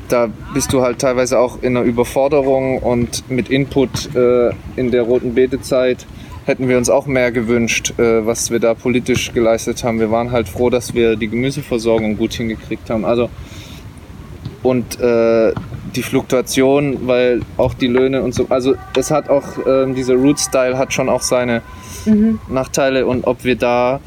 da 0.08 0.28
bist 0.54 0.72
du 0.72 0.82
halt 0.82 0.98
teilweise 0.98 1.38
auch 1.38 1.62
in 1.62 1.76
einer 1.76 1.84
Überforderung 1.84 2.78
und 2.78 3.28
mit 3.30 3.50
Input 3.50 4.14
äh, 4.14 4.50
in 4.76 4.90
der 4.90 5.02
roten 5.02 5.34
Beetezeit 5.34 6.06
hätten 6.46 6.68
wir 6.68 6.78
uns 6.78 6.88
auch 6.88 7.06
mehr 7.06 7.30
gewünscht, 7.30 7.98
äh, 7.98 8.24
was 8.26 8.50
wir 8.50 8.58
da 8.58 8.74
politisch 8.74 9.32
geleistet 9.32 9.84
haben. 9.84 10.00
Wir 10.00 10.10
waren 10.10 10.32
halt 10.32 10.48
froh, 10.48 10.70
dass 10.70 10.94
wir 10.94 11.16
die 11.16 11.28
Gemüseversorgung 11.28 12.16
gut 12.16 12.32
hingekriegt 12.32 12.88
haben. 12.90 13.04
Also 13.04 13.28
und 14.62 14.98
äh, 15.00 15.52
die 15.94 16.02
Fluktuation, 16.02 17.06
weil 17.06 17.40
auch 17.56 17.74
die 17.74 17.86
Löhne 17.86 18.22
und 18.22 18.34
so, 18.34 18.46
also 18.48 18.74
es 18.96 19.10
hat 19.10 19.30
auch 19.30 19.44
ähm, 19.66 19.94
dieser 19.94 20.14
Root 20.14 20.38
Style 20.38 20.76
hat 20.76 20.92
schon 20.92 21.08
auch 21.08 21.22
seine 21.22 21.62
Nachteile 22.48 23.06
und 23.06 23.26
ob 23.26 23.44
wir 23.44 23.56
da 23.56 24.00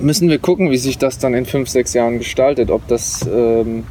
müssen 0.00 0.28
wir 0.28 0.38
gucken, 0.38 0.70
wie 0.70 0.76
sich 0.76 0.98
das 0.98 1.18
dann 1.18 1.34
in 1.34 1.46
fünf, 1.46 1.68
sechs 1.68 1.94
Jahren 1.94 2.18
gestaltet, 2.18 2.70
ob 2.70 2.86
das 2.88 3.26
ähm, 3.32 3.84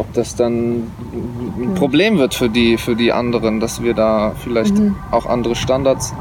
ob 0.00 0.14
das 0.14 0.34
dann 0.34 0.90
ein 1.12 1.74
Problem 1.74 2.16
wird 2.18 2.32
für 2.34 2.48
die, 2.48 2.78
für 2.78 2.96
die 2.96 3.12
anderen, 3.12 3.60
dass 3.60 3.82
wir 3.82 3.92
da 3.92 4.32
vielleicht 4.42 4.74
auch 5.10 5.26
andere 5.26 5.54
Standards 5.54 6.14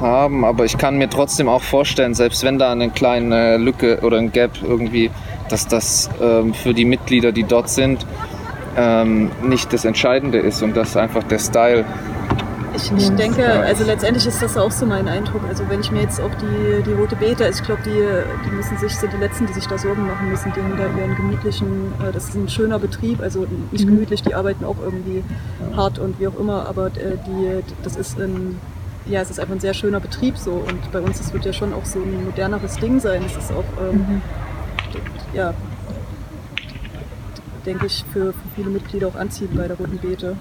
haben. 0.00 0.44
Aber 0.44 0.64
ich 0.64 0.78
kann 0.78 0.96
mir 0.96 1.10
trotzdem 1.10 1.48
auch 1.48 1.62
vorstellen, 1.62 2.14
selbst 2.14 2.44
wenn 2.44 2.60
da 2.60 2.70
eine 2.70 2.90
kleine 2.90 3.56
Lücke 3.56 3.98
oder 4.02 4.18
ein 4.18 4.30
Gap 4.30 4.52
irgendwie, 4.62 5.10
dass 5.48 5.66
das 5.66 6.08
ähm, 6.22 6.54
für 6.54 6.72
die 6.72 6.84
Mitglieder, 6.84 7.32
die 7.32 7.42
dort 7.42 7.68
sind, 7.68 8.06
ähm, 8.76 9.32
nicht 9.42 9.72
das 9.72 9.84
Entscheidende 9.84 10.38
ist 10.38 10.62
und 10.62 10.76
dass 10.76 10.96
einfach 10.96 11.24
der 11.24 11.40
Style 11.40 11.84
Ich, 12.74 12.90
ich 12.90 13.10
denke, 13.10 13.46
also 13.46 13.84
letztendlich 13.84 14.26
ist 14.26 14.40
das 14.40 14.56
auch 14.56 14.70
so 14.70 14.86
mein 14.86 15.06
Eindruck. 15.06 15.42
Also 15.48 15.68
wenn 15.68 15.80
ich 15.80 15.90
mir 15.90 16.02
jetzt 16.02 16.20
auch 16.20 16.30
die, 16.34 16.82
die 16.82 16.92
rote 16.92 17.16
Beete, 17.16 17.44
also 17.44 17.60
ich 17.60 17.66
glaube, 17.66 17.82
die, 17.84 18.48
die 18.48 18.54
müssen 18.54 18.78
sich, 18.78 18.96
sind 18.96 19.12
die 19.12 19.18
Letzten, 19.18 19.46
die 19.46 19.52
sich 19.52 19.66
da 19.66 19.76
Sorgen 19.76 20.06
machen 20.06 20.28
müssen, 20.30 20.52
die 20.56 20.60
haben 20.62 20.76
da 20.76 20.84
ihren 20.84 21.14
gemütlichen, 21.14 21.92
äh, 22.02 22.12
das 22.12 22.28
ist 22.28 22.34
ein 22.34 22.48
schöner 22.48 22.78
Betrieb, 22.78 23.20
also 23.20 23.46
nicht 23.70 23.86
gemütlich, 23.86 24.22
die 24.22 24.34
arbeiten 24.34 24.64
auch 24.64 24.76
irgendwie 24.82 25.22
hart 25.76 25.98
und 25.98 26.18
wie 26.18 26.28
auch 26.28 26.38
immer, 26.38 26.66
aber 26.66 26.86
äh, 26.86 27.18
die, 27.26 27.62
das 27.82 27.96
ist 27.96 28.18
ein, 28.18 28.58
ja, 29.06 29.20
es 29.20 29.30
ist 29.30 29.38
einfach 29.38 29.54
ein 29.54 29.60
sehr 29.60 29.74
schöner 29.74 30.00
Betrieb 30.00 30.38
so 30.38 30.52
und 30.52 30.92
bei 30.92 31.00
uns, 31.00 31.20
es 31.20 31.32
wird 31.32 31.44
ja 31.44 31.52
schon 31.52 31.72
auch 31.74 31.84
so 31.84 31.98
ein 31.98 32.24
moderneres 32.24 32.76
Ding 32.76 33.00
sein. 33.00 33.22
Es 33.26 33.36
ist 33.36 33.52
auch, 33.52 33.64
ähm, 33.82 34.22
ja, 35.34 35.52
denke 37.66 37.86
ich, 37.86 38.04
für, 38.12 38.32
für 38.32 38.48
viele 38.56 38.70
Mitglieder 38.70 39.08
auch 39.08 39.14
anziehend 39.14 39.56
bei 39.56 39.68
der 39.68 39.76
roten 39.76 39.98
Beete. 39.98 40.36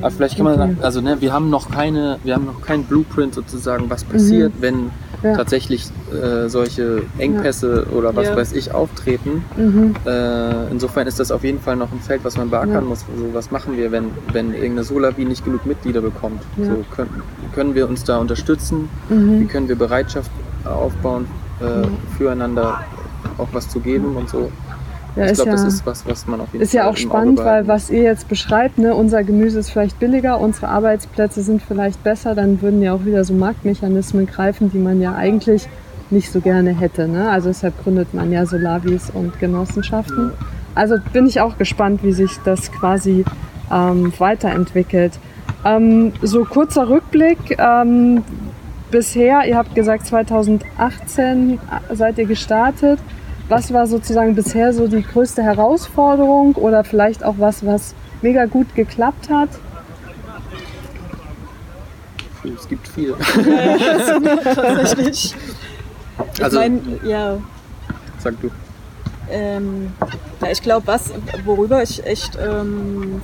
Aber 0.00 0.10
vielleicht 0.10 0.36
kann 0.36 0.44
man 0.44 0.56
sagen, 0.56 0.78
also 0.82 1.00
ne, 1.00 1.16
wir 1.20 1.32
haben 1.32 1.50
noch 1.50 1.70
keine, 1.70 2.18
wir 2.24 2.34
haben 2.34 2.46
noch 2.46 2.62
keinen 2.62 2.84
Blueprint 2.84 3.34
sozusagen, 3.34 3.90
was 3.90 4.04
passiert, 4.04 4.52
wenn 4.60 4.90
Ja. 5.22 5.36
tatsächlich 5.36 5.86
äh, 6.14 6.48
solche 6.48 7.02
Engpässe 7.18 7.86
oder 7.94 8.16
was 8.16 8.28
Ja. 8.28 8.36
weiß 8.36 8.52
ich 8.52 8.72
auftreten. 8.72 9.44
Mhm. 9.56 9.94
Äh, 10.06 10.68
insofern 10.70 11.06
ist 11.06 11.20
das 11.20 11.30
auf 11.30 11.44
jeden 11.44 11.60
Fall 11.60 11.76
noch 11.76 11.92
ein 11.92 12.00
Feld, 12.00 12.20
was 12.24 12.36
man 12.38 12.48
beackern 12.48 12.70
Ja. 12.72 12.80
muss. 12.80 13.04
Also, 13.12 13.34
was 13.34 13.50
machen 13.50 13.76
wir, 13.76 13.92
wenn, 13.92 14.06
wenn 14.32 14.54
irgendeine 14.54 14.84
Solavi 14.84 15.24
nicht 15.26 15.44
genug 15.44 15.66
Mitglieder 15.66 16.00
bekommt? 16.00 16.42
Ja. 16.56 16.66
So, 16.66 16.84
können, 16.94 17.22
können 17.54 17.74
wir 17.74 17.86
uns 17.88 18.04
da 18.04 18.16
unterstützen? 18.18 18.88
Mhm. 19.10 19.40
Wie 19.40 19.44
können 19.46 19.68
wir 19.68 19.76
Bereitschaft 19.76 20.30
aufbauen, 20.64 21.26
äh, 21.60 21.86
füreinander 22.16 22.80
auch 23.36 23.48
was 23.52 23.68
zu 23.68 23.80
geben 23.80 24.16
und 24.16 24.30
so? 24.30 24.50
Ja, 25.16 25.24
ich 25.24 25.32
ist 25.32 25.36
glaube, 25.36 25.50
ja, 25.50 25.56
das 25.56 25.74
ist 25.74 25.86
was, 25.86 26.06
was 26.06 26.26
man 26.26 26.40
auf 26.40 26.52
jeden 26.52 26.62
Ist 26.62 26.72
Fall 26.72 26.78
ja 26.78 26.90
auch 26.90 26.96
spannend, 26.96 27.38
weil 27.38 27.66
was 27.66 27.90
ihr 27.90 28.02
jetzt 28.02 28.28
beschreibt, 28.28 28.78
ne, 28.78 28.94
unser 28.94 29.24
Gemüse 29.24 29.58
ist 29.58 29.70
vielleicht 29.70 29.98
billiger, 29.98 30.40
unsere 30.40 30.68
Arbeitsplätze 30.68 31.42
sind 31.42 31.62
vielleicht 31.62 32.02
besser, 32.04 32.34
dann 32.34 32.62
würden 32.62 32.80
ja 32.82 32.92
auch 32.94 33.04
wieder 33.04 33.24
so 33.24 33.34
Marktmechanismen 33.34 34.26
greifen, 34.26 34.70
die 34.70 34.78
man 34.78 35.00
ja 35.00 35.14
eigentlich 35.14 35.68
nicht 36.10 36.30
so 36.30 36.40
gerne 36.40 36.70
hätte. 36.70 37.08
Ne? 37.08 37.30
Also 37.30 37.48
deshalb 37.48 37.82
gründet 37.82 38.14
man 38.14 38.32
ja 38.32 38.46
Solavis 38.46 39.10
und 39.10 39.38
Genossenschaften. 39.38 40.32
Also 40.74 40.96
bin 41.12 41.26
ich 41.26 41.40
auch 41.40 41.58
gespannt, 41.58 42.02
wie 42.02 42.12
sich 42.12 42.30
das 42.44 42.70
quasi 42.72 43.24
ähm, 43.70 44.12
weiterentwickelt. 44.18 45.18
Ähm, 45.64 46.12
so 46.22 46.44
kurzer 46.44 46.88
Rückblick. 46.88 47.58
Ähm, 47.58 48.22
bisher, 48.90 49.46
ihr 49.46 49.56
habt 49.56 49.74
gesagt 49.74 50.06
2018 50.06 51.58
seid 51.92 52.18
ihr 52.18 52.26
gestartet. 52.26 52.98
Was 53.50 53.72
war 53.72 53.86
sozusagen 53.88 54.34
bisher 54.36 54.72
so 54.72 54.86
die 54.86 55.02
größte 55.02 55.42
Herausforderung 55.42 56.54
oder 56.54 56.84
vielleicht 56.84 57.24
auch 57.24 57.34
was, 57.38 57.66
was 57.66 57.94
mega 58.22 58.44
gut 58.46 58.74
geklappt 58.76 59.28
hat? 59.28 59.48
Es 62.56 62.68
gibt 62.68 62.86
viel. 62.88 63.14
Tatsächlich. 64.44 65.34
Ich 66.34 66.42
Also- 66.44 66.58
meine, 66.60 66.80
ja, 67.04 67.38
Sag 68.18 68.40
du. 68.40 68.50
ähm, 69.28 69.92
ja, 70.40 70.50
ich 70.52 70.62
glaube, 70.62 70.86
was, 70.86 71.12
worüber 71.44 71.82
ich 71.82 72.06
echt 72.06 72.38
ähm, 72.40 73.20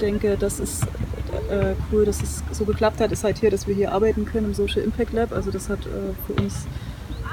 denke, 0.00 0.36
das 0.38 0.60
ist 0.60 0.84
äh, 1.50 1.74
cool, 1.92 2.06
dass 2.06 2.22
es 2.22 2.42
so 2.52 2.64
geklappt 2.64 3.00
hat, 3.02 3.12
ist 3.12 3.22
halt 3.22 3.36
hier, 3.38 3.50
dass 3.50 3.66
wir 3.68 3.74
hier 3.74 3.92
arbeiten 3.92 4.24
können 4.24 4.46
im 4.46 4.54
Social 4.54 4.80
Impact 4.82 5.12
Lab. 5.12 5.32
Also 5.32 5.50
das 5.50 5.68
hat 5.68 5.80
äh, 5.86 6.14
für 6.26 6.40
uns 6.42 6.66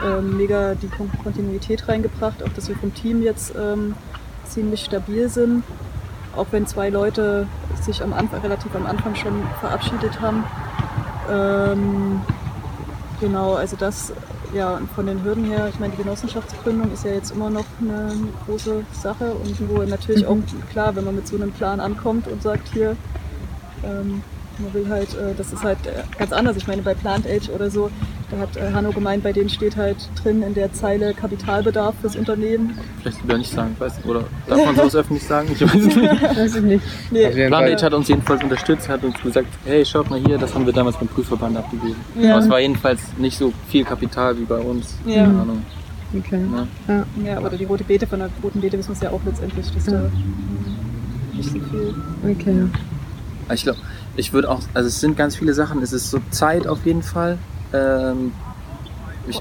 ähm, 0.06 0.38
mega 0.38 0.76
die 0.76 0.88
Kon 0.88 1.10
Kontinuität 1.24 1.88
reingebracht, 1.88 2.44
auch 2.44 2.50
dass 2.50 2.68
wir 2.70 2.76
vom 2.76 2.94
Team 2.94 3.22
jetzt 3.22 3.54
ähm, 3.56 3.96
ziemlich 4.46 4.84
stabil 4.84 5.30
sind. 5.30 5.64
Auch 6.36 6.48
wenn 6.52 6.68
zwei 6.68 6.90
Leute 6.90 7.48
sich 7.82 8.04
am 8.04 8.14
Anfang, 8.14 8.42
relativ 8.42 8.76
am 8.76 8.86
Anfang 8.86 9.16
schon 9.16 9.44
verabschiedet 9.60 10.22
haben. 10.22 10.44
Ähm, 11.30 12.22
genau, 13.20 13.54
also 13.54 13.76
das, 13.76 14.14
ja, 14.54 14.80
von 14.96 15.08
den 15.08 15.24
Hürden 15.24 15.46
her, 15.46 15.68
ich 15.70 15.80
meine, 15.80 15.94
die 15.94 16.04
Genossenschaftsgründung 16.04 16.92
ist 16.92 17.04
ja 17.06 17.12
jetzt 17.12 17.32
immer 17.32 17.50
noch 17.50 17.66
eine 17.82 18.12
große 18.46 18.84
Sache 18.94 19.32
und 19.32 19.70
wo 19.70 19.82
natürlich 19.82 20.28
auch 20.28 20.38
klar, 20.72 20.96
wenn 20.96 21.06
man 21.06 21.16
mit 21.16 21.28
so 21.28 21.36
einem 21.36 21.52
Plan 21.52 21.80
ankommt 21.80 22.28
und 22.28 22.44
sagt, 22.44 22.68
hier, 22.72 22.96
ähm, 23.84 24.22
man 24.60 24.74
will 24.74 24.90
halt, 24.90 25.10
äh, 25.14 25.34
das 25.38 25.54
ist 25.54 25.64
halt 25.64 25.78
äh, 25.86 26.04
ganz 26.18 26.32
anders. 26.32 26.58
Ich 26.58 26.68
meine, 26.68 26.82
bei 26.82 26.94
Plant 26.94 27.26
Age 27.28 27.50
oder 27.50 27.70
so, 27.70 27.90
Da 28.32 28.38
hat 28.40 28.58
äh, 28.58 28.74
Hanno 28.74 28.92
gemeint, 28.92 29.24
bei 29.24 29.32
denen 29.32 29.50
steht 29.50 29.78
halt 29.78 29.98
drin 30.22 30.44
in 30.44 30.54
der 30.54 30.74
Zeile 30.74 31.14
Kapitalbedarf 31.14 31.96
fürs 32.02 32.16
Unternehmen. 32.16 32.78
Vielleicht 33.02 33.22
lieber 33.22 33.38
nicht 33.38 33.52
sagen, 33.52 33.72
ich 33.74 33.80
weiß 33.80 33.98
nicht. 33.98 34.06
Oder 34.06 34.24
darf 34.48 34.66
man 34.66 34.76
sowas 34.76 34.96
öffentlich 34.96 35.26
sagen? 35.26 35.48
Ich 35.52 35.62
weiß 35.62 35.76
es 35.76 35.96
nicht. 35.96 36.22
Weiß 36.38 36.56
ich 36.56 36.64
nicht. 36.64 36.84
Nee, 37.12 37.30
Planet 37.48 37.80
Fall. 37.80 37.86
hat 37.86 37.94
uns 37.94 38.08
jedenfalls 38.08 38.44
unterstützt, 38.44 38.90
hat 38.90 39.04
uns 39.04 39.22
gesagt, 39.22 39.48
hey, 39.66 39.86
schaut 39.86 40.10
mal 40.10 40.20
hier, 40.20 40.38
das 40.38 40.54
haben 40.54 40.66
wir 40.66 40.74
damals 40.74 40.98
beim 40.98 41.08
Prüfverband 41.08 41.58
abgegeben. 41.58 41.96
Ja. 42.20 42.32
Aber 42.36 42.44
es 42.44 42.50
war 42.50 42.60
jedenfalls 42.60 43.02
nicht 43.18 43.38
so 43.38 43.54
viel 43.70 43.84
Kapital 43.86 44.38
wie 44.38 44.44
bei 44.44 44.58
uns. 44.58 44.98
Ja. 45.06 45.26
Keine 45.26 45.42
Ahnung. 45.42 45.66
Okay. 46.18 46.38
Ne? 46.38 46.68
Ja. 46.88 47.06
ja, 47.26 47.40
oder 47.40 47.58
die 47.58 47.66
rote 47.66 47.84
Beete 47.84 48.08
von 48.08 48.20
der 48.20 48.30
roten 48.42 48.62
Beete 48.62 48.78
wissen 48.78 48.90
wir 48.90 48.94
es 48.94 49.02
ja 49.02 49.10
auch 49.10 49.22
letztendlich, 49.26 49.72
dass 49.74 49.86
da 49.86 50.10
nicht 51.34 51.50
so 51.50 51.60
viel. 51.60 51.96
Okay. 52.24 52.64
Aber 53.46 53.54
Ich 53.54 53.64
glaube, 53.64 53.80
ich 54.18 54.34
würde 54.34 54.50
auch, 54.50 54.60
also 54.74 54.88
es 54.88 55.00
sind 55.00 55.16
ganz 55.16 55.36
viele 55.36 55.54
Sachen. 55.54 55.82
Es 55.82 55.94
ist 55.94 56.10
so 56.12 56.20
Zeit 56.32 56.68
auf 56.68 56.86
jeden 56.86 57.04
Fall. 57.04 57.38
Ähm, 57.74 58.32
ich 59.28 59.38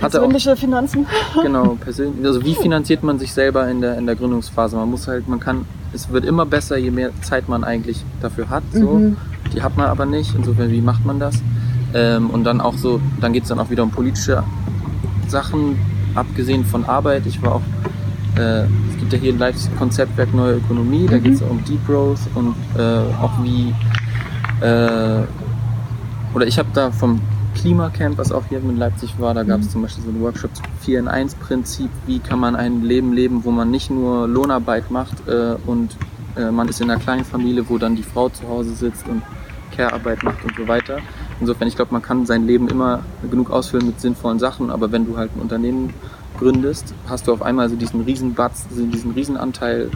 hatte 0.00 0.18
auch 0.18 0.28
Persönliche 0.28 0.56
Finanzen. 0.56 1.06
genau 1.42 1.76
persönlich. 1.80 2.24
Also 2.24 2.44
wie 2.44 2.54
finanziert 2.54 3.02
man 3.02 3.18
sich 3.18 3.32
selber 3.32 3.68
in 3.68 3.80
der 3.80 3.98
in 3.98 4.06
der 4.06 4.14
Gründungsphase? 4.16 4.76
Man 4.76 4.90
muss 4.90 5.08
halt, 5.08 5.28
man 5.28 5.40
kann, 5.40 5.64
es 5.92 6.10
wird 6.10 6.24
immer 6.24 6.46
besser, 6.46 6.76
je 6.76 6.90
mehr 6.90 7.10
Zeit 7.22 7.48
man 7.48 7.64
eigentlich 7.64 8.04
dafür 8.20 8.48
hat. 8.50 8.62
So, 8.72 8.94
Mhm. 8.94 9.16
die 9.54 9.62
hat 9.62 9.76
man 9.76 9.86
aber 9.86 10.06
nicht. 10.06 10.34
Insofern, 10.36 10.70
wie 10.70 10.80
macht 10.80 11.04
man 11.04 11.18
das? 11.18 11.36
Ähm, 11.94 12.30
und 12.30 12.44
dann 12.44 12.60
auch 12.60 12.74
so, 12.76 13.00
dann 13.20 13.32
geht 13.32 13.44
es 13.44 13.48
dann 13.48 13.58
auch 13.58 13.70
wieder 13.70 13.82
um 13.82 13.90
politische 13.90 14.42
Sachen, 15.26 15.78
abgesehen 16.14 16.64
von 16.64 16.84
Arbeit. 16.84 17.22
Ich 17.26 17.40
war 17.42 17.56
auch, 17.56 17.62
äh, 18.36 18.64
es 18.64 18.98
gibt 18.98 19.12
ja 19.12 19.18
hier 19.18 19.32
ein 19.32 19.38
Live-Konzeptwerk 19.38 20.34
Neue 20.34 20.56
Ökonomie, 20.56 21.06
da 21.06 21.18
geht 21.18 21.34
es 21.34 21.42
um 21.42 21.64
Deep 21.64 21.86
Growth 21.86 22.18
und 22.34 22.54
äh, 22.76 22.82
auch 23.22 23.32
wie, 23.42 23.72
äh, 24.60 25.22
oder 26.34 26.46
ich 26.46 26.58
habe 26.58 26.68
da 26.74 26.90
vom 26.90 27.20
Klimacamp, 27.54 28.18
was 28.18 28.30
auch 28.30 28.44
hier 28.48 28.58
in 28.58 28.76
Leipzig 28.76 29.18
war, 29.18 29.34
da 29.34 29.42
gab 29.42 29.60
es 29.60 29.70
zum 29.70 29.82
Beispiel 29.82 30.04
so 30.04 30.10
einen 30.10 30.20
Workshop 30.20 30.54
zum 30.54 30.64
4 30.82 31.00
in 31.00 31.08
1 31.08 31.34
Prinzip, 31.36 31.90
wie 32.06 32.18
kann 32.20 32.38
man 32.38 32.54
ein 32.54 32.82
Leben 32.82 33.12
leben, 33.12 33.44
wo 33.44 33.50
man 33.50 33.70
nicht 33.70 33.90
nur 33.90 34.28
Lohnarbeit 34.28 34.90
macht 34.90 35.26
äh, 35.26 35.56
und 35.66 35.96
äh, 36.36 36.50
man 36.50 36.68
ist 36.68 36.80
in 36.80 36.90
einer 36.90 37.00
kleinen 37.00 37.24
Familie, 37.24 37.68
wo 37.68 37.78
dann 37.78 37.96
die 37.96 38.02
Frau 38.02 38.28
zu 38.28 38.48
Hause 38.48 38.74
sitzt 38.74 39.08
und 39.08 39.22
Care-Arbeit 39.74 40.22
macht 40.22 40.44
und 40.44 40.56
so 40.56 40.68
weiter. 40.68 40.98
Insofern, 41.40 41.68
ich 41.68 41.76
glaube, 41.76 41.92
man 41.92 42.02
kann 42.02 42.26
sein 42.26 42.46
Leben 42.46 42.68
immer 42.68 43.00
genug 43.30 43.50
ausfüllen 43.50 43.86
mit 43.86 44.00
sinnvollen 44.00 44.38
Sachen, 44.38 44.70
aber 44.70 44.92
wenn 44.92 45.06
du 45.06 45.16
halt 45.16 45.30
ein 45.36 45.40
Unternehmen 45.40 45.94
gründest, 46.38 46.94
hast 47.08 47.26
du 47.26 47.32
auf 47.32 47.42
einmal 47.42 47.68
so 47.68 47.76
diesen 47.76 48.02
riesen 48.02 48.34
Batz, 48.34 48.66
diesen 48.68 49.12
riesen 49.12 49.36
Anteil, 49.36 49.90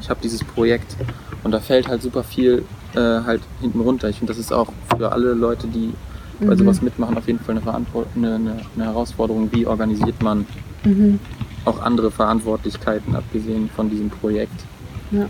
ich 0.00 0.08
habe 0.08 0.20
dieses 0.22 0.42
Projekt 0.44 0.96
und 1.44 1.50
da 1.52 1.60
fällt 1.60 1.88
halt 1.88 2.02
super 2.02 2.22
viel 2.22 2.64
äh, 2.94 2.98
halt 2.98 3.42
hinten 3.60 3.80
runter. 3.80 4.08
Ich 4.08 4.18
finde, 4.18 4.32
das 4.32 4.38
ist 4.40 4.52
auch 4.52 4.68
für 4.96 5.12
alle 5.12 5.34
Leute, 5.34 5.66
die 5.68 5.92
bei 6.40 6.54
Mhm. 6.54 6.58
sowas 6.58 6.80
mitmachen, 6.82 7.16
auf 7.18 7.26
jeden 7.26 7.38
Fall 7.40 7.54
eine, 7.56 7.60
Verantwort 7.60 8.06
eine, 8.16 8.34
eine, 8.34 8.56
eine 8.74 8.84
Herausforderung, 8.84 9.48
wie 9.52 9.66
organisiert 9.66 10.22
man 10.22 10.46
Mhm. 10.84 11.18
auch 11.66 11.82
andere 11.82 12.10
Verantwortlichkeiten, 12.10 13.14
abgesehen 13.14 13.68
von 13.76 13.90
diesem 13.90 14.08
Projekt. 14.08 14.64
Ja. 15.10 15.26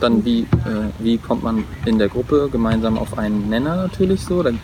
Dann 0.00 0.24
wie, 0.26 0.40
äh, 0.40 0.46
wie 0.98 1.16
kommt 1.16 1.42
man 1.42 1.64
in 1.86 1.98
der 1.98 2.08
Gruppe 2.08 2.48
gemeinsam 2.52 2.98
auf 2.98 3.16
einen 3.16 3.48
Nenner 3.48 3.76
natürlich 3.76 4.20
so. 4.22 4.42
Dann, 4.42 4.58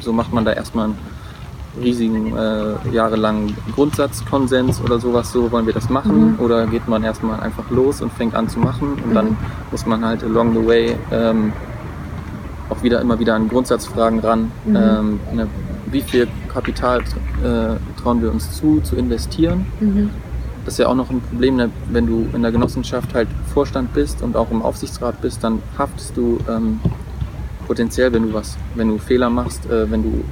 so 0.00 0.12
macht 0.12 0.32
man 0.32 0.44
da 0.44 0.52
erstmal 0.52 0.84
einen 0.86 0.98
riesigen, 1.82 2.36
äh, 2.36 2.74
jahrelangen 2.92 3.56
Grundsatzkonsens 3.74 4.80
oder 4.80 4.98
sowas, 4.98 5.32
so 5.32 5.50
wollen 5.52 5.66
wir 5.66 5.74
das 5.74 5.88
machen. 5.90 6.32
Mhm. 6.32 6.40
Oder 6.40 6.66
geht 6.66 6.88
man 6.88 7.04
erstmal 7.04 7.40
einfach 7.40 7.70
los 7.70 8.00
und 8.00 8.12
fängt 8.12 8.34
an 8.34 8.48
zu 8.48 8.58
machen 8.58 8.96
und 9.04 9.14
dann 9.14 9.26
Mhm. 9.30 9.36
muss 9.70 9.86
man 9.86 10.04
halt 10.04 10.22
along 10.24 10.52
the 10.54 10.66
way 10.66 10.96
ähm, 11.10 11.52
auch 12.70 12.82
wieder 12.82 13.00
immer 13.00 13.18
wieder 13.18 13.34
an 13.34 13.48
Grundsatzfragen 13.48 14.20
ran. 14.20 14.50
Mhm. 14.64 14.76
Ähm, 14.76 15.20
ne, 15.34 15.46
wie 15.90 16.00
viel 16.02 16.26
Kapital 16.52 17.00
äh, 17.00 18.00
trauen 18.00 18.20
wir 18.22 18.30
uns 18.32 18.56
zu, 18.56 18.80
zu 18.80 18.96
investieren? 18.96 19.66
Mhm. 19.80 20.10
Das 20.64 20.74
ist 20.74 20.78
ja 20.78 20.88
auch 20.88 20.96
noch 20.96 21.10
ein 21.10 21.20
Problem, 21.20 21.56
ne? 21.56 21.70
wenn 21.92 22.08
du 22.08 22.26
in 22.34 22.42
der 22.42 22.50
Genossenschaft 22.50 23.14
halt 23.14 23.28
Vorstand 23.54 23.94
bist 23.94 24.20
und 24.20 24.36
auch 24.36 24.50
im 24.50 24.62
Aufsichtsrat 24.62 25.20
bist, 25.20 25.44
dann 25.44 25.62
haftest 25.78 26.16
du 26.16 26.38
ähm, 26.48 26.80
potenziell, 27.66 28.12
wenn 28.12 28.24
du 28.24 28.32
was, 28.34 28.56
wenn 28.74 28.88
du 28.88 28.98
Fehler 28.98 29.30
machst, 29.30 29.66
äh, 29.66 29.90
wenn 29.90 30.02
du 30.02 30.24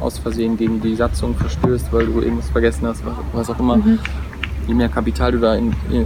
aus 0.00 0.18
Versehen 0.18 0.56
gegen 0.56 0.80
die 0.80 0.94
Satzung 0.94 1.34
verstößt, 1.36 1.92
weil 1.92 2.06
du 2.06 2.20
irgendwas 2.20 2.48
vergessen 2.50 2.86
hast, 2.86 3.04
was, 3.04 3.14
was 3.32 3.50
auch 3.50 3.58
immer. 3.60 3.76
Mhm. 3.76 3.98
Je 4.66 4.74
mehr 4.74 4.88
Kapital 4.88 5.32
du 5.32 5.38
da 5.38 5.54
in, 5.54 5.72
äh, 5.90 6.00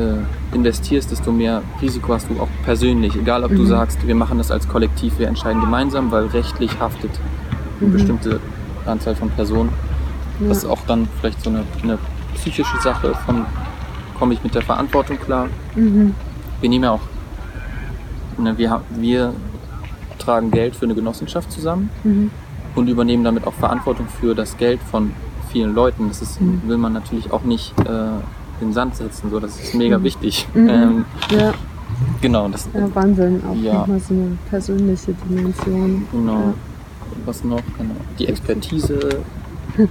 äh, 0.00 0.18
investierst, 0.54 1.10
desto 1.10 1.32
mehr 1.32 1.62
Risiko 1.80 2.12
hast 2.14 2.28
du 2.30 2.40
auch 2.40 2.48
persönlich. 2.64 3.16
Egal, 3.16 3.42
ob 3.44 3.50
du 3.50 3.62
Mhm. 3.62 3.66
sagst, 3.66 4.06
wir 4.06 4.14
machen 4.14 4.38
das 4.38 4.50
als 4.50 4.68
Kollektiv, 4.68 5.18
wir 5.18 5.28
entscheiden 5.28 5.60
gemeinsam, 5.60 6.10
weil 6.10 6.26
rechtlich 6.26 6.78
haftet 6.78 7.10
eine 7.80 7.88
Mhm. 7.88 7.92
bestimmte 7.92 8.40
Anzahl 8.86 9.14
von 9.14 9.30
Personen. 9.30 9.70
Ja. 10.40 10.48
Das 10.48 10.58
ist 10.58 10.66
auch 10.66 10.80
dann 10.86 11.08
vielleicht 11.20 11.42
so 11.42 11.50
eine, 11.50 11.62
eine 11.82 11.98
psychische 12.34 12.76
Sache 12.82 13.14
von, 13.26 13.44
komme 14.18 14.34
ich 14.34 14.42
mit 14.44 14.54
der 14.54 14.62
Verantwortung 14.62 15.18
klar? 15.18 15.48
Mhm. 15.74 16.14
Wir 16.60 16.68
nehmen 16.68 16.84
ja 16.84 16.90
auch, 16.92 17.00
ne, 18.38 18.56
wir, 18.58 18.80
wir 18.90 19.32
tragen 20.22 20.50
Geld 20.50 20.76
für 20.76 20.84
eine 20.84 20.94
Genossenschaft 20.94 21.50
zusammen 21.52 21.90
Mhm. 22.04 22.30
und 22.74 22.88
übernehmen 22.88 23.24
damit 23.24 23.46
auch 23.46 23.52
Verantwortung 23.54 24.06
für 24.08 24.34
das 24.34 24.56
Geld 24.56 24.80
von 24.90 25.12
vielen 25.50 25.74
Leuten. 25.74 26.08
Das 26.08 26.22
ist, 26.22 26.40
Mhm. 26.40 26.62
will 26.66 26.78
man 26.78 26.92
natürlich 26.92 27.30
auch 27.32 27.42
nicht 27.42 27.74
äh, 27.80 27.82
in 28.60 28.68
den 28.68 28.72
Sand 28.72 28.96
setzen. 28.96 29.30
So, 29.30 29.40
das 29.40 29.58
ist 29.60 29.74
mega 29.74 29.98
Mhm. 29.98 30.04
wichtig. 30.04 30.46
Mhm. 30.54 30.68
Ähm, 30.70 31.04
Ja, 31.30 31.52
genau, 32.20 32.48
das, 32.48 32.68
ja, 32.72 32.94
Wahnsinn. 32.94 33.42
Auch 33.50 33.56
Ja. 33.56 33.72
nochmal 33.80 34.00
so 34.00 34.14
eine 34.14 34.38
persönliche 34.48 35.12
Dimension. 35.14 36.06
Genau. 36.12 36.54
Was 37.26 37.44
noch? 37.44 37.60
Genau. 37.78 37.94
Die 38.18 38.26
Expertise. 38.28 38.98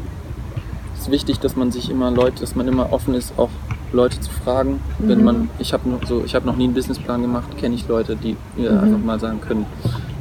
Es 0.95 1.07
ist 1.07 1.11
wichtig, 1.11 1.39
dass 1.39 1.55
man 1.55 1.71
sich 1.71 1.89
immer 1.89 2.11
Leute, 2.11 2.41
dass 2.41 2.55
man 2.55 2.67
immer 2.67 2.93
offen 2.93 3.15
ist, 3.15 3.33
auch 3.37 3.49
Leute 3.91 4.19
zu 4.19 4.29
fragen. 4.29 4.79
Wenn 4.99 5.19
Mhm. 5.19 5.25
man, 5.25 5.49
ich 5.57 5.73
habe 5.73 5.89
noch 5.89 6.05
so, 6.05 6.21
ich 6.23 6.35
habe 6.35 6.45
noch 6.45 6.55
nie 6.55 6.65
einen 6.65 6.73
Businessplan 6.75 7.23
gemacht, 7.23 7.57
kenne 7.57 7.73
ich 7.73 7.87
Leute, 7.87 8.15
die 8.15 8.37
mir 8.55 8.71
Mhm. 8.71 8.79
einfach 8.79 8.99
mal 8.99 9.19
sagen 9.19 9.41
können, 9.41 9.65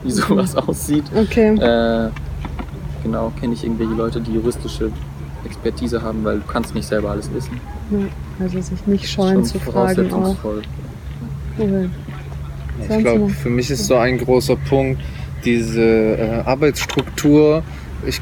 wie 0.04 0.10
sowas 0.10 0.56
aussieht. 0.56 1.04
Okay. 1.14 1.54
Äh, 1.56 2.10
genau, 3.02 3.32
kenne 3.40 3.54
ich 3.54 3.64
irgendwelche 3.64 3.94
Leute, 3.94 4.20
die 4.20 4.32
juristische 4.32 4.90
Expertise 5.44 6.02
haben, 6.02 6.24
weil 6.24 6.38
du 6.38 6.46
kannst 6.46 6.74
nicht 6.74 6.86
selber 6.86 7.10
alles 7.10 7.32
wissen. 7.32 7.60
Ja, 7.90 7.98
also 8.44 8.60
sich 8.60 8.86
nicht 8.86 9.08
scheuen 9.08 9.44
zu 9.44 9.58
fragen 9.58 9.72
auch. 9.72 9.72
voraussetzungsvoll. 9.72 10.62
Cool. 11.58 11.90
Ich 12.88 12.98
glaube, 12.98 13.28
für 13.28 13.50
mich 13.50 13.70
ist 13.70 13.86
so 13.86 13.96
ein 13.96 14.18
großer 14.18 14.56
Punkt 14.56 15.00
diese 15.44 15.82
äh, 15.82 16.42
Arbeitsstruktur. 16.44 17.62
Ich 18.06 18.20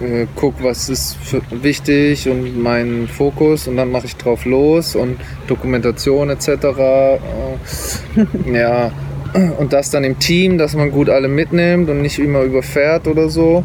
äh, 0.00 0.26
gucke, 0.34 0.64
was 0.64 0.88
ist 0.88 1.16
für 1.16 1.40
wichtig 1.50 2.28
und 2.28 2.60
mein 2.60 3.06
Fokus 3.08 3.68
und 3.68 3.76
dann 3.76 3.90
mache 3.90 4.06
ich 4.06 4.16
drauf 4.16 4.44
los 4.44 4.96
und 4.96 5.18
Dokumentation 5.46 6.30
etc. 6.30 6.48
Äh, 6.48 7.20
ja, 8.52 8.90
und 9.58 9.72
das 9.72 9.90
dann 9.90 10.04
im 10.04 10.18
Team, 10.18 10.58
dass 10.58 10.74
man 10.74 10.90
gut 10.90 11.08
alle 11.10 11.28
mitnimmt 11.28 11.90
und 11.90 12.02
nicht 12.02 12.18
immer 12.18 12.42
überfährt 12.42 13.06
oder 13.06 13.28
so. 13.28 13.64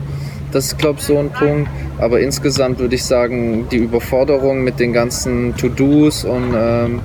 Das 0.51 0.65
ist, 0.65 0.77
glaube 0.79 0.99
ich, 0.99 1.05
so 1.05 1.17
ein 1.19 1.29
Punkt. 1.29 1.69
Aber 1.99 2.19
insgesamt 2.19 2.79
würde 2.79 2.95
ich 2.95 3.03
sagen, 3.03 3.67
die 3.71 3.77
Überforderung 3.77 4.63
mit 4.63 4.79
den 4.79 4.93
ganzen 4.93 5.55
To-Dos 5.57 6.23
und 6.23 6.53
ähm, 6.55 7.01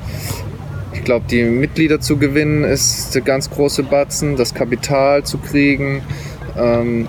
ich 0.94 1.02
glaube, 1.02 1.26
die 1.28 1.42
Mitglieder 1.42 2.00
zu 2.00 2.16
gewinnen 2.16 2.64
ist 2.64 3.14
der 3.14 3.22
ganz 3.22 3.50
große 3.50 3.82
Batzen, 3.82 4.36
das 4.36 4.54
Kapital 4.54 5.24
zu 5.24 5.38
kriegen 5.38 6.00
ähm, 6.56 7.08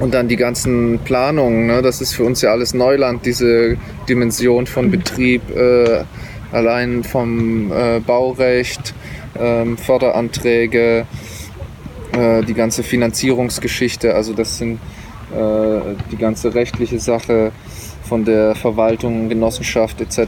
und 0.00 0.14
dann 0.14 0.26
die 0.26 0.36
ganzen 0.36 0.98
Planungen. 1.04 1.66
Ne? 1.66 1.82
Das 1.82 2.00
ist 2.00 2.14
für 2.14 2.24
uns 2.24 2.40
ja 2.42 2.50
alles 2.50 2.74
Neuland, 2.74 3.24
diese 3.26 3.76
Dimension 4.08 4.66
von 4.66 4.90
Betrieb, 4.90 5.42
äh, 5.54 6.02
allein 6.50 7.04
vom 7.04 7.70
äh, 7.70 8.00
Baurecht, 8.00 8.94
ähm, 9.40 9.78
Förderanträge, 9.78 11.06
äh, 12.12 12.42
die 12.42 12.54
ganze 12.54 12.82
Finanzierungsgeschichte. 12.82 14.14
Also 14.14 14.32
das 14.32 14.58
sind 14.58 14.78
äh, 15.32 15.80
die 16.12 16.16
ganze 16.16 16.54
rechtliche 16.54 16.98
Sache 16.98 17.52
von 18.04 18.24
der 18.24 18.54
Verwaltung, 18.54 19.28
Genossenschaft 19.28 20.00
etc. 20.00 20.18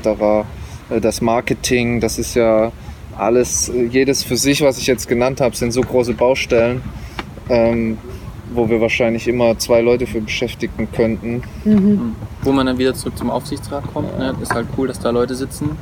Äh, 0.91 1.01
Das 1.01 1.21
Marketing, 1.21 2.01
das 2.01 2.19
ist 2.19 2.35
ja 2.35 2.73
alles, 3.17 3.69
äh, 3.69 3.85
jedes 3.85 4.23
für 4.25 4.37
sich, 4.37 4.63
was 4.63 4.79
ich 4.79 4.87
jetzt 4.87 5.09
genannt 5.09 5.41
habe, 5.41 5.55
sind 5.57 5.73
so 5.73 5.81
große 5.81 6.15
Baustellen, 6.15 6.83
ähm, 7.49 7.99
wo 8.53 8.69
wir 8.69 8.81
wahrscheinlich 8.81 9.29
immer 9.29 9.59
zwei 9.59 9.81
Leute 9.81 10.07
für 10.07 10.21
beschäftigen 10.21 10.89
könnten. 10.91 11.43
Mhm. 11.65 12.17
Wo 12.43 12.53
man 12.53 12.67
dann 12.67 12.79
wieder 12.79 12.95
zurück 12.95 13.17
zum 13.19 13.31
Aufsichtsrat 13.31 13.85
kommt, 13.93 14.19
ne? 14.19 14.35
ist 14.43 14.55
halt 14.55 14.67
cool, 14.77 14.89
dass 14.89 15.01
da 15.01 15.11
Leute 15.11 15.35
sitzen. 15.35 15.77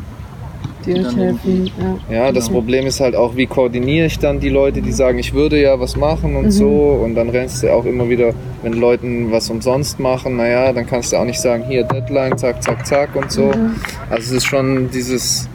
Die 0.87 0.93
euch 0.95 1.17
helfen. 1.17 1.71
Ja. 2.11 2.15
Ja, 2.27 2.33
das 2.33 2.47
Genau. 2.47 2.59
Problem 2.61 2.87
ist 2.87 3.01
halt 3.01 3.15
auch, 3.17 3.37
wie 3.37 3.47
koordiniere 3.47 4.07
ich 4.07 4.19
dann 4.19 4.41
die 4.41 4.49
Leute, 4.49 4.81
die 4.83 4.93
sagen, 4.93 5.19
ich 5.19 5.35
würde 5.35 5.61
ja 5.61 5.79
was 5.81 5.97
machen 5.97 6.37
und 6.37 6.47
Mhm. 6.47 6.51
so. 6.51 7.01
Und 7.05 7.15
dann 7.17 7.29
rennst 7.29 7.63
du 7.63 7.73
auch 7.73 7.85
immer 7.85 8.09
wieder, 8.09 8.33
wenn 8.63 8.73
Leuten 8.73 9.31
was 9.33 9.51
umsonst 9.51 9.99
machen, 10.01 10.37
naja, 10.37 10.73
dann 10.73 10.87
kannst 10.87 11.13
du 11.13 11.17
auch 11.17 11.25
nicht 11.25 11.41
sagen, 11.41 11.65
hier 11.69 11.83
Deadline, 11.85 12.39
zack, 12.39 12.63
zack, 12.63 12.87
zack 12.87 13.17
und 13.17 13.31
so. 13.31 13.47
Mhm. 13.47 13.75
Also 14.11 14.23
es 14.31 14.33
ist 14.33 14.45
schon 14.47 14.89
dieses 14.91 15.49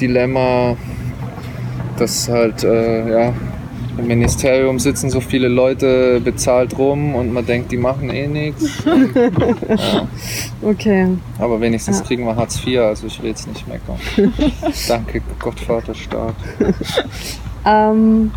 Dilemma, 0.00 0.76
das 1.98 2.28
halt, 2.28 2.62
äh, 2.64 3.10
ja, 3.10 3.32
im 3.98 4.06
Ministerium 4.06 4.78
sitzen 4.78 5.10
so 5.10 5.20
viele 5.20 5.48
Leute 5.48 6.20
bezahlt 6.20 6.78
rum 6.78 7.14
und 7.14 7.32
man 7.32 7.44
denkt, 7.44 7.72
die 7.72 7.76
machen 7.76 8.10
eh 8.10 8.26
nichts. 8.26 8.84
Ja. 9.68 10.06
Okay. 10.62 11.06
Aber 11.38 11.60
wenigstens 11.60 11.98
Ja. 12.00 12.04
kriegen 12.06 12.24
wir 12.24 12.34
Hartz 12.36 12.60
IV, 12.66 12.80
also 12.80 13.06
ich 13.06 13.20
will 13.22 13.30
jetzt 13.30 13.46
nicht 13.48 13.66
meckern. 13.68 13.98
Danke, 14.88 15.20
Gottvater 15.38 15.94
Staat. 15.94 16.34
Ähm, 17.66 18.30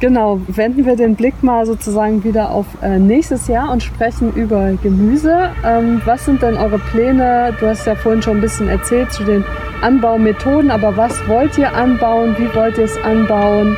genau, 0.00 0.40
wenden 0.48 0.84
wir 0.84 0.96
den 0.96 1.14
Blick 1.14 1.42
mal 1.42 1.64
sozusagen 1.64 2.24
wieder 2.24 2.50
auf 2.50 2.66
äh, 2.82 2.98
nächstes 2.98 3.46
Jahr 3.48 3.70
und 3.72 3.82
sprechen 3.82 4.34
über 4.34 4.72
Gemüse. 4.82 5.50
Ähm, 5.64 6.02
was 6.04 6.26
sind 6.26 6.42
denn 6.42 6.56
eure 6.56 6.78
Pläne? 6.78 7.54
Du 7.58 7.66
hast 7.68 7.86
ja 7.86 7.94
vorhin 7.94 8.20
schon 8.22 8.38
ein 8.38 8.40
bisschen 8.42 8.68
erzählt 8.68 9.12
zu 9.12 9.24
den 9.24 9.44
Anbaumethoden, 9.80 10.70
aber 10.70 10.96
was 10.96 11.26
wollt 11.28 11.56
ihr 11.56 11.74
anbauen? 11.74 12.34
Wie 12.38 12.52
wollt 12.54 12.76
ihr 12.76 12.84
es 12.84 12.96
anbauen? 12.98 13.76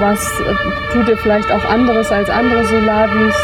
Was 0.00 0.24
äh, 0.40 0.94
tut 0.94 1.08
ihr 1.08 1.18
vielleicht 1.18 1.52
auch 1.52 1.64
anderes 1.66 2.10
als 2.10 2.30
andere 2.30 2.64
Solavis? 2.64 3.34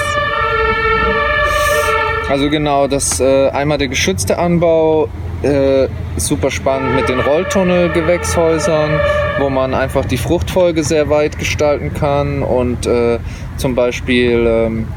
Also 2.30 2.48
genau, 2.48 2.86
das 2.88 3.20
äh, 3.20 3.50
einmal 3.50 3.76
der 3.76 3.88
geschützte 3.88 4.38
Anbau, 4.38 5.08
äh, 5.42 5.86
super 6.16 6.50
spannend 6.50 6.96
mit 6.96 7.10
den 7.10 7.20
Rolltunnelgewächshäusern, 7.20 8.98
wo 9.38 9.50
man 9.50 9.74
einfach 9.74 10.06
die 10.06 10.16
Fruchtfolge 10.16 10.82
sehr 10.82 11.10
weit 11.10 11.38
gestalten 11.38 11.92
kann 11.92 12.42
und 12.42 12.86
äh, 12.86 13.18
zum 13.58 13.74
Beispiel 13.74 14.46
ähm, 14.48 14.88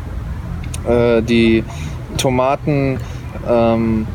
äh, 0.88 1.22
die 1.22 1.66
Tomaten. 2.18 3.02
Ähm, 3.50 4.08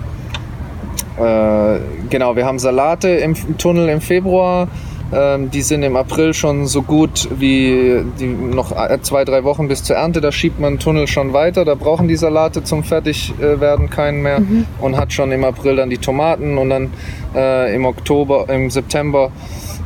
äh, 1.19 1.79
genau, 2.09 2.37
wir 2.37 2.47
haben 2.47 2.59
Salate 2.59 3.11
im 3.11 3.59
Tunnel 3.59 3.91
im 3.91 4.01
Februar. 4.01 4.69
Ähm, 5.15 5.51
die 5.51 5.63
sind 5.63 5.83
im 5.83 5.97
April 5.97 6.35
schon 6.35 6.67
so 6.67 6.83
gut 6.83 7.29
wie 7.39 8.03
die 8.19 8.27
noch 8.27 8.73
äh, 8.73 9.01
zwei, 9.03 9.25
drei 9.25 9.45
Wochen 9.45 9.69
bis 9.69 9.85
zur 9.85 9.97
Ernte. 9.97 10.21
Da 10.21 10.33
schiebt 10.33 10.59
man 10.59 10.75
den 10.75 10.79
Tunnel 10.81 11.07
schon 11.07 11.33
weiter. 11.33 11.65
Da 11.65 11.75
brauchen 11.75 12.09
die 12.09 12.17
Salate 12.17 12.65
zum 12.65 12.83
Fertigwerden 12.83 13.91
keinen 13.91 14.23
mehr 14.23 14.43
und 14.81 14.97
hat 14.97 15.13
schon 15.13 15.31
im 15.31 15.45
April 15.45 15.77
dann 15.77 15.91
die 15.91 15.99
Tomaten 15.99 16.59
und 16.59 16.71
dann 16.71 16.91
äh, 17.35 17.75
im 17.75 17.85
Oktober, 17.85 18.49
im 18.49 18.71
September 18.71 19.31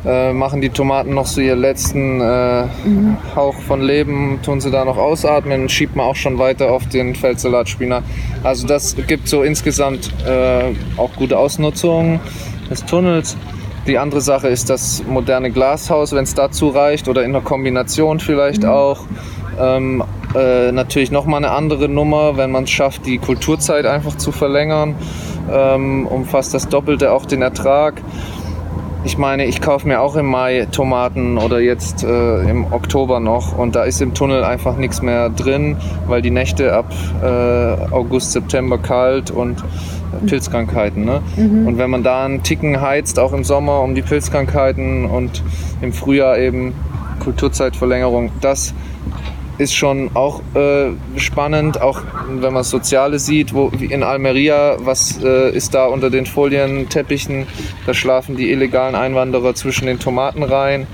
äh, 0.05 0.33
machen 0.33 0.61
die 0.61 0.69
Tomaten 0.69 1.13
noch 1.13 1.25
so 1.25 1.41
ihren 1.41 1.59
letzten 1.59 2.21
äh, 2.21 2.63
Hauch 3.35 3.55
von 3.55 3.81
Leben, 3.81 4.39
tun 4.43 4.61
sie 4.61 4.71
da 4.71 4.85
noch 4.85 4.97
ausatmen 4.97 5.69
schiebt 5.69 5.95
man 5.95 6.05
auch 6.05 6.15
schon 6.15 6.39
weiter 6.39 6.71
auf 6.71 6.87
den 6.87 7.15
Feldsalatspinat. 7.15 8.03
Also 8.43 8.65
das 8.65 8.95
gibt 9.07 9.27
so 9.27 9.43
insgesamt 9.43 10.09
äh, 10.25 10.73
auch 10.97 11.11
gute 11.15 11.37
Ausnutzung 11.37 12.19
des 12.69 12.85
Tunnels. 12.85 13.35
Die 13.87 13.97
andere 13.97 14.21
Sache 14.21 14.47
ist 14.49 14.69
das 14.69 15.03
moderne 15.05 15.51
Glashaus, 15.51 16.13
wenn 16.13 16.23
es 16.23 16.35
dazu 16.35 16.69
reicht 16.69 17.07
oder 17.07 17.23
in 17.23 17.31
einer 17.35 17.43
Kombination 17.43 18.19
vielleicht 18.19 18.65
auch. 18.65 19.05
Ähm, 19.59 20.03
äh, 20.35 20.71
natürlich 20.71 21.11
nochmal 21.11 21.43
eine 21.43 21.51
andere 21.51 21.89
Nummer, 21.89 22.37
wenn 22.37 22.51
man 22.51 22.65
es 22.65 22.69
schafft, 22.69 23.05
die 23.05 23.17
Kulturzeit 23.17 23.85
einfach 23.85 24.15
zu 24.15 24.31
verlängern, 24.31 24.95
ähm, 25.51 26.05
um 26.05 26.25
fast 26.25 26.53
das 26.53 26.69
Doppelte 26.69 27.11
auch 27.11 27.25
den 27.25 27.41
Ertrag. 27.41 28.01
Ich 29.05 29.17
meine, 29.17 29.45
ich 29.45 29.61
kaufe 29.61 29.87
mir 29.87 30.01
auch 30.01 30.17
im 30.17 30.25
Mai 30.25 30.67
Tomaten 30.71 31.37
oder 31.37 31.59
jetzt 31.61 32.03
äh, 32.03 32.41
im 32.49 32.71
Oktober 32.73 33.21
noch 33.21 33.57
und 33.57 33.75
da 33.75 33.83
ist 33.83 34.01
im 34.01 34.13
Tunnel 34.13 34.43
einfach 34.43 34.75
nichts 34.75 35.01
mehr 35.01 35.29
drin, 35.29 35.77
weil 36.07 36.21
die 36.21 36.31
Nächte 36.31 36.73
ab 36.73 36.93
äh, 37.23 37.25
August, 37.93 38.33
September 38.33 38.77
kalt 38.77 39.31
und 39.31 39.63
Pilzkrankheiten. 40.25 41.05
Ne? 41.05 41.21
Und 41.37 41.77
wenn 41.77 41.89
man 41.89 42.03
da 42.03 42.25
einen 42.25 42.43
Ticken 42.43 42.81
heizt, 42.81 43.19
auch 43.19 43.31
im 43.31 43.45
Sommer 43.45 43.81
um 43.81 43.95
die 43.95 44.01
Pilzkrankheiten 44.01 45.05
und 45.05 45.43
im 45.81 45.93
Frühjahr 45.93 46.37
eben 46.37 46.73
Kulturzeitverlängerung, 47.19 48.31
das 48.41 48.73
ist 49.59 49.75
schon 49.75 50.09
auch 50.15 50.41
äh, 50.55 50.91
spannend, 51.17 51.81
auch 51.81 52.01
wenn 52.29 52.53
man 52.53 52.63
Soziale 52.63 53.19
sieht, 53.19 53.53
wo 53.53 53.71
wie 53.77 53.85
in 53.85 54.03
Almeria, 54.03 54.77
was 54.79 55.21
äh, 55.21 55.55
ist 55.55 55.73
da 55.73 55.85
unter 55.85 56.09
den 56.09 56.25
Folienteppichen, 56.25 57.45
da 57.85 57.93
schlafen 57.93 58.37
die 58.37 58.51
illegalen 58.51 58.95
Einwanderer 58.95 59.53
zwischen 59.55 59.85
den 59.85 59.99
Tomatenreihen. 59.99 60.87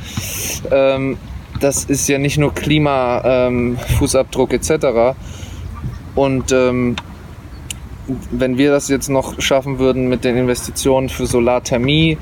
Ähm, 0.72 1.18
das 1.60 1.86
ist 1.86 2.10
ja 2.10 2.18
nicht 2.18 2.40
nur 2.40 2.54
Klima, 2.54 3.22
ähm, 3.24 3.78
Fußabdruck 4.00 4.52
etc. 4.52 5.16
Und 6.16 6.52
ähm, 6.52 6.96
wenn 8.32 8.58
wir 8.58 8.72
das 8.72 8.90
jetzt 8.90 9.10
noch 9.10 9.40
schaffen 9.40 9.78
würden 9.78 10.10
mit 10.10 10.24
den 10.24 10.38
Investitionen 10.38 11.10
für 11.10 11.28
Solarthermie, 11.28 12.18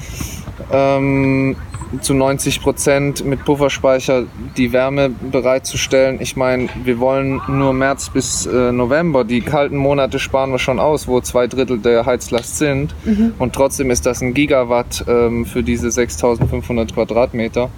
ähm, 0.71 1.55
zu 2.01 2.13
90 2.13 2.61
Prozent 2.61 3.25
mit 3.25 3.45
Pufferspeicher 3.45 4.23
die 4.57 4.73
Wärme 4.73 5.09
bereitzustellen. 5.09 6.19
Ich 6.21 6.35
meine, 6.35 6.69
wir 6.83 6.99
wollen 6.99 7.41
nur 7.47 7.73
März 7.73 8.09
bis 8.09 8.45
äh, 8.45 8.71
November. 8.71 9.23
Die 9.23 9.41
kalten 9.41 9.77
Monate 9.77 10.19
sparen 10.19 10.51
wir 10.51 10.59
schon 10.59 10.79
aus, 10.79 11.07
wo 11.07 11.21
zwei 11.21 11.47
Drittel 11.47 11.79
der 11.79 12.05
Heizlast 12.05 12.57
sind. 12.57 12.95
Und 13.39 13.53
trotzdem 13.53 13.91
ist 13.91 14.05
das 14.05 14.21
ein 14.21 14.33
Gigawatt 14.33 15.05
ähm, 15.07 15.45
für 15.45 15.63
diese 15.63 15.91
6500 15.91 16.93
Quadratmeter. 16.93 17.69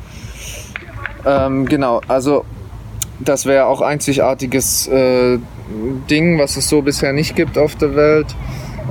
Ähm, 1.26 1.66
genau, 1.66 2.02
also 2.08 2.46
das 3.20 3.46
wäre 3.46 3.66
auch 3.66 3.82
einzigartiges 3.82 4.88
äh, 4.88 5.40
Ding, 6.10 6.38
was 6.38 6.58
es 6.58 6.70
so 6.70 6.82
bisher 6.82 7.14
nicht 7.14 7.36
gibt 7.36 7.58
auf 7.58 7.76
der 7.76 7.96
Welt. 7.96 8.28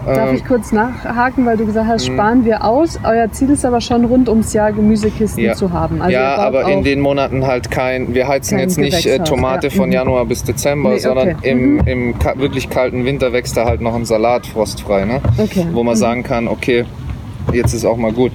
Darf 0.06 0.30
Ähm, 0.30 0.34
ich 0.36 0.44
kurz 0.44 0.72
nachhaken, 0.72 1.46
weil 1.46 1.56
du 1.56 1.66
gesagt 1.66 1.88
hast, 1.88 2.06
sparen 2.06 2.44
wir 2.44 2.64
aus. 2.64 2.98
Euer 3.04 3.30
Ziel 3.32 3.50
ist 3.50 3.64
aber 3.64 3.80
schon 3.80 4.04
rund 4.04 4.28
ums 4.28 4.52
Jahr 4.52 4.72
Gemüsekisten 4.72 5.42
Ja. 5.42 5.54
zu 5.54 5.72
haben. 5.72 6.00
Also 6.02 6.12
ja, 6.12 6.36
aber 6.36 6.68
in 6.70 6.84
den 6.84 7.00
Monaten 7.00 7.46
halt 7.46 7.70
kein, 7.70 8.14
wir 8.14 8.28
heizen 8.28 8.58
Kein 8.58 8.68
jetzt 8.68 8.78
nicht 8.78 9.06
äh, 9.06 9.18
Tomate 9.20 9.68
ja. 9.68 9.72
von 9.72 9.88
Mhm. 9.88 9.92
Januar 9.94 10.24
bis 10.26 10.44
Dezember, 10.44 10.90
Nee, 10.90 10.98
sondern 10.98 11.36
okay. 11.36 11.50
im, 11.50 11.74
Mhm. 11.76 11.80
im 11.86 12.18
ka 12.18 12.34
wirklich 12.36 12.68
kalten 12.70 13.04
Winter 13.04 13.32
wächst 13.32 13.56
da 13.56 13.64
halt 13.64 13.80
noch 13.80 13.94
ein 13.94 14.04
Salat 14.04 14.46
frostfrei, 14.46 15.04
ne? 15.04 15.20
Okay. 15.38 15.66
wo 15.72 15.82
man 15.82 15.96
sagen 15.96 16.22
kann, 16.22 16.48
okay, 16.48 16.84
jetzt 17.52 17.74
ist 17.74 17.84
auch 17.84 17.96
mal 17.96 18.12
gut. 18.12 18.32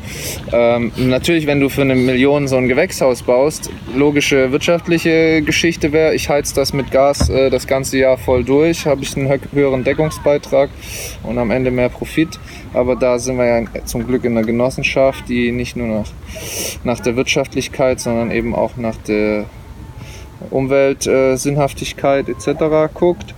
Ähm, 0.52 0.92
natürlich, 0.98 1.48
wenn 1.48 1.60
du 1.60 1.70
für 1.70 1.82
eine 1.82 1.96
Million 1.96 2.48
so 2.48 2.58
ein 2.58 2.68
Gewächshaus 2.68 3.24
baust, 3.24 3.70
logische 3.96 4.52
wirtschaftliche 4.52 5.42
Geschichte 5.42 5.92
wäre, 5.92 6.14
ich 6.14 6.30
heiz 6.30 6.54
das 6.54 6.74
mit 6.74 6.92
Gas 6.92 7.30
äh, 7.30 7.50
das 7.50 7.68
ganze 7.68 7.98
Jahr 7.98 8.18
voll 8.18 8.44
durch, 8.44 8.86
habe 8.86 9.02
ich 9.02 9.16
einen 9.16 9.30
hö 9.30 9.40
höheren 9.54 9.84
Deckungsbeitrag 9.84 10.70
und 11.24 11.38
am 11.38 11.52
Ende 11.52 11.72
mehr 11.72 11.90
Profit. 11.90 12.40
Aber 12.74 12.96
da 12.96 13.18
sind 13.18 13.38
wir 13.38 13.46
ja 13.46 13.86
zum 13.86 14.06
Glück 14.06 14.24
in 14.26 14.38
einer 14.38 14.46
Genossenschaft, 14.46 15.28
die 15.28 15.52
nicht 15.52 15.76
nur 15.76 15.88
nach, 15.88 16.12
nach 16.84 17.00
der 17.00 17.16
Wirtschaftlichkeit, 17.16 18.00
sondern 18.00 18.32
eben 18.32 18.54
auch 18.54 18.78
nach 18.78 18.96
der 19.08 19.46
Umweltsinnhaftigkeit 20.50 22.30
äh, 22.30 22.32
etc. 22.32 22.94
guckt. 22.94 23.34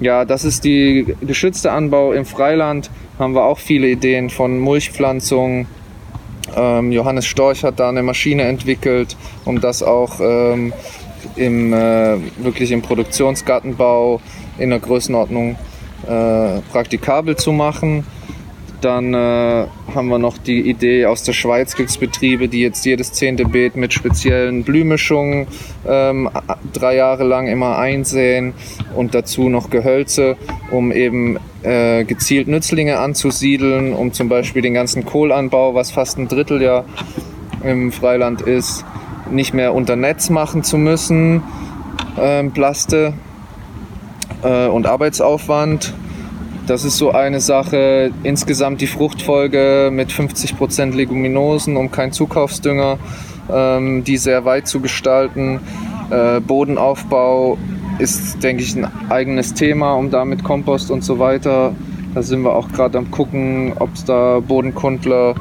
Ja, 0.00 0.24
das 0.24 0.44
ist 0.44 0.62
die 0.62 1.16
geschützte 1.20 1.72
Anbau 1.72 2.12
im 2.12 2.24
Freiland. 2.24 2.88
Haben 3.18 3.34
wir 3.34 3.44
auch 3.44 3.58
viele 3.58 3.88
Ideen 3.88 4.30
von 4.30 4.58
Mulchpflanzungen. 4.58 5.66
Ähm, 6.56 6.92
Johannes 6.92 7.26
Storch 7.26 7.64
hat 7.64 7.80
da 7.80 7.88
eine 7.88 8.04
Maschine 8.04 8.44
entwickelt, 8.44 9.16
um 9.44 9.60
das 9.60 9.82
auch 9.82 10.20
ähm, 10.20 10.72
im, 11.34 11.72
äh, 11.72 12.16
wirklich 12.38 12.70
im 12.70 12.80
Produktionsgartenbau 12.80 14.20
in 14.58 14.70
der 14.70 14.78
Größenordnung 14.78 15.56
äh, 16.06 16.60
praktikabel 16.70 17.36
zu 17.36 17.50
machen. 17.50 18.06
Dann 18.80 19.12
äh, 19.12 19.66
haben 19.94 20.08
wir 20.08 20.18
noch 20.18 20.38
die 20.38 20.60
Idee, 20.60 21.06
aus 21.06 21.24
der 21.24 21.32
Schweiz 21.32 21.74
gibt 21.74 21.90
es 21.90 21.98
Betriebe, 21.98 22.46
die 22.46 22.60
jetzt 22.60 22.86
jedes 22.86 23.12
zehnte 23.12 23.44
Beet 23.44 23.74
mit 23.74 23.92
speziellen 23.92 24.62
Blühmischungen 24.62 25.48
ähm, 25.86 26.30
drei 26.72 26.94
Jahre 26.94 27.24
lang 27.24 27.48
immer 27.48 27.76
einsehen 27.76 28.54
und 28.94 29.16
dazu 29.16 29.48
noch 29.48 29.70
Gehölze, 29.70 30.36
um 30.70 30.92
eben 30.92 31.38
äh, 31.64 32.04
gezielt 32.04 32.46
Nützlinge 32.46 33.00
anzusiedeln, 33.00 33.94
um 33.94 34.12
zum 34.12 34.28
Beispiel 34.28 34.62
den 34.62 34.74
ganzen 34.74 35.04
Kohlanbau, 35.04 35.74
was 35.74 35.90
fast 35.90 36.18
ein 36.18 36.28
Drittel 36.28 36.62
ja 36.62 36.84
im 37.64 37.90
Freiland 37.90 38.42
ist, 38.42 38.84
nicht 39.28 39.54
mehr 39.54 39.74
unter 39.74 39.96
Netz 39.96 40.30
machen 40.30 40.62
zu 40.62 40.78
müssen, 40.78 41.42
ähm, 42.16 42.52
Plaste 42.52 43.12
äh, 44.42 44.68
und 44.68 44.86
Arbeitsaufwand. 44.86 45.94
Das 46.68 46.84
ist 46.84 46.98
so 46.98 47.12
eine 47.12 47.40
Sache. 47.40 48.10
Insgesamt 48.24 48.82
die 48.82 48.86
Fruchtfolge 48.86 49.88
mit 49.90 50.10
50% 50.10 50.94
Leguminosen, 50.94 51.78
um 51.78 51.90
keinen 51.90 52.12
Zukaufsdünger, 52.12 52.98
ähm, 53.50 54.04
die 54.04 54.18
sehr 54.18 54.44
weit 54.44 54.68
zu 54.68 54.80
gestalten. 54.80 55.60
Äh, 56.10 56.40
Bodenaufbau 56.40 57.56
ist, 57.98 58.42
denke 58.42 58.62
ich, 58.62 58.76
ein 58.76 58.86
eigenes 59.08 59.54
Thema, 59.54 59.94
um 59.94 60.10
da 60.10 60.26
mit 60.26 60.44
Kompost 60.44 60.90
und 60.90 61.02
so 61.02 61.18
weiter. 61.18 61.74
Da 62.14 62.22
sind 62.22 62.42
wir 62.42 62.54
auch 62.54 62.68
gerade 62.68 62.98
am 62.98 63.10
gucken, 63.10 63.72
ob 63.78 63.94
es 63.94 64.04
da 64.04 64.40
Bodenkundler 64.40 65.36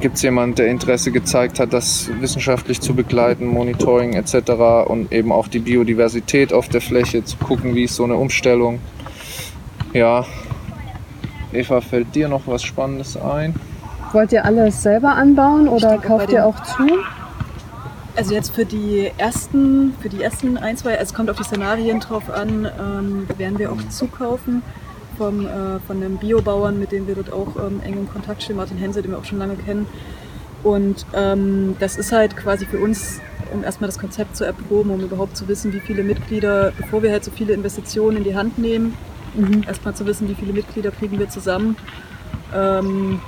gibt 0.00 0.14
es 0.14 0.22
jemand, 0.22 0.60
der 0.60 0.68
Interesse 0.68 1.10
gezeigt 1.10 1.58
hat, 1.58 1.72
das 1.72 2.08
wissenschaftlich 2.20 2.80
zu 2.80 2.94
begleiten, 2.94 3.48
Monitoring 3.48 4.12
etc. 4.12 4.86
und 4.86 5.12
eben 5.12 5.32
auch 5.32 5.48
die 5.48 5.58
Biodiversität 5.58 6.52
auf 6.52 6.68
der 6.68 6.80
Fläche 6.80 7.24
zu 7.24 7.36
gucken, 7.38 7.74
wie 7.74 7.82
ist 7.82 7.96
so 7.96 8.04
eine 8.04 8.14
Umstellung. 8.14 8.78
Ja, 9.98 10.24
Eva, 11.52 11.80
fällt 11.80 12.14
dir 12.14 12.28
noch 12.28 12.42
was 12.46 12.62
Spannendes 12.62 13.16
ein? 13.16 13.56
Wollt 14.12 14.30
ihr 14.30 14.44
alles 14.44 14.80
selber 14.80 15.16
anbauen 15.16 15.66
oder 15.66 15.90
denke, 15.90 16.06
kauft 16.06 16.30
ihr 16.30 16.46
auch 16.46 16.62
zu? 16.62 16.86
Also 18.14 18.32
jetzt 18.32 18.54
für 18.54 18.64
die 18.64 19.10
ersten, 19.18 19.92
für 20.00 20.08
die 20.08 20.22
ersten 20.22 20.56
ein, 20.56 20.76
zwei, 20.76 20.92
also 20.92 21.02
es 21.02 21.14
kommt 21.14 21.30
auf 21.30 21.36
die 21.36 21.42
Szenarien 21.42 21.98
drauf 21.98 22.30
an, 22.30 22.64
ähm, 22.78 23.26
werden 23.38 23.58
wir 23.58 23.72
auch 23.72 23.88
zukaufen 23.88 24.62
vom, 25.16 25.44
äh, 25.46 25.80
von 25.84 25.96
einem 25.96 26.16
Biobauern, 26.18 26.78
mit 26.78 26.92
dem 26.92 27.08
wir 27.08 27.16
dort 27.16 27.32
auch 27.32 27.56
ähm, 27.56 27.80
eng 27.84 27.94
in 27.94 28.08
Kontakt 28.08 28.44
stehen, 28.44 28.54
Martin 28.54 28.78
Hense, 28.78 29.02
den 29.02 29.10
wir 29.10 29.18
auch 29.18 29.24
schon 29.24 29.40
lange 29.40 29.56
kennen. 29.56 29.88
Und 30.62 31.06
ähm, 31.12 31.74
das 31.80 31.96
ist 31.96 32.12
halt 32.12 32.36
quasi 32.36 32.66
für 32.66 32.78
uns, 32.78 33.20
um 33.52 33.64
erstmal 33.64 33.88
das 33.88 33.98
Konzept 33.98 34.36
zu 34.36 34.44
erproben, 34.44 34.92
um 34.92 35.00
überhaupt 35.00 35.36
zu 35.36 35.48
wissen, 35.48 35.72
wie 35.72 35.80
viele 35.80 36.04
Mitglieder, 36.04 36.72
bevor 36.78 37.02
wir 37.02 37.10
halt 37.10 37.24
so 37.24 37.32
viele 37.32 37.52
Investitionen 37.52 38.18
in 38.18 38.22
die 38.22 38.36
Hand 38.36 38.58
nehmen, 38.58 38.96
mhm. 39.38 39.64
erstmal 39.66 39.94
zu 39.94 40.06
wissen, 40.06 40.28
wie 40.28 40.34
viele 40.34 40.52
Mitglieder 40.52 40.90
kriegen 40.90 41.18
wir 41.18 41.28
zusammen. 41.28 41.76
Ähm, 42.54 43.20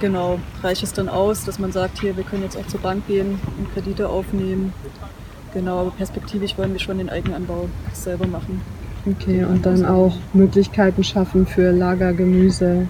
genau, 0.00 0.38
reicht 0.62 0.82
es 0.82 0.92
dann 0.92 1.08
aus, 1.08 1.44
dass 1.44 1.58
man 1.58 1.72
sagt, 1.72 2.00
hier, 2.00 2.16
wir 2.16 2.24
können 2.24 2.42
jetzt 2.42 2.56
auch 2.56 2.66
zur 2.66 2.80
Bank 2.80 3.06
gehen 3.06 3.38
und 3.58 3.72
Kredite 3.72 4.08
aufnehmen. 4.08 4.72
Genau, 5.52 5.80
aber 5.80 5.90
perspektivisch 5.90 6.58
wollen 6.58 6.72
wir 6.72 6.80
schon 6.80 6.98
den 6.98 7.08
Eigenanbau 7.08 7.68
selber 7.92 8.26
machen. 8.26 8.60
Okay, 9.06 9.44
und 9.44 9.64
dann 9.66 9.84
auch 9.84 10.16
Möglichkeiten 10.32 11.04
schaffen 11.04 11.46
für 11.46 11.70
Lagergemüse. 11.70 12.88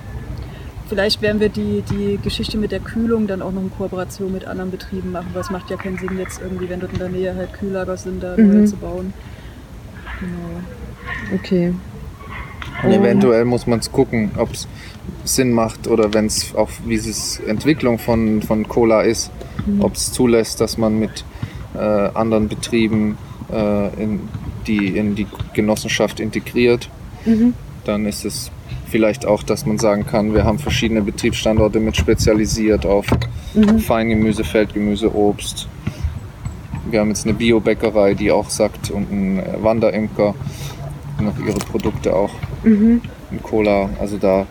Vielleicht 0.89 1.23
werden 1.23 1.41
wir 1.41 1.49
die, 1.49 1.83
die 1.91 2.19
Geschichte 2.23 2.57
mit 2.57 2.71
der 2.71 2.81
Kühlung 2.81 3.27
dann 3.27 3.43
auch 3.43 3.53
noch 3.53 3.63
in 3.63 3.71
Kooperation 3.71 4.33
mit 4.33 4.47
anderen 4.47 4.71
Betrieben 4.71 5.13
machen, 5.13 5.29
weil 5.33 5.41
es 5.41 5.51
macht 5.51 5.71
ja 5.71 5.77
keinen 5.77 5.99
Sinn, 5.99 6.19
jetzt 6.19 6.41
irgendwie, 6.41 6.69
wenn 6.69 6.81
dort 6.81 6.93
in 6.93 6.99
der 6.99 7.09
Nähe 7.09 7.35
halt 7.35 7.53
Kühllager 7.55 7.97
sind, 7.97 8.23
da 8.23 8.37
mhm. 8.37 8.49
neue 8.49 8.65
zu 8.67 8.77
bauen. 8.77 9.13
Genau. 10.21 11.35
Okay. 11.35 11.75
Und 12.85 12.93
eventuell 12.93 13.45
muss 13.45 13.67
man 13.67 13.79
es 13.79 13.91
gucken, 13.91 14.31
ob 14.37 14.53
es 14.53 14.69
Sinn 15.25 15.53
macht 15.53 15.89
oder 15.89 16.13
wenn 16.13 16.27
es 16.27 16.55
auch, 16.55 16.69
wie 16.87 16.95
es 16.95 17.41
Entwicklung 17.41 17.99
von, 17.99 18.43
von 18.43 18.69
Cola 18.69 19.03
ist, 19.03 19.31
mhm. 19.67 19.81
ob 19.81 19.95
es 19.95 20.13
zulässt, 20.13 20.61
dass 20.61 20.77
man 20.77 20.99
mit 20.99 21.25
äh, 21.75 21.79
anderen 21.79 22.49
Betrieben 22.49 23.17
äh, 23.53 24.03
in, 24.03 24.21
die 24.67 24.97
in 24.97 25.15
die 25.15 25.27
Genossenschaft 25.55 26.21
integriert. 26.21 26.91
Mhm. 27.25 27.55
Dann 27.85 28.07
ist 28.07 28.25
es 28.25 28.51
vielleicht 28.87 29.27
auch, 29.27 29.43
dass 29.43 29.67
man 29.67 29.79
sagen 29.79 30.07
kann, 30.07 30.35
wir 30.35 30.45
haben 30.45 30.59
verschiedene 30.59 31.03
Betriebsstandorte 31.03 31.81
mit 31.81 31.97
spezialisiert 31.97 32.87
auf 32.87 33.07
mhm. 33.55 33.79
Feingemüse, 33.79 34.45
Feldgemüse, 34.45 35.15
Obst. 35.15 35.69
Wir 36.91 37.01
haben 37.01 37.09
jetzt 37.09 37.25
eine 37.25 37.35
Biobäckerei, 37.35 38.15
die 38.15 38.31
auch 38.31 38.51
sagt, 38.51 38.91
und 38.91 39.11
ein 39.11 39.43
Wanderimker 39.63 40.35
noch 41.25 41.39
ihre 41.39 41.59
Produkte 41.59 42.15
auch 42.15 42.31
mhm. 42.63 43.01
in 43.31 43.43
Cola. 43.43 43.91
Also 44.01 44.17
da 44.19 44.47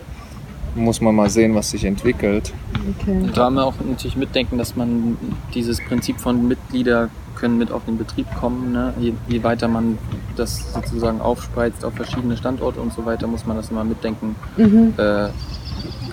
muss 0.74 1.00
man 1.00 1.14
mal 1.14 1.30
sehen, 1.30 1.54
was 1.54 1.70
sich 1.70 1.84
entwickelt. 1.84 2.52
Okay. 3.00 3.30
Da 3.34 3.44
haben 3.44 3.54
wir 3.54 3.64
auch 3.64 3.74
natürlich 3.88 4.16
mitdenken, 4.16 4.58
dass 4.58 4.76
man 4.76 5.16
dieses 5.54 5.80
Prinzip 5.84 6.20
von 6.20 6.48
Mitglieder 6.48 7.10
können 7.36 7.58
mit 7.58 7.70
auf 7.70 7.84
den 7.84 7.98
Betrieb 7.98 8.26
kommen. 8.34 8.72
Ne? 8.72 8.94
Je, 8.98 9.12
je, 9.28 9.42
weiter 9.42 9.68
man 9.68 9.98
das 10.36 10.72
sozusagen 10.72 11.20
aufspreizt 11.20 11.84
auf 11.84 11.94
verschiedene 11.94 12.36
Standorte 12.36 12.80
und 12.80 12.92
so 12.92 13.04
weiter, 13.04 13.26
muss 13.26 13.46
man 13.46 13.56
das 13.56 13.70
immer 13.70 13.84
mitdenken. 13.84 14.36
Mhm. 14.56 14.94
Äh, 14.96 15.28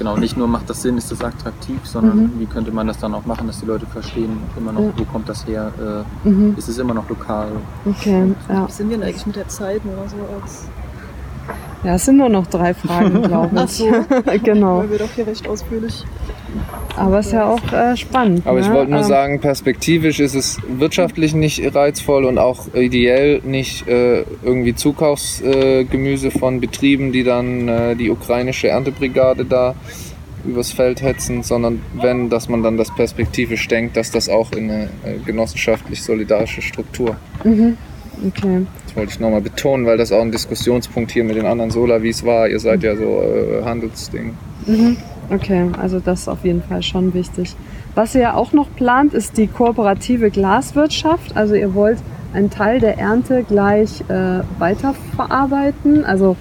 genau, 0.02 0.18
nicht 0.18 0.36
nur 0.36 0.48
macht 0.48 0.68
das 0.68 0.82
Sinn, 0.82 0.98
ist 0.98 1.12
das 1.12 1.24
attraktiv, 1.24 1.80
sondern 1.84 2.18
mhm. 2.18 2.40
wie 2.40 2.48
könnte 2.48 2.72
man 2.72 2.88
das 2.88 2.98
dann 2.98 3.14
auch 3.14 3.24
machen, 3.28 3.46
dass 3.46 3.60
die 3.60 3.68
Leute 3.68 3.86
verstehen, 3.86 4.36
immer 4.58 4.72
noch, 4.72 4.82
ja. 4.82 4.94
wo 4.98 5.04
kommt 5.06 5.30
das 5.30 5.46
her, 5.46 5.72
äh, 6.26 6.28
mhm. 6.28 6.56
ist 6.58 6.68
es 6.68 6.80
immer 6.80 6.96
noch 6.96 7.08
lokal. 7.08 7.52
Okay, 7.86 8.34
ja. 8.50 8.68
Wie 8.68 8.72
sind 8.72 8.90
wir 8.90 8.98
denn 8.98 9.08
eigentlich 9.08 9.28
mit 9.28 9.36
der 9.36 9.48
Zeit 9.48 9.82
oder 9.86 10.10
so 10.10 10.18
als 10.42 10.68
ja, 11.84 11.96
es 11.96 12.06
sind 12.06 12.18
nur 12.18 12.30
noch 12.30 12.46
drei 12.48 12.74
Fragen, 12.76 13.22
glaube 13.28 13.56
ich. 13.56 13.62
Ach 13.62 13.68
so. 13.68 13.86
genau. 14.44 14.80
Weil 14.80 14.92
wir 14.92 15.00
doch 15.00 15.10
hier 15.16 15.26
recht 15.26 15.48
ausführlich. 15.48 16.06
Aber 16.98 17.20
es 17.20 17.28
ist 17.28 17.34
ja 17.34 17.46
auch 17.46 17.74
äh, 17.74 17.96
spannend. 17.96 18.46
Aber 18.46 18.60
ne? 18.60 18.66
ich 18.66 18.72
wollte 18.72 18.92
nur 18.92 19.02
ähm, 19.02 19.08
sagen, 19.08 19.40
perspektivisch 19.40 20.20
ist 20.20 20.36
es 20.36 20.58
wirtschaftlich 20.68 21.34
nicht 21.34 21.74
reizvoll 21.74 22.26
und 22.26 22.38
auch 22.38 22.74
ideell 22.74 23.42
nicht 23.44 23.88
äh, 23.88 24.24
irgendwie 24.44 24.76
Zukaufsgemüse 24.76 26.28
äh, 26.28 26.32
von 26.32 26.60
Betrieben, 26.60 27.12
die 27.12 27.24
dann 27.24 27.68
äh, 27.68 27.96
die 27.96 28.10
ukrainische 28.10 28.68
Erntebrigade 28.68 29.46
da 29.46 29.76
übers 30.44 30.72
Feld 30.72 31.02
hetzen, 31.02 31.44
sondern 31.44 31.82
wenn, 31.94 32.30
dass 32.30 32.50
man 32.50 32.64
dann 32.64 32.78
das 32.78 32.94
perspektivisch 32.94 33.68
denkt, 33.68 33.96
dass 33.96 34.12
das 34.12 34.28
auch 34.28 34.52
in 34.52 34.72
eine 34.72 34.84
äh, 35.04 35.18
genossenschaftlich 35.24 36.04
solidarische 36.04 36.62
Struktur 36.62 37.16
mhm. 37.44 37.78
Okay. 38.28 38.68
Das 38.86 38.96
wollte 38.96 39.14
ich 39.14 39.20
nochmal 39.20 39.42
betonen, 39.42 39.86
weil 39.86 39.98
das 39.98 40.12
auch 40.12 40.22
ein 40.22 40.32
Diskussionspunkt 40.32 41.12
hier 41.12 41.24
mit 41.24 41.36
den 41.36 41.46
anderen 41.46 41.72
Solavis 41.72 42.24
war. 42.24 42.48
Ihr 42.48 42.60
seid 42.60 42.84
ja 42.84 42.96
so 42.96 43.22
äh, 43.22 43.64
Handelsding. 43.64 44.36
Mhm. 44.68 44.98
Okay, 45.32 45.72
also 45.82 46.02
das 46.02 46.22
ist 46.22 46.28
auf 46.28 46.44
jeden 46.44 46.62
Fall 46.62 46.84
schon 46.84 47.14
wichtig. 47.14 47.56
Was 47.96 48.16
ihr 48.16 48.22
ja 48.22 48.34
auch 48.34 48.52
noch 48.52 48.68
plant, 48.76 49.14
ist 49.14 49.38
die 49.38 49.48
kooperative 49.48 50.30
Glaswirtschaft. 50.30 51.38
Also 51.38 51.56
ihr 51.56 51.74
wollt 51.74 52.00
einen 52.34 52.50
Teil 52.50 52.82
der 52.82 53.00
Ernte 53.00 53.44
gleich 53.44 54.02
äh, 54.10 54.42
weiterverarbeiten. 54.60 56.04
Also 56.04 56.36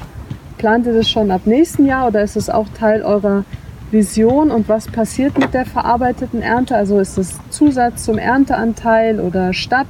plant 0.59 0.87
ihr 0.87 0.95
das 0.95 1.09
schon 1.09 1.31
ab 1.31 1.43
nächsten 1.45 1.87
Jahr 1.87 2.09
oder 2.09 2.23
ist 2.23 2.37
es 2.37 2.51
auch 2.51 2.67
Teil 2.77 3.03
eurer 3.03 3.45
Vision 3.93 4.51
und 4.51 4.69
was 4.69 4.89
passiert 4.89 5.39
mit 5.39 5.55
der 5.55 5.67
verarbeiteten 5.67 6.43
Ernte? 6.43 6.75
Also 6.75 6.99
ist 6.99 7.17
es 7.17 7.39
Zusatz 7.51 8.05
zum 8.05 8.19
Ernteanteil 8.19 9.21
oder 9.21 9.53
Stadt? 9.53 9.87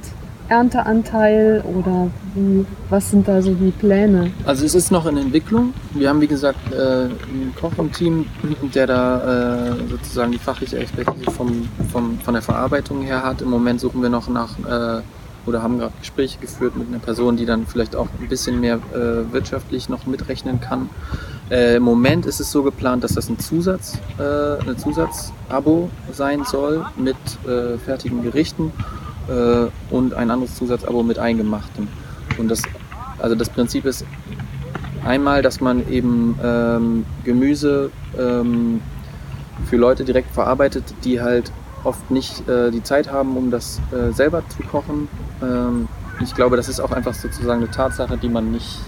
Ernteanteil 0.51 1.63
oder 1.65 2.11
wie, 2.35 2.65
was 2.89 3.09
sind 3.09 3.25
da 3.25 3.41
so 3.41 3.53
die 3.53 3.71
Pläne? 3.71 4.31
Also 4.45 4.65
es 4.65 4.75
ist 4.75 4.91
noch 4.91 5.05
in 5.05 5.15
Entwicklung. 5.15 5.73
Wir 5.93 6.09
haben 6.09 6.19
wie 6.19 6.27
gesagt 6.27 6.59
äh, 6.73 6.75
einen 6.75 7.53
Koch 7.59 7.71
im 7.77 7.89
Team, 7.89 8.25
der 8.75 8.85
da 8.85 9.69
äh, 9.69 9.89
sozusagen 9.89 10.33
die 10.33 10.37
fachliche 10.37 10.77
Expertise 10.77 11.31
vom, 11.31 11.69
vom, 11.89 12.19
von 12.19 12.33
der 12.33 12.43
Verarbeitung 12.43 13.01
her 13.01 13.23
hat. 13.23 13.41
Im 13.41 13.49
Moment 13.49 13.79
suchen 13.79 14.01
wir 14.01 14.09
noch 14.09 14.27
nach 14.27 14.59
äh, 14.59 15.01
oder 15.45 15.63
haben 15.63 15.79
gerade 15.79 15.93
Gespräche 15.99 16.37
geführt 16.39 16.75
mit 16.75 16.89
einer 16.89 16.99
Person, 16.99 17.37
die 17.37 17.45
dann 17.45 17.65
vielleicht 17.65 17.95
auch 17.95 18.09
ein 18.19 18.27
bisschen 18.27 18.59
mehr 18.59 18.75
äh, 18.93 19.31
wirtschaftlich 19.31 19.87
noch 19.87 20.05
mitrechnen 20.05 20.59
kann. 20.59 20.89
Äh, 21.49 21.77
Im 21.77 21.83
Moment 21.83 22.25
ist 22.25 22.41
es 22.41 22.51
so 22.51 22.61
geplant, 22.61 23.05
dass 23.05 23.13
das 23.13 23.29
ein 23.29 23.39
Zusatz, 23.39 23.97
äh, 24.19 24.69
ein 24.69 24.77
Zusatzabo 24.77 25.89
sein 26.11 26.43
soll 26.43 26.85
mit 26.97 27.15
äh, 27.47 27.77
fertigen 27.77 28.21
Gerichten 28.21 28.73
äh, 29.31 29.93
und 29.93 30.13
ein 30.13 30.29
anderes 30.29 30.55
Zusatzabo 30.55 31.03
mit 31.03 31.17
eingemachtem. 31.17 31.87
Und 32.37 32.49
das, 32.49 32.61
also 33.19 33.35
das 33.35 33.49
Prinzip 33.49 33.85
ist 33.85 34.05
einmal, 35.05 35.41
dass 35.41 35.61
man 35.61 35.87
eben 35.89 36.37
ähm, 36.43 37.05
Gemüse 37.23 37.91
ähm, 38.17 38.81
für 39.69 39.77
Leute 39.77 40.03
direkt 40.03 40.31
verarbeitet, 40.31 40.83
die 41.03 41.21
halt 41.21 41.51
oft 41.83 42.11
nicht 42.11 42.47
äh, 42.47 42.71
die 42.71 42.83
Zeit 42.83 43.11
haben, 43.11 43.37
um 43.37 43.51
das 43.51 43.81
äh, 43.91 44.11
selber 44.11 44.43
zu 44.49 44.63
kochen. 44.63 45.07
Ähm, 45.41 45.87
ich 46.21 46.35
glaube, 46.35 46.55
das 46.55 46.69
ist 46.69 46.79
auch 46.79 46.91
einfach 46.91 47.13
sozusagen 47.13 47.61
eine 47.61 47.71
Tatsache, 47.71 48.17
die 48.17 48.29
man 48.29 48.51
nicht 48.51 48.79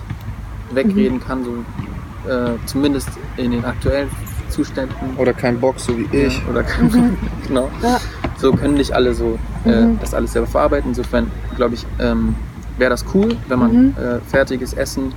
wegreden 0.72 1.18
mhm. 1.18 1.24
kann, 1.24 1.44
so, 1.44 2.30
äh, 2.30 2.58
zumindest 2.66 3.10
in 3.38 3.52
den 3.52 3.66
aktuellen 3.66 4.10
Zuständen. 4.54 4.96
Oder 5.18 5.34
kein 5.34 5.60
Bock, 5.60 5.80
so 5.80 5.98
wie 5.98 6.08
ich. 6.16 6.38
Ja, 6.38 6.50
oder 6.50 6.64
kein 6.64 6.90
Bock, 6.90 7.02
genau. 7.48 7.70
Ja. 7.82 8.00
So 8.38 8.54
können 8.54 8.76
nicht 8.76 8.92
alle 8.94 9.14
so 9.14 9.38
äh, 9.66 9.82
mhm. 9.82 10.00
das 10.00 10.14
alles 10.14 10.34
selber 10.34 10.48
verarbeiten. 10.48 10.90
Insofern 10.90 11.32
glaube 11.56 11.76
ich, 11.76 11.86
ähm, 12.00 12.36
wäre 12.78 12.90
das 12.90 13.06
cool, 13.14 13.36
wenn 13.48 13.60
man 13.60 13.72
mhm. 13.72 13.96
äh, 13.98 14.20
fertiges 14.30 14.74
Essen 14.74 15.14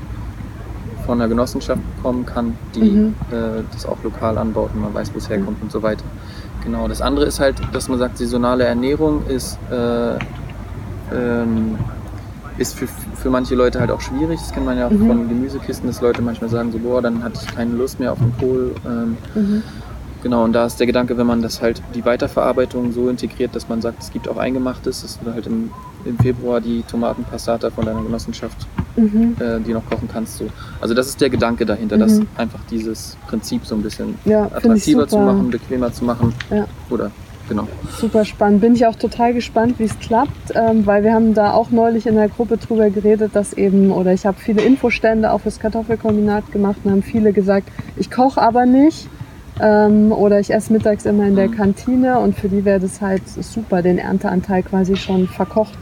von 1.05 1.20
einer 1.20 1.28
Genossenschaft 1.28 1.80
bekommen 1.97 2.26
kann, 2.26 2.57
die 2.74 2.91
mhm. 2.91 3.14
äh, 3.30 3.62
das 3.72 3.87
auch 3.87 4.03
lokal 4.03 4.39
anbaut 4.39 4.70
und 4.74 4.82
man 4.82 4.93
weiß, 4.93 5.14
wo 5.14 5.18
es 5.18 5.28
herkommt 5.28 5.62
und 5.62 5.70
so 5.70 5.82
weiter. 5.82 6.05
Genau. 6.64 6.89
Das 6.89 7.01
andere 7.01 7.26
ist 7.26 7.39
halt, 7.39 7.57
dass 7.72 7.89
man 7.89 7.99
sagt, 7.99 8.18
saisonale 8.18 8.64
Ernährung 8.64 9.24
ist, 9.28 9.59
äh, 9.70 10.18
ähm, 11.14 11.78
ist 12.59 12.74
für, 12.74 12.86
für 12.86 13.30
manche 13.30 13.54
Leute 13.54 13.80
halt 13.80 13.90
auch 13.90 14.00
schwierig. 14.00 14.40
Das 14.40 14.52
kennt 14.52 14.66
man 14.66 14.78
ja 14.78 14.86
auch 14.86 14.90
mhm. 14.90 15.07
von 15.07 15.28
Gemüsekisten, 15.28 15.86
dass 15.86 16.00
Leute 16.00 16.22
manchmal 16.22 16.50
sagen 16.50 16.72
so, 16.72 16.78
boah, 16.78 17.02
dann 17.02 17.22
hatte 17.22 17.40
ich 17.42 17.54
keine 17.54 17.74
Lust 17.74 18.00
mehr 18.00 18.12
auf 18.12 18.18
den 18.18 18.36
Kohl. 18.38 18.74
Ähm, 18.86 19.16
mhm. 19.34 19.62
Genau, 20.22 20.42
und 20.42 20.54
da 20.54 20.66
ist 20.66 20.80
der 20.80 20.86
Gedanke, 20.86 21.16
wenn 21.18 21.26
man 21.26 21.40
das 21.40 21.62
halt 21.62 21.80
die 21.94 22.04
Weiterverarbeitung 22.04 22.90
so 22.90 23.09
integriert, 23.09 23.54
dass 23.54 23.68
man 23.68 23.80
sagt, 23.80 24.02
es 24.02 24.11
gibt 24.11 24.28
auch 24.28 24.38
Eingemachtes, 24.38 25.02
dass 25.02 25.20
du 25.20 25.32
halt 25.32 25.46
im, 25.46 25.70
im 26.04 26.18
Februar 26.18 26.61
die 26.61 26.82
Tomatenpassata 26.82 27.70
von 27.70 27.84
deiner 27.84 28.02
Genossenschaft, 28.02 28.66
mhm. 28.96 29.36
äh, 29.38 29.61
die 29.61 29.72
noch 29.72 29.84
kochen 29.88 30.09
kannst. 30.12 30.38
So. 30.38 30.46
Also 30.80 30.94
das 30.94 31.07
ist 31.09 31.20
der 31.20 31.30
Gedanke 31.30 31.64
dahinter, 31.64 31.96
mhm. 31.96 32.00
dass 32.00 32.20
einfach 32.36 32.59
dieses 32.70 33.16
Prinzip 33.28 33.64
so 33.66 33.76
ein 33.76 33.82
bisschen 33.82 34.18
ja, 34.24 34.46
attraktiver 34.46 35.07
zu 35.07 35.18
machen, 35.18 35.50
bequemer 35.50 35.92
zu 35.92 36.04
machen. 36.04 36.32
Ja. 36.50 36.66
Oder 36.90 37.12
genau. 37.49 37.66
Super 37.97 38.24
spannend. 38.24 38.61
Bin 38.61 38.74
ich 38.74 38.86
auch 38.86 38.97
total 38.97 39.34
gespannt, 39.34 39.78
wie 39.78 39.84
es 39.84 39.99
klappt, 39.99 40.53
ähm, 40.55 40.86
weil 40.86 41.05
wir 41.05 41.12
haben 41.12 41.34
da 41.34 41.53
auch 41.53 41.70
neulich 41.70 42.07
in 42.07 42.14
der 42.14 42.28
Gruppe 42.28 42.57
drüber 42.57 42.90
geredet, 42.90 43.34
dass 43.34 43.53
eben, 43.53 43.90
oder 43.90 44.12
ich 44.12 44.26
habe 44.26 44.38
viele 44.38 44.62
Infostände 44.62 45.32
auch 45.32 45.40
fürs 45.40 45.59
Kartoffelkombinat 45.59 46.53
gemacht 46.53 46.78
und 46.84 46.90
haben 46.90 47.03
viele 47.03 47.32
gesagt, 47.32 47.68
ich 47.97 48.11
koche 48.11 48.40
aber 48.40 48.66
nicht. 48.66 49.09
Ähm, 49.59 50.12
oder 50.12 50.38
ich 50.38 50.53
esse 50.53 50.70
mittags 50.72 51.07
immer 51.07 51.24
in 51.26 51.34
der 51.34 51.49
Kantine 51.49 52.18
und 52.18 52.36
für 52.36 52.49
die 52.49 52.64
wäre 52.66 52.78
das 52.78 53.01
halt 53.01 53.22
super, 53.26 53.80
den 53.80 53.97
Ernteanteil 53.97 54.62
quasi 54.62 54.97
schon 54.97 55.28
verkocht 55.28 55.78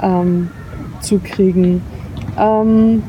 ähm, 0.00 0.48
zu 1.00 1.18
kriegen. 1.18 1.82
Ähm, 2.38 3.02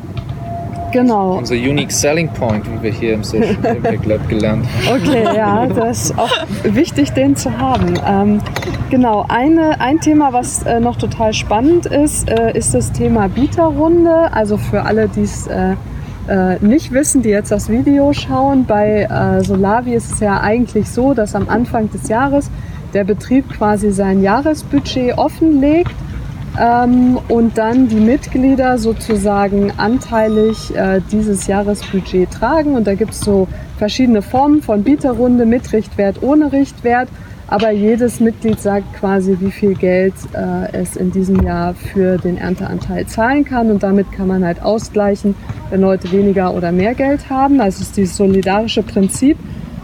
Genau. 0.92 1.38
Unser 1.38 1.56
Unique 1.56 1.92
Selling 1.92 2.28
Point, 2.30 2.66
wie 2.66 2.84
wir 2.84 2.92
hier 2.92 3.14
im 3.14 3.24
Social 3.24 3.56
Impact 3.76 4.06
Lab 4.06 4.28
gelernt 4.30 4.66
haben. 4.86 5.02
Okay, 5.02 5.24
ja, 5.36 5.66
das 5.68 6.06
ist 6.06 6.20
auch 6.20 6.32
wichtig, 6.64 7.12
den 7.12 7.36
zu 7.36 7.58
haben. 7.58 8.00
Ähm, 8.06 8.42
genau, 8.90 9.26
eine, 9.28 9.80
ein 9.80 10.00
Thema, 10.00 10.34
was 10.34 10.64
äh, 10.64 10.80
noch 10.80 10.98
total 10.98 11.34
spannend 11.34 11.86
ist, 11.86 12.30
äh, 12.30 12.58
ist 12.58 12.74
das 12.74 12.92
Thema 12.92 13.30
Bieterrunde. 13.30 14.34
Also 14.34 14.58
für 14.58 14.84
alle, 14.84 15.08
die 15.08 15.22
es 15.22 15.48
äh, 15.48 15.76
äh, 16.28 16.58
nicht 16.62 16.92
wissen, 16.92 17.22
die 17.22 17.30
jetzt 17.30 17.52
das 17.52 17.70
Video 17.70 18.14
schauen, 18.14 18.66
bei 18.66 19.04
äh, 19.04 19.44
Solavi 19.44 19.94
ist 19.94 20.14
es 20.14 20.20
ja 20.20 20.40
eigentlich 20.40 20.90
so, 20.90 21.14
dass 21.14 21.36
am 21.36 21.50
Anfang 21.50 21.90
des 21.92 22.10
Jahres 22.10 22.52
der 22.94 23.04
Betrieb 23.06 23.50
quasi 23.50 23.92
sein 23.92 24.22
Jahresbudget 24.22 25.18
offenlegt 25.18 25.96
ähm, 26.60 27.20
und 27.28 27.58
dann 27.58 27.88
die 27.88 28.00
Mitglieder 28.00 28.78
sozusagen 28.78 29.72
anteilig 29.78 30.76
äh, 30.76 31.02
dieses 31.12 31.48
Jahresbudget 31.48 32.32
tragen. 32.32 32.76
Und 32.76 32.88
da 32.88 32.96
gibt 32.96 33.12
es 33.12 33.22
so 33.22 33.48
verschiedene 33.78 34.22
Formen 34.22 34.62
von 34.62 34.84
Bieterrunde 34.84 35.46
mit 35.46 35.72
Richtwert, 35.74 36.22
ohne 36.22 36.52
Richtwert. 36.52 37.10
Aber 37.48 37.72
jedes 37.72 38.22
Mitglied 38.22 38.62
sagt 38.62 38.94
quasi, 38.94 39.36
wie 39.42 39.52
viel 39.52 39.74
Geld 39.74 40.14
äh, 40.34 40.72
es 40.72 40.96
in 40.96 41.12
diesem 41.12 41.44
Jahr 41.44 41.74
für 41.74 42.18
den 42.18 42.38
Ernteanteil 42.38 43.06
zahlen 43.08 43.44
kann. 43.44 43.70
Und 43.70 43.84
damit 43.84 44.12
kann 44.14 44.28
man 44.28 44.46
halt 44.46 44.62
ausgleichen, 44.62 45.36
wenn 45.70 45.82
Leute 45.82 46.12
weniger 46.14 46.54
oder 46.54 46.72
mehr 46.72 46.94
Geld 46.94 47.30
haben. 47.30 47.60
Also 47.60 47.82
ist 47.82 47.98
dieses 47.98 48.16
solidarische 48.16 48.84
Prinzip. 48.84 49.38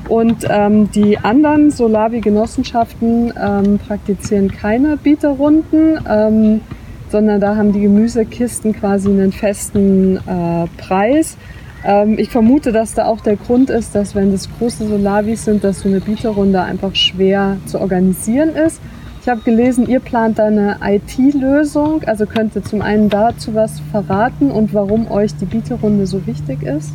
Und 0.08 0.45
ähm, 0.49 0.89
die 0.91 1.18
anderen 1.18 1.70
Solavi-Genossenschaften 1.70 3.34
ähm, 3.39 3.80
praktizieren 3.80 4.51
keine 4.51 4.97
Bieterrunden, 4.97 5.99
ähm, 6.10 6.62
sondern 7.10 7.41
da 7.41 7.55
haben 7.55 7.74
die 7.74 7.82
Gemüsekisten 7.82 8.74
quasi 8.74 9.10
einen 9.10 9.32
festen 9.32 10.18
äh, 10.18 10.68
Preis. 10.78 11.38
Ähm, 11.84 12.18
ich 12.18 12.30
vermute, 12.30 12.72
dass 12.72 12.93
da 12.93 13.05
auch 13.05 13.22
der 13.22 13.36
Grund 13.36 13.70
ist, 13.70 13.95
dass 13.95 14.16
wenn 14.16 14.32
das 14.32 14.49
große 14.58 14.88
Solavis 14.88 15.45
sind, 15.45 15.64
dass 15.64 15.82
so 15.82 15.89
eine 15.89 15.99
Bieterrunde 15.99 16.62
einfach 16.62 16.95
schwer 16.95 17.58
zu 17.66 17.80
organisieren 17.80 18.49
ist. 18.49 18.80
Ich 19.22 19.30
habe 19.30 19.41
gelesen, 19.41 19.88
ihr 19.89 19.99
plant 19.99 20.39
da 20.39 20.45
eine 20.45 20.78
IT-Lösung. 20.82 22.03
Also 22.05 22.26
könnt 22.26 22.55
ihr 22.55 22.64
zum 22.64 22.82
einen 22.82 23.10
dazu 23.10 23.53
was 23.53 23.82
verraten 23.91 24.51
und 24.51 24.74
warum 24.74 25.12
euch 25.12 25.36
die 25.36 25.45
Bieterrunde 25.45 26.08
so 26.08 26.26
wichtig 26.26 26.64
ist? 26.64 26.93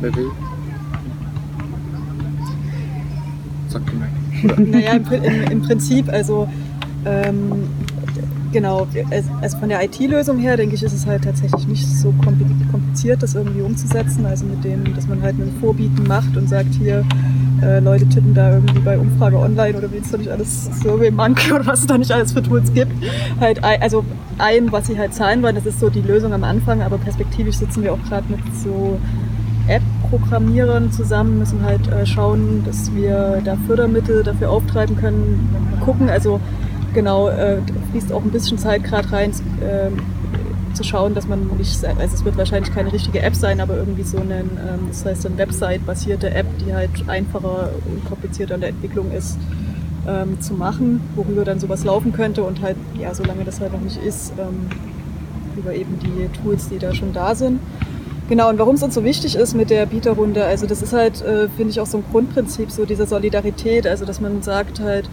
Wer? 0.00 0.12
Mal. 3.98 4.66
Naja, 4.66 4.92
im, 4.94 5.04
im, 5.22 5.42
im 5.50 5.62
Prinzip, 5.62 6.08
also 6.12 6.48
ähm, 7.04 7.52
genau, 8.52 8.86
also 9.10 9.30
also 9.40 9.58
von 9.58 9.68
der 9.68 9.82
IT-Lösung 9.84 10.38
her, 10.38 10.56
denke 10.56 10.74
ich, 10.74 10.82
ist 10.82 10.92
es 10.92 11.06
halt 11.06 11.24
tatsächlich 11.24 11.66
nicht 11.66 11.86
so 11.86 12.08
kompli- 12.22 12.70
kompliziert, 12.70 13.22
das 13.22 13.34
irgendwie 13.34 13.62
umzusetzen. 13.62 14.26
Also 14.26 14.44
mit 14.46 14.64
dem, 14.64 14.94
dass 14.94 15.06
man 15.06 15.22
halt 15.22 15.38
ein 15.38 15.52
Vorbieten 15.60 16.04
macht 16.06 16.36
und 16.36 16.48
sagt, 16.48 16.74
hier, 16.74 17.04
äh, 17.62 17.80
Leute 17.80 18.06
tippen 18.08 18.34
da 18.34 18.54
irgendwie 18.54 18.80
bei 18.80 18.98
Umfrage 18.98 19.38
online 19.38 19.78
oder 19.78 19.90
wie 19.92 19.98
es 19.98 20.10
da 20.10 20.18
nicht 20.18 20.30
alles, 20.30 20.68
Survey 20.82 21.10
Monkey 21.10 21.52
oder 21.54 21.66
was 21.66 21.80
es 21.80 21.86
da 21.86 21.96
nicht 21.96 22.12
alles 22.12 22.32
für 22.32 22.42
Tools 22.42 22.72
gibt, 22.74 22.92
halt 23.40 23.62
also 23.64 24.04
ein, 24.38 24.70
was 24.72 24.88
sie 24.88 24.98
halt 24.98 25.14
zahlen 25.14 25.42
wollen, 25.42 25.54
das 25.54 25.64
ist 25.64 25.80
so 25.80 25.88
die 25.88 26.02
Lösung 26.02 26.32
am 26.34 26.44
Anfang, 26.44 26.82
aber 26.82 26.98
perspektivisch 26.98 27.56
sitzen 27.56 27.82
wir 27.82 27.94
auch 27.94 28.02
gerade 28.08 28.24
mit 28.28 28.40
so 28.62 28.98
App-Programmierern 29.68 30.92
zusammen, 30.92 31.38
müssen 31.38 31.62
halt 31.62 31.88
äh, 31.88 32.06
schauen, 32.06 32.62
dass 32.64 32.94
wir 32.94 33.40
da 33.44 33.56
Fördermittel 33.66 34.22
dafür 34.22 34.50
auftreiben 34.50 34.96
können, 34.96 35.48
gucken, 35.84 36.08
also 36.08 36.40
genau, 36.94 37.28
äh, 37.28 37.58
fließt 37.90 38.12
auch 38.12 38.22
ein 38.22 38.30
bisschen 38.30 38.58
Zeit 38.58 38.84
gerade 38.84 39.10
rein, 39.12 39.32
ähm, 39.62 39.98
zu 40.74 40.84
schauen, 40.84 41.14
dass 41.14 41.26
man 41.26 41.46
nicht, 41.56 41.84
also 41.84 42.14
es 42.14 42.24
wird 42.24 42.36
wahrscheinlich 42.36 42.72
keine 42.72 42.92
richtige 42.92 43.20
App 43.22 43.34
sein, 43.34 43.60
aber 43.60 43.76
irgendwie 43.76 44.02
so 44.02 44.18
eine, 44.18 44.40
ähm, 44.40 44.88
das 44.88 45.04
heißt 45.04 45.26
eine 45.26 45.38
Website-basierte 45.38 46.30
App, 46.30 46.46
die 46.58 46.74
halt 46.74 46.90
einfacher 47.08 47.70
und 47.86 48.04
komplizierter 48.04 48.56
in 48.56 48.60
der 48.60 48.70
Entwicklung 48.70 49.10
ist, 49.10 49.38
ähm, 50.06 50.40
zu 50.40 50.54
machen, 50.54 51.00
worüber 51.14 51.44
dann 51.44 51.58
sowas 51.58 51.84
laufen 51.84 52.12
könnte 52.12 52.44
und 52.44 52.62
halt, 52.62 52.76
ja, 52.98 53.14
solange 53.14 53.44
das 53.44 53.60
halt 53.60 53.72
noch 53.72 53.80
nicht 53.80 54.02
ist, 54.02 54.32
ähm, 54.38 54.68
über 55.56 55.74
eben 55.74 55.98
die 55.98 56.28
Tools, 56.42 56.68
die 56.68 56.78
da 56.78 56.94
schon 56.94 57.12
da 57.12 57.34
sind. 57.34 57.58
Genau, 58.28 58.48
und 58.48 58.58
warum 58.58 58.74
es 58.74 58.82
uns 58.82 58.94
so 58.94 59.04
wichtig 59.04 59.36
ist 59.36 59.54
mit 59.54 59.70
der 59.70 59.86
Bieterrunde, 59.86 60.44
also 60.44 60.66
das 60.66 60.82
ist 60.82 60.92
halt, 60.92 61.22
äh, 61.22 61.48
finde 61.48 61.70
ich, 61.70 61.78
auch 61.78 61.86
so 61.86 61.98
ein 61.98 62.04
Grundprinzip 62.10 62.72
so 62.72 62.84
dieser 62.84 63.06
Solidarität, 63.06 63.86
also 63.86 64.04
dass 64.04 64.20
man 64.20 64.42
sagt 64.42 64.80
halt, 64.80 65.08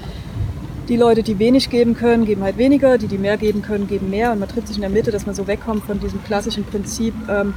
die 0.90 0.98
Leute, 0.98 1.22
die 1.22 1.38
wenig 1.38 1.70
geben 1.70 1.96
können, 1.96 2.26
geben 2.26 2.42
halt 2.42 2.58
weniger, 2.58 2.98
die, 2.98 3.08
die 3.08 3.20
mehr 3.20 3.38
geben 3.38 3.62
können, 3.62 3.88
geben 3.88 4.10
mehr 4.10 4.32
und 4.32 4.40
man 4.40 4.50
trifft 4.50 4.68
sich 4.68 4.78
in 4.78 4.82
der 4.82 4.90
Mitte, 4.90 5.12
dass 5.12 5.28
man 5.28 5.36
so 5.36 5.46
wegkommt 5.46 5.84
von 5.84 6.00
diesem 6.00 6.24
klassischen 6.24 6.64
Prinzip, 6.64 7.14
ähm, 7.30 7.54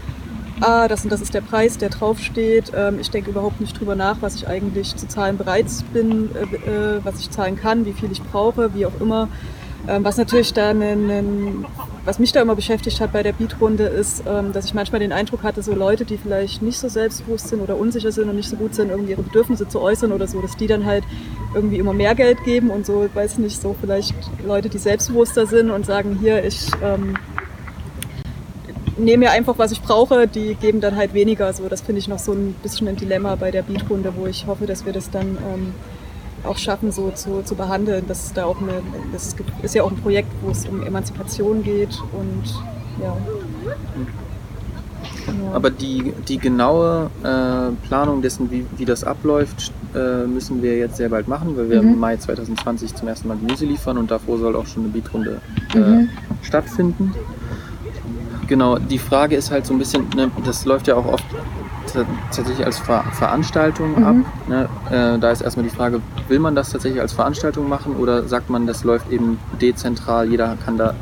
ah, 0.61 0.89
das 0.89 1.05
und 1.05 1.11
das 1.11 1.23
ist 1.23 1.33
der 1.33 1.41
Preis, 1.41 1.79
der 1.79 1.89
draufsteht, 1.89 2.73
ähm, 2.77 2.99
ich 3.01 3.11
denke 3.11 3.31
überhaupt 3.31 3.59
nicht 3.59 3.81
drüber 3.81 3.97
nach, 3.97 4.19
was 4.21 4.35
ich 4.35 4.47
eigentlich 4.47 4.95
zu 4.95 5.09
zahlen 5.09 5.39
bereit 5.39 5.67
bin, 5.95 6.29
äh, 6.35 6.71
äh, 6.71 7.01
was 7.03 7.19
ich 7.21 7.31
zahlen 7.31 7.57
kann, 7.57 7.87
wie 7.87 7.95
viel 7.95 8.13
ich 8.13 8.23
brauche, 8.23 8.75
wie 8.75 8.85
auch 8.85 9.01
immer. 9.01 9.29
Ähm, 9.89 10.05
was 10.05 10.17
natürlich 10.17 10.53
da 10.53 10.71
einen, 10.71 11.65
was 12.05 12.19
mich 12.19 12.33
da 12.33 12.43
immer 12.43 12.57
beschäftigt 12.57 13.01
hat 13.01 13.13
bei 13.13 13.23
der 13.23 13.33
Beatrunde 13.33 13.85
ist, 13.85 14.25
ähm, 14.27 14.53
dass 14.53 14.65
ich 14.65 14.75
manchmal 14.75 15.01
den 15.01 15.13
Eindruck 15.13 15.43
hatte, 15.43 15.63
so 15.63 15.75
Leute, 15.75 16.05
die 16.05 16.19
vielleicht 16.19 16.63
nicht 16.63 16.79
so 16.79 16.89
selbstbewusst 16.89 17.49
sind 17.49 17.61
oder 17.61 17.77
unsicher 17.77 18.11
sind 18.11 18.29
und 18.29 18.37
nicht 18.37 18.49
so 18.49 18.57
gut 18.57 18.75
sind, 18.75 18.91
irgendwie 18.91 19.13
ihre 19.13 19.23
Bedürfnisse 19.23 19.69
zu 19.69 19.81
äußern 19.81 20.13
oder 20.13 20.27
so, 20.27 20.41
dass 20.41 20.57
die 20.57 20.67
dann 20.67 20.85
halt 20.87 21.05
irgendwie 21.55 21.79
immer 21.79 21.93
mehr 21.93 22.15
Geld 22.15 22.43
geben 22.45 22.71
und 22.71 22.85
so, 22.85 23.09
weiß 23.13 23.39
nicht, 23.39 23.61
so 23.61 23.77
vielleicht 23.81 24.15
Leute, 24.45 24.69
die 24.69 24.79
selbstbewusster 24.79 25.47
sind 25.47 25.71
und 25.71 25.87
sagen, 25.87 26.19
hier, 26.21 26.45
ich 26.45 26.69
ähm, 26.83 27.17
nehme 28.99 29.27
mir 29.27 29.31
einfach, 29.31 29.59
was 29.59 29.73
ich 29.73 29.83
brauche, 29.83 30.27
die 30.27 30.55
geben 30.55 30.81
dann 30.81 30.97
halt 30.97 31.15
weniger. 31.15 31.53
So, 31.53 31.69
das 31.69 31.83
finde 31.83 32.01
ich 32.01 32.09
noch 32.09 32.19
so 32.19 32.33
ein 32.33 32.55
bisschen 32.63 32.89
ein 32.89 32.97
Dilemma 32.97 33.37
bei 33.37 33.51
der 33.51 33.63
Beatrunde, 33.63 34.13
wo 34.17 34.27
ich 34.27 34.47
hoffe, 34.47 34.67
dass 34.67 34.85
wir 34.85 34.93
das 34.93 35.11
dann 35.11 35.39
ähm, 35.53 35.75
auch 36.45 36.59
schaffen, 36.59 36.93
so 36.93 37.11
zu, 37.11 37.43
zu 37.45 37.55
behandeln. 37.55 38.05
Das 38.09 38.27
ist 38.27 38.37
da 38.37 38.45
auch 38.45 38.61
eine, 38.61 38.83
das 39.13 39.35
ist, 39.63 39.75
ja 39.75 39.83
auch 39.83 39.91
ein 39.91 39.97
Projekt, 39.97 40.29
wo 40.43 40.51
es 40.51 40.67
um 40.67 40.83
Emanzipation 40.83 41.63
geht 41.63 42.01
und 42.13 42.45
ja. 43.03 43.17
Genau. 45.27 45.55
Aber 45.55 45.71
die, 45.71 46.13
die 46.29 46.39
genaue 46.39 47.11
äh, 47.23 47.87
Planung 47.89 48.23
dessen, 48.23 48.51
wie, 48.51 48.65
wie 48.77 48.85
das 48.85 49.03
abläuft, 49.03 49.73
äh, 49.95 50.25
müssen 50.27 50.63
wir 50.63 50.77
jetzt 50.79 50.97
sehr 50.97 51.09
bald 51.09 51.27
machen, 51.27 51.57
weil 51.57 51.69
wir 51.69 51.83
Mhm. 51.83 51.95
im 51.95 51.99
Mai 51.99 52.17
2020 52.17 52.95
zum 52.95 53.09
ersten 53.09 53.29
Mal 53.29 53.37
Gemüse 53.37 53.65
liefern 53.65 53.99
und 53.99 54.11
davor 54.11 54.39
soll 54.39 54.55
auch 54.55 54.67
schon 54.67 54.85
eine 54.85 54.93
Beatrunde 54.93 55.41
äh, 55.75 55.79
Mhm. 55.79 56.09
stattfinden. 56.43 57.13
Genau, 58.47 58.79
die 58.79 58.99
Frage 58.99 59.35
ist 59.35 59.51
halt 59.51 59.67
so 59.67 59.75
ein 59.75 59.79
bisschen, 59.81 60.09
ne, 60.15 60.31
das 60.45 60.65
läuft 60.65 60.87
ja 60.87 60.95
auch 60.95 61.07
oft 61.07 61.25
tatsächlich 61.93 62.65
als 62.67 62.79
Ver 62.79 63.05
Veranstaltung 63.13 63.99
Mhm. 64.01 64.05
ab. 64.05 64.17
Ne? 64.49 64.69
Äh, 64.91 65.19
da 65.19 65.31
ist 65.31 65.41
erstmal 65.41 65.65
die 65.65 65.75
Frage, 65.75 66.01
will 66.29 66.39
man 66.39 66.55
das 66.55 66.71
tatsächlich 66.71 67.01
als 67.01 67.13
Veranstaltung 67.13 67.69
machen 67.69 67.97
oder 67.97 68.25
sagt 68.29 68.51
man, 68.51 68.67
das 68.67 68.85
läuft 68.85 69.11
eben 69.11 69.39
dezentral, 69.61 70.29
jeder 70.31 70.57
kann 70.65 70.77
da, 70.79 70.95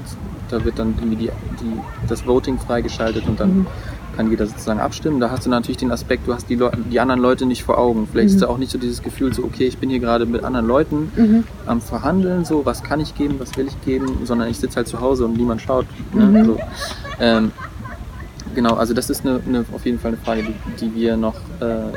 da 0.51 0.64
wird 0.64 0.78
dann 0.78 0.95
irgendwie 0.99 1.16
die, 1.16 1.30
die, 1.61 1.80
das 2.09 2.26
Voting 2.26 2.59
freigeschaltet 2.59 3.26
und 3.26 3.41
dann 3.41 3.51
Mhm. 3.59 3.66
kann 4.16 4.30
jeder 4.30 4.47
sozusagen 4.47 4.78
abstimmen. 4.78 5.18
Da 5.18 5.30
hast 5.30 5.45
du 5.45 5.51
natürlich 5.51 5.78
den 5.78 5.91
Aspekt, 5.91 6.28
du 6.28 6.35
hast 6.35 6.49
die, 6.49 6.55
Leu 6.55 6.70
die 6.93 7.01
anderen 7.01 7.20
Leute 7.20 7.47
nicht 7.47 7.64
vor 7.64 7.78
Augen. 7.78 8.07
Vielleicht 8.11 8.28
Mhm. 8.30 8.35
ist 8.37 8.43
da 8.43 8.47
auch 8.49 8.59
nicht 8.59 8.70
so 8.70 8.78
dieses 8.78 9.03
Gefühl, 9.03 9.35
so 9.35 9.43
okay, 9.43 9.66
ich 9.66 9.78
bin 9.78 9.91
hier 9.91 9.99
gerade 9.99 10.24
mit 10.26 10.45
anderen 10.45 10.66
Leuten 10.68 11.11
Mhm. 11.16 11.45
am 11.66 11.80
Verhandeln, 11.80 12.45
so 12.45 12.64
was 12.64 12.82
kann 12.85 13.01
ich 13.01 13.14
geben, 13.16 13.37
was 13.41 13.57
will 13.57 13.66
ich 13.66 13.80
geben, 13.85 14.07
sondern 14.24 14.49
ich 14.49 14.59
sitze 14.61 14.76
halt 14.76 14.87
zu 14.89 15.01
Hause 15.01 15.24
und 15.24 15.37
niemand 15.37 15.61
schaut. 15.62 15.87
Ne? 16.12 16.26
Mhm. 16.26 16.45
So. 16.45 16.59
Ähm, 17.18 17.51
genau, 18.55 18.74
also 18.74 18.94
das 18.94 19.11
ist 19.11 19.26
eine, 19.26 19.40
eine, 19.46 19.64
auf 19.74 19.84
jeden 19.84 19.98
Fall 19.98 20.12
eine 20.12 20.16
Frage, 20.20 20.42
die, 20.42 20.86
die 20.86 20.94
wir 20.94 21.16
noch 21.16 21.34
äh, 21.61 21.92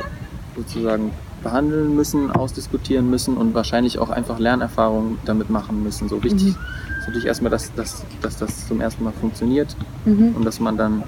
sozusagen 0.55 1.11
behandeln 1.43 1.95
müssen, 1.95 2.31
ausdiskutieren 2.31 3.09
müssen 3.09 3.37
und 3.37 3.53
wahrscheinlich 3.53 3.99
auch 3.99 4.09
einfach 4.09 4.39
Lernerfahrungen 4.39 5.17
damit 5.25 5.49
machen 5.49 5.83
müssen. 5.83 6.09
So 6.09 6.23
wichtig 6.23 6.43
Mhm. 6.43 6.49
ist 6.49 7.07
natürlich 7.07 7.25
erstmal, 7.27 7.51
dass, 7.51 7.73
dass, 7.75 8.03
dass 8.21 8.37
das 8.37 8.67
zum 8.67 8.81
ersten 8.81 9.03
Mal 9.03 9.13
funktioniert 9.13 9.75
Mhm. 10.05 10.35
und 10.35 10.45
dass 10.45 10.59
man 10.59 10.77
dann 10.77 11.03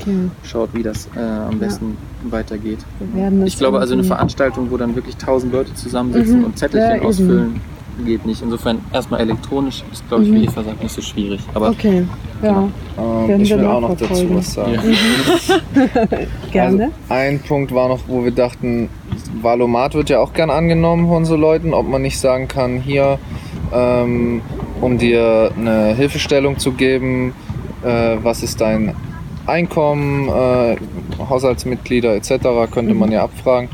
Okay. 0.00 0.30
schaut, 0.44 0.70
wie 0.72 0.82
das 0.82 1.08
äh, 1.14 1.20
am 1.20 1.58
besten 1.58 1.98
weitergeht. 2.30 2.78
Werden 3.12 3.40
das 3.40 3.48
Ich 3.50 3.58
glaube 3.58 3.80
also 3.80 3.92
eine 3.92 4.04
Veranstaltung, 4.04 4.70
wo 4.70 4.78
dann 4.78 4.94
wirklich 4.94 5.16
tausend 5.16 5.52
Leute 5.52 5.74
zusammensitzen 5.74 6.38
Mhm. 6.38 6.44
und 6.46 6.58
Zettelchen 6.58 6.96
Ja, 6.96 7.02
ausfüllen, 7.02 7.60
geht 8.04 8.26
nicht. 8.26 8.42
Insofern 8.42 8.78
erstmal 8.92 9.20
elektronisch 9.20 9.82
ist, 9.92 10.06
glaube 10.08 10.24
ich, 10.24 10.30
Mhm. 10.30 10.34
wie 10.34 10.44
Eva 10.44 10.62
sagt, 10.62 10.82
nicht 10.82 10.94
so 10.94 11.02
schwierig. 11.02 11.40
Aber 11.54 11.70
Okay, 11.70 12.04
ja, 12.42 12.68
Ähm, 12.98 13.28
Werden 13.28 13.42
ich 13.42 13.50
will 13.50 13.66
auch 13.66 13.80
noch 13.80 13.90
dazu 13.90 14.04
nachverfolgen. 14.04 14.36
was 14.36 14.54
sagen. 14.54 14.72
Ja. 14.74 15.88
gerne. 16.52 16.84
Also 16.84 16.94
ein 17.08 17.40
Punkt 17.40 17.74
war 17.74 17.88
noch, 17.88 18.00
wo 18.06 18.24
wir 18.24 18.30
dachten, 18.30 18.88
Valomat 19.42 19.94
wird 19.94 20.10
ja 20.10 20.20
auch 20.20 20.32
gern 20.32 20.50
angenommen 20.50 21.08
von 21.08 21.24
so 21.24 21.36
Leuten, 21.36 21.74
ob 21.74 21.88
man 21.88 22.02
nicht 22.02 22.18
sagen 22.18 22.48
kann, 22.48 22.78
hier, 22.80 23.18
ähm, 23.72 24.42
um 24.80 24.98
dir 24.98 25.50
eine 25.58 25.94
Hilfestellung 25.94 26.58
zu 26.58 26.72
geben, 26.72 27.32
äh, 27.84 28.16
was 28.22 28.42
ist 28.42 28.60
dein 28.60 28.94
Einkommen, 29.46 30.28
äh, 30.28 30.76
Haushaltsmitglieder 31.28 32.14
etc., 32.14 32.32
könnte 32.70 32.94
man 32.94 33.12
ja 33.12 33.24
abfragen. 33.24 33.68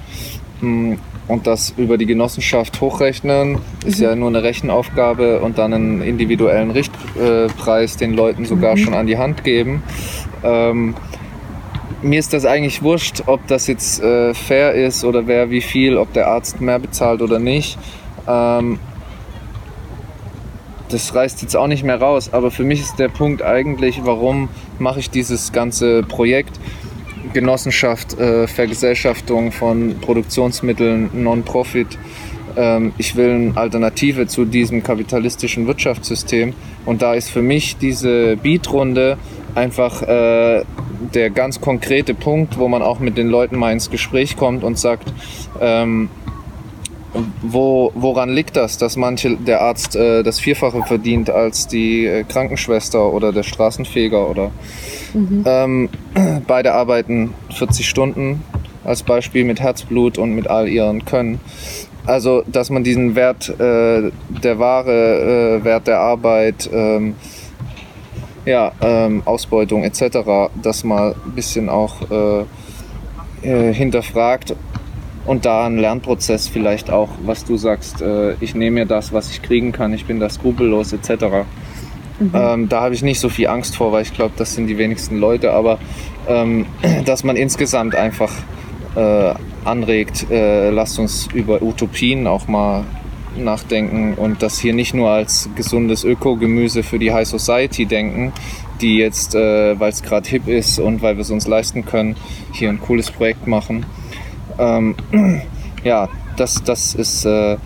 Mm, 0.61 0.95
Und 1.31 1.47
das 1.47 1.73
über 1.77 1.97
die 1.97 2.07
Genossenschaft 2.07 2.81
hochrechnen, 2.81 3.59
ist 3.87 4.01
ja 4.01 4.17
nur 4.17 4.31
eine 4.31 4.43
Rechenaufgabe 4.43 5.39
und 5.39 5.59
dann 5.59 5.73
einen 5.73 6.03
individuellen 6.03 6.73
Richtpreis 6.73 7.97
den 7.97 8.15
Leuten 8.15 8.47
sogar 8.47 8.77
schon 8.77 8.95
an 8.95 9.07
die 9.07 9.17
Hand 9.17 9.45
geben. 9.45 9.85
Ähm, 10.43 10.97
mir 12.03 12.19
ist 12.19 12.33
das 12.33 12.45
eigentlich 12.45 12.83
wurscht, 12.83 13.23
ob 13.27 13.47
das 13.47 13.69
jetzt 13.69 14.03
äh, 14.03 14.35
fair 14.35 14.75
ist 14.75 15.05
oder 15.05 15.29
wer 15.29 15.51
wie 15.51 15.61
viel, 15.61 15.99
ob 15.99 16.13
der 16.15 16.27
Arzt 16.27 16.61
mehr 16.61 16.81
bezahlt 16.81 17.23
oder 17.23 17.39
nicht. 17.39 17.79
Ähm, 18.27 18.81
das 20.89 21.15
reißt 21.15 21.43
jetzt 21.43 21.57
auch 21.57 21.69
nicht 21.69 21.85
mehr 21.85 22.01
raus, 22.01 22.31
aber 22.33 22.51
für 22.51 22.65
mich 22.65 22.81
ist 22.81 22.99
der 22.99 23.09
Punkt 23.09 23.43
eigentlich, 23.43 24.01
warum 24.05 24.49
mache 24.81 24.99
ich 24.99 25.11
dieses 25.11 25.53
ganze 25.53 26.03
Projekt? 26.03 26.59
Genossenschaft, 27.33 28.19
äh, 28.19 28.47
Vergesellschaftung 28.47 29.53
von 29.53 29.97
Produktionsmitteln, 30.01 31.11
Non-Profit. 31.13 31.99
Ähm, 32.57 32.93
ich 32.99 33.17
will 33.17 33.31
eine 33.31 33.57
Alternative 33.57 34.27
zu 34.27 34.45
diesem 34.45 34.83
kapitalistischen 34.83 35.67
Wirtschaftssystem. 35.67 36.55
Und 36.87 37.03
da 37.03 37.15
ist 37.15 37.31
für 37.31 37.43
mich 37.43 37.77
diese 37.77 38.37
Beatrunde 38.37 39.19
einfach 39.55 40.03
äh, 40.03 40.65
der 41.15 41.31
ganz 41.31 41.61
konkrete 41.61 42.15
Punkt, 42.15 42.59
wo 42.59 42.69
man 42.69 42.83
auch 42.83 43.01
mit 43.01 43.17
den 43.17 43.29
Leuten 43.29 43.57
mal 43.57 43.73
ins 43.73 43.91
Gespräch 43.91 44.37
kommt 44.37 44.65
und 44.65 44.79
sagt, 44.79 45.13
ähm, 45.61 46.09
wo, 47.43 47.93
woran 47.95 48.31
liegt 48.31 48.57
das, 48.57 48.79
dass 48.79 48.97
manche 48.97 49.37
der 49.37 49.63
Arzt 49.63 49.97
äh, 49.97 50.23
das 50.23 50.39
Vierfache 50.39 50.83
verdient 50.83 51.31
als 51.31 51.67
die 51.67 52.07
äh, 52.07 52.25
Krankenschwester 52.25 53.13
oder 53.13 53.33
der 53.33 53.43
Straßenfeger 53.43 54.29
oder 54.29 54.51
mhm. 55.15 55.45
ähm, 55.47 55.89
beide 56.47 56.73
arbeiten 56.73 57.35
40 57.53 57.89
Stunden 57.89 58.43
als 58.85 59.03
Beispiel 59.03 59.45
mit 59.45 59.61
Herzblut 59.61 60.19
und 60.19 60.35
mit 60.35 60.49
all 60.49 60.69
ihren 60.69 61.05
Können. 61.05 61.41
Also, 62.07 62.43
dass 62.47 62.71
man 62.71 62.83
diesen 62.83 63.15
Wert 63.15 63.49
äh, 63.49 64.11
der 64.43 64.59
Ware, 64.59 65.59
äh, 65.61 65.65
Wert 65.65 65.87
der 65.87 66.01
Arbeit, 66.01 66.69
ähm, 66.73 67.15
ja, 68.47 68.73
ähm, 68.81 69.23
Ausbeutung 69.27 69.85
etc., 69.85 70.51
das 70.63 70.83
mal 70.83 71.15
ein 71.27 71.33
bisschen 71.33 71.69
auch 71.69 71.97
äh, 72.11 72.45
äh, 73.43 73.73
hinterfragt 73.75 74.57
und 75.31 75.45
da 75.45 75.65
ein 75.65 75.79
Lernprozess 75.79 76.49
vielleicht 76.49 76.91
auch, 76.91 77.09
was 77.23 77.45
du 77.45 77.57
sagst, 77.57 78.03
äh, 78.03 78.35
ich 78.41 78.57
nehme 78.57 78.81
mir 78.81 78.85
das, 78.85 79.13
was 79.13 79.31
ich 79.31 79.43
kriegen 79.43 79.71
kann, 79.71 79.93
ich 79.95 80.05
bin 80.05 80.19
da 80.19 80.29
skrupellos 80.29 80.93
etc. 80.93 81.11
Mhm. 82.19 82.31
Ähm, 82.35 82.69
da 82.69 82.81
habe 82.81 82.95
ich 82.95 83.03
nicht 83.03 83.21
so 83.21 83.29
viel 83.29 83.47
Angst 83.47 83.77
vor, 83.77 83.93
weil 83.93 84.03
ich 84.03 84.13
glaube, 84.13 84.33
das 84.37 84.57
sind 84.57 84.67
die 84.67 84.77
wenigsten 84.77 85.21
Leute, 85.21 85.53
aber 85.53 85.79
ähm, 86.27 86.67
dass 87.05 87.23
man 87.23 87.37
insgesamt 87.37 87.95
einfach 87.95 88.33
äh, 88.97 89.35
anregt, 89.65 90.29
äh, 90.33 90.71
lasst 90.71 90.99
uns 90.99 91.29
über 91.33 91.63
Utopien 91.63 92.27
auch 92.27 92.49
mal 92.49 92.83
nachdenken 93.39 94.15
und 94.15 94.43
das 94.43 94.59
hier 94.59 94.75
nicht 94.75 94.95
nur 94.95 95.11
als 95.11 95.49
gesundes 95.55 96.03
Ökogemüse 96.03 96.83
für 96.83 96.99
die 96.99 97.13
High 97.13 97.29
Society 97.29 97.87
denken, 97.87 98.33
die 98.81 98.97
jetzt, 98.97 99.37
äh, 99.37 99.79
weil 99.79 99.91
es 99.91 100.03
gerade 100.03 100.29
hip 100.29 100.49
ist 100.49 100.81
und 100.81 101.03
weil 101.03 101.15
wir 101.15 101.23
es 101.23 101.31
uns 101.31 101.47
leisten 101.47 101.85
können, 101.85 102.17
hier 102.53 102.69
ein 102.69 102.81
cooles 102.81 103.13
Projekt 103.13 103.47
machen, 103.47 103.87
ähm, 104.59 104.95
ja, 105.85 106.09
das, 106.37 106.63
das 106.65 106.95
ist 106.95 107.25
äh, 107.25 107.57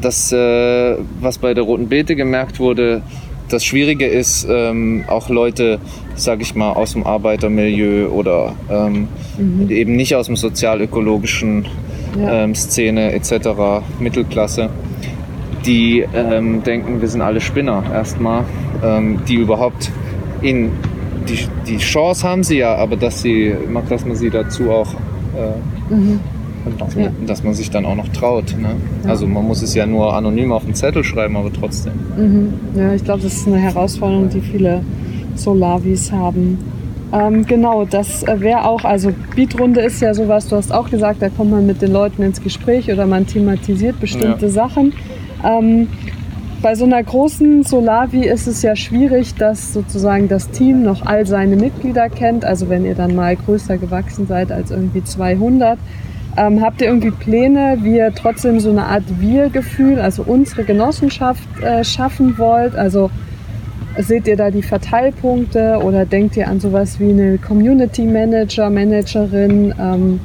das, 0.00 0.32
äh, 0.32 0.96
was 1.20 1.38
bei 1.38 1.54
der 1.54 1.64
Roten 1.64 1.88
Beete 1.88 2.16
gemerkt 2.16 2.58
wurde. 2.60 3.02
Das 3.48 3.64
Schwierige 3.64 4.06
ist, 4.06 4.46
ähm, 4.50 5.04
auch 5.08 5.30
Leute, 5.30 5.78
sage 6.14 6.42
ich 6.42 6.54
mal, 6.54 6.72
aus 6.72 6.92
dem 6.92 7.06
Arbeitermilieu 7.06 8.08
oder 8.08 8.54
ähm, 8.70 9.08
mhm. 9.38 9.70
eben 9.70 9.96
nicht 9.96 10.14
aus 10.14 10.26
dem 10.26 10.36
sozialökologischen 10.36 11.66
ja. 12.20 12.44
ähm, 12.44 12.54
Szene 12.54 13.12
etc., 13.12 13.48
Mittelklasse, 14.00 14.68
die 15.64 16.04
ähm, 16.14 16.62
denken, 16.62 17.00
wir 17.00 17.08
sind 17.08 17.22
alle 17.22 17.40
Spinner 17.40 17.82
erstmal, 17.90 18.44
ähm, 18.84 19.20
die 19.26 19.36
überhaupt 19.36 19.90
in 20.42 20.72
die, 21.28 21.48
die 21.66 21.78
Chance 21.78 22.26
haben 22.26 22.42
sie 22.42 22.58
ja, 22.58 22.74
aber 22.74 22.96
dass, 22.96 23.22
sie, 23.22 23.54
dass 23.88 24.04
man 24.04 24.16
sie 24.16 24.30
dazu 24.30 24.70
auch 24.70 24.92
äh, 24.94 25.77
mhm. 25.90 26.20
dass, 26.78 26.94
man, 26.94 27.04
ja. 27.04 27.10
dass, 27.26 27.44
man, 27.44 27.54
sich 27.54 27.70
dann 27.70 27.84
auch 27.86 27.96
noch 27.96 28.08
traut. 28.08 28.56
Ne? 28.58 28.70
Ja. 29.04 29.10
Also 29.10 29.26
man 29.26 29.46
muss 29.46 29.62
es 29.62 29.74
ja 29.74 29.86
nur 29.86 30.14
anonym 30.14 30.52
auf 30.52 30.64
den 30.64 30.74
Zettel 30.74 31.04
schreiben, 31.04 31.36
aber 31.36 31.52
trotzdem. 31.52 31.92
Mhm. 32.16 32.54
Ja, 32.76 32.94
ich 32.94 33.04
glaube, 33.04 33.22
das 33.22 33.34
ist 33.34 33.46
eine 33.46 33.58
Herausforderung, 33.58 34.28
die 34.28 34.40
viele 34.40 34.82
Solavis 35.34 36.12
haben. 36.12 36.58
Ähm, 37.12 37.46
genau, 37.46 37.86
das 37.86 38.22
äh, 38.24 38.40
wäre 38.40 38.66
auch, 38.66 38.84
also 38.84 39.12
Beatrunde 39.34 39.80
ist 39.80 40.02
ja 40.02 40.12
sowas, 40.12 40.46
du 40.48 40.56
hast 40.56 40.72
auch 40.72 40.90
gesagt, 40.90 41.22
da 41.22 41.30
kommt 41.30 41.50
man 41.50 41.66
mit 41.66 41.80
den 41.80 41.92
Leuten 41.92 42.22
ins 42.22 42.42
Gespräch 42.42 42.92
oder 42.92 43.06
man 43.06 43.26
thematisiert 43.26 43.98
bestimmte 43.98 44.46
ja. 44.46 44.52
Sachen. 44.52 44.92
Ähm, 45.42 45.88
bei 46.62 46.74
so 46.74 46.84
einer 46.84 47.02
großen 47.02 47.62
Solavi 47.62 48.26
ist 48.26 48.46
es 48.46 48.62
ja 48.62 48.74
schwierig, 48.74 49.34
dass 49.34 49.72
sozusagen 49.72 50.28
das 50.28 50.50
Team 50.50 50.82
noch 50.82 51.06
all 51.06 51.26
seine 51.26 51.56
Mitglieder 51.56 52.08
kennt. 52.08 52.44
Also 52.44 52.68
wenn 52.68 52.84
ihr 52.84 52.94
dann 52.94 53.14
mal 53.14 53.36
größer 53.36 53.78
gewachsen 53.78 54.26
seid 54.26 54.50
als 54.50 54.70
irgendwie 54.70 55.04
200, 55.04 55.78
ähm, 56.36 56.60
habt 56.60 56.80
ihr 56.80 56.88
irgendwie 56.88 57.10
Pläne, 57.10 57.78
wie 57.82 57.96
ihr 57.96 58.12
trotzdem 58.14 58.60
so 58.60 58.70
eine 58.70 58.84
Art 58.84 59.04
Wir-Gefühl, 59.20 60.00
also 60.00 60.22
unsere 60.24 60.64
Genossenschaft 60.64 61.48
äh, 61.62 61.84
schaffen 61.84 62.38
wollt? 62.38 62.74
Also 62.74 63.10
seht 63.96 64.26
ihr 64.26 64.36
da 64.36 64.50
die 64.50 64.62
Verteilpunkte 64.62 65.80
oder 65.82 66.06
denkt 66.06 66.36
ihr 66.36 66.48
an 66.48 66.60
sowas 66.60 66.98
wie 66.98 67.10
eine 67.10 67.38
Community 67.38 68.02
Manager, 68.02 68.68
Managerin? 68.68 69.74
Ähm, 69.80 70.20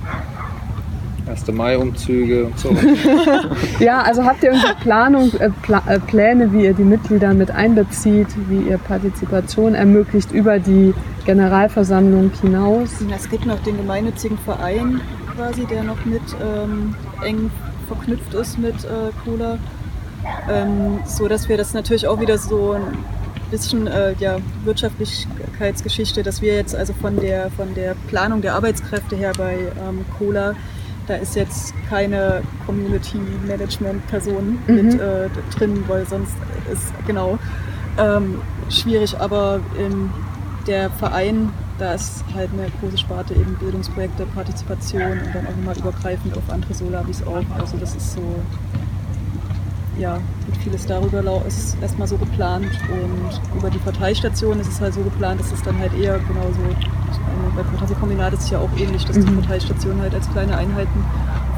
1. 1.34 1.47
Mai-Umzüge 1.51 2.45
und 2.45 2.59
so. 2.59 2.75
ja, 3.79 4.01
also 4.01 4.23
habt 4.23 4.43
ihr 4.43 4.49
irgendeine 4.49 4.75
Planung, 4.75 5.34
äh, 5.39 5.49
Pla 5.63 5.84
äh, 5.88 5.99
Pläne, 5.99 6.53
wie 6.53 6.65
ihr 6.65 6.73
die 6.73 6.84
Mitglieder 6.84 7.34
mit 7.34 7.49
einbezieht, 7.49 8.27
wie 8.49 8.69
ihr 8.69 8.77
Partizipation 8.77 9.73
ermöglicht 9.73 10.31
über 10.31 10.59
die 10.59 10.93
Generalversammlung 11.25 12.31
hinaus? 12.39 12.89
Es 13.15 13.29
gibt 13.29 13.45
noch 13.47 13.59
den 13.63 13.77
gemeinnützigen 13.77 14.38
Verein 14.38 15.01
quasi, 15.36 15.65
der 15.65 15.84
noch 15.84 16.05
mit 16.05 16.21
ähm, 16.41 16.95
eng 17.23 17.49
verknüpft 17.88 18.34
ist 18.36 18.59
mit 18.59 18.75
äh, 18.86 19.11
Cola. 19.25 19.57
Ähm, 20.49 20.99
so 21.05 21.27
dass 21.27 21.49
wir 21.49 21.57
das 21.57 21.73
natürlich 21.73 22.07
auch 22.07 22.19
wieder 22.21 22.38
so 22.38 22.73
ein 22.73 22.84
bisschen 23.51 23.88
äh, 23.88 24.13
ja, 24.19 24.38
Wirtschaftlichkeitsgeschichte, 24.63 26.23
dass 26.23 26.41
wir 26.41 26.55
jetzt 26.55 26.75
also 26.75 26.93
von 26.93 27.19
der, 27.19 27.49
von 27.51 27.73
der 27.73 27.95
Planung 28.07 28.41
der 28.41 28.53
Arbeitskräfte 28.53 29.15
her 29.15 29.31
bei 29.38 29.53
ähm, 29.53 30.05
Cola 30.17 30.53
da 31.08 31.16
ist 31.16 31.36
jetzt 31.36 31.74
keine 31.89 32.41
Community 32.66 33.20
Management 33.45 34.06
Person 34.08 34.60
mhm. 34.68 34.76
mit 34.76 34.99
äh, 34.99 35.30
drin, 35.56 35.84
weil 35.88 36.06
sonst 36.08 36.34
ist 36.72 36.93
genau 37.06 37.38
ähm, 37.97 38.41
schwierig. 38.70 39.20
Aber 39.20 39.60
in 39.78 40.10
der 40.68 40.89
Verein, 40.91 41.49
da 41.78 41.93
ist 41.93 42.24
halt 42.34 42.49
eine 42.54 42.68
große 42.80 42.97
Sparte 42.97 43.34
eben 43.34 43.56
Bildungsprojekte, 43.56 44.26
Partizipation 44.28 45.01
und 45.01 45.36
dann 45.36 45.47
auch 45.47 45.56
nochmal 45.56 45.78
übergreifend 45.78 46.38
auf 46.38 46.49
andere 46.49 46.74
Solavis 46.74 47.24
auch. 47.24 47.43
Also 47.60 47.78
das 47.78 47.95
ist 47.95 48.14
so, 48.14 48.22
ja, 49.99 50.17
vieles 50.63 50.85
darüber 50.85 51.21
ist 51.45 51.77
erstmal 51.81 52.07
so 52.07 52.17
geplant 52.17 52.71
und 52.91 53.57
über 53.57 53.69
die 53.69 53.77
Parteistation 53.79 54.59
ist 54.59 54.67
es 54.67 54.81
halt 54.81 54.93
so 54.93 55.01
geplant, 55.01 55.39
dass 55.39 55.51
es 55.51 55.61
dann 55.61 55.77
halt 55.79 55.93
eher 55.93 56.19
genauso 56.19 56.59
bei 57.55 57.63
Parteikombinat 57.63 58.33
ist 58.33 58.43
es 58.43 58.49
ja 58.51 58.59
auch 58.59 58.69
ähnlich, 58.77 59.05
dass 59.05 59.17
die 59.17 59.29
mhm. 59.29 59.41
Parteistationen 59.41 60.01
halt 60.01 60.13
als 60.13 60.29
kleine 60.31 60.57
Einheiten 60.57 61.05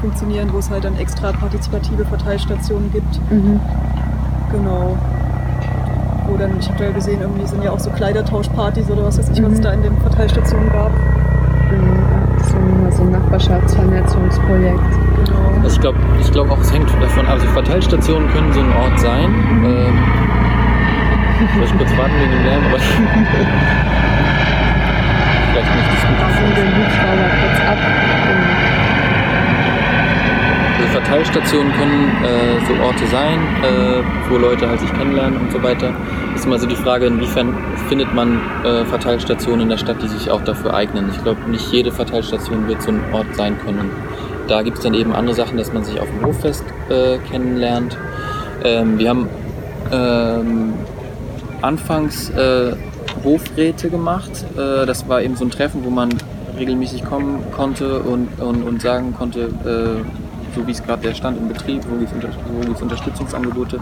funktionieren, 0.00 0.52
wo 0.52 0.58
es 0.58 0.70
halt 0.70 0.84
dann 0.84 0.96
extra 0.98 1.32
partizipative 1.32 2.04
Parteistationen 2.04 2.92
gibt. 2.92 3.20
Mhm. 3.30 3.60
Genau. 4.52 4.96
Wo 6.28 6.36
dann, 6.36 6.58
ich 6.58 6.68
habe 6.68 6.84
ja 6.84 6.90
gesehen, 6.90 7.20
irgendwie 7.20 7.46
sind 7.46 7.62
ja 7.62 7.70
auch 7.70 7.78
so 7.78 7.90
Kleidertauschpartys 7.90 8.90
oder 8.90 9.04
was 9.04 9.18
weiß 9.18 9.30
ich, 9.30 9.40
mhm. 9.40 9.46
was 9.46 9.52
es 9.54 9.60
da 9.60 9.72
in 9.72 9.82
den 9.82 9.96
Parteistationen 9.96 10.70
gab. 10.70 10.92
Genau, 11.70 12.90
so 12.90 13.02
ein 13.02 13.10
Nachbarschaftsvernetzungsprojekt. 13.12 15.05
Also 15.62 15.76
ich 15.76 15.80
glaube 15.80 15.98
ich 16.20 16.30
glaub 16.30 16.50
auch, 16.50 16.60
es 16.60 16.72
hängt 16.72 16.90
davon 17.00 17.26
ab. 17.26 17.32
Also 17.34 17.46
Verteilstationen 17.48 18.28
können 18.30 18.52
so 18.52 18.60
ein 18.60 18.72
Ort 18.72 19.00
sein. 19.00 19.34
Ähm, 19.64 19.98
ich 21.64 21.76
kurz 21.76 21.96
warten 21.96 22.14
wegen 22.20 22.32
dem 22.32 22.44
Lärm, 22.44 22.64
aber 22.66 22.78
vielleicht 25.52 25.74
nicht 25.74 25.88
das 25.92 26.02
Mikrofon. 26.10 26.54
den 26.54 26.76
Hubschrauber 26.76 27.28
kurz 27.40 27.60
ab. 27.66 27.78
Also 30.78 30.88
Verteilstationen 30.92 31.72
können 31.72 32.24
äh, 32.24 32.60
so 32.66 32.74
Orte 32.82 33.06
sein, 33.06 33.38
äh, 33.62 34.02
wo 34.30 34.36
Leute 34.36 34.68
halt 34.68 34.80
sich 34.80 34.92
kennenlernen 34.92 35.40
und 35.40 35.52
so 35.52 35.62
weiter. 35.62 35.94
Ist 36.34 36.44
immer 36.44 36.58
so 36.58 36.66
die 36.66 36.76
Frage, 36.76 37.06
inwiefern 37.06 37.54
findet 37.88 38.14
man 38.14 38.40
äh, 38.64 38.84
Verteilstationen 38.84 39.62
in 39.62 39.68
der 39.70 39.78
Stadt, 39.78 40.02
die 40.02 40.08
sich 40.08 40.30
auch 40.30 40.42
dafür 40.42 40.74
eignen. 40.74 41.08
Ich 41.10 41.22
glaube, 41.22 41.50
nicht 41.50 41.72
jede 41.72 41.90
Verteilstation 41.90 42.68
wird 42.68 42.82
so 42.82 42.90
ein 42.90 43.00
Ort 43.12 43.34
sein 43.34 43.58
können. 43.64 43.90
Da 44.48 44.62
gibt 44.62 44.78
es 44.78 44.84
dann 44.84 44.94
eben 44.94 45.12
andere 45.12 45.34
Sachen, 45.34 45.56
dass 45.58 45.72
man 45.72 45.84
sich 45.84 46.00
auf 46.00 46.08
dem 46.08 46.24
Hoffest 46.24 46.64
äh, 46.88 47.18
kennenlernt. 47.30 47.96
Ähm, 48.64 48.98
wir 48.98 49.10
haben 49.10 49.28
ähm, 49.92 50.74
anfangs 51.62 52.30
äh, 52.30 52.74
Hofräte 53.24 53.90
gemacht. 53.90 54.30
Äh, 54.56 54.86
das 54.86 55.08
war 55.08 55.22
eben 55.22 55.36
so 55.36 55.44
ein 55.44 55.50
Treffen, 55.50 55.84
wo 55.84 55.90
man 55.90 56.10
regelmäßig 56.56 57.04
kommen 57.04 57.44
konnte 57.52 58.00
und, 58.00 58.40
und, 58.40 58.62
und 58.62 58.80
sagen 58.80 59.14
konnte, 59.16 59.40
äh, 59.40 60.04
so 60.54 60.66
wie 60.66 60.70
es 60.70 60.82
gerade 60.82 61.02
der 61.02 61.14
Stand 61.14 61.38
im 61.38 61.48
Betrieb, 61.48 61.82
wo 61.88 61.96
gibt 61.96 62.12
es 62.74 62.82
Unterstützungsangebote. 62.82 63.78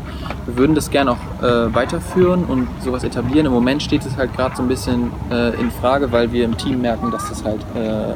Wir 0.46 0.56
würden 0.56 0.74
das 0.74 0.90
gerne 0.90 1.12
auch 1.12 1.42
äh, 1.42 1.72
weiterführen 1.72 2.44
und 2.44 2.66
sowas 2.80 3.04
etablieren. 3.04 3.46
Im 3.46 3.52
Moment 3.52 3.82
steht 3.82 4.04
es 4.04 4.16
halt 4.16 4.34
gerade 4.34 4.56
so 4.56 4.62
ein 4.62 4.68
bisschen 4.68 5.12
äh, 5.30 5.50
in 5.60 5.70
Frage, 5.70 6.10
weil 6.10 6.32
wir 6.32 6.44
im 6.44 6.56
Team 6.56 6.80
merken, 6.80 7.12
dass 7.12 7.28
das 7.28 7.44
halt 7.44 7.60
äh, 7.76 8.14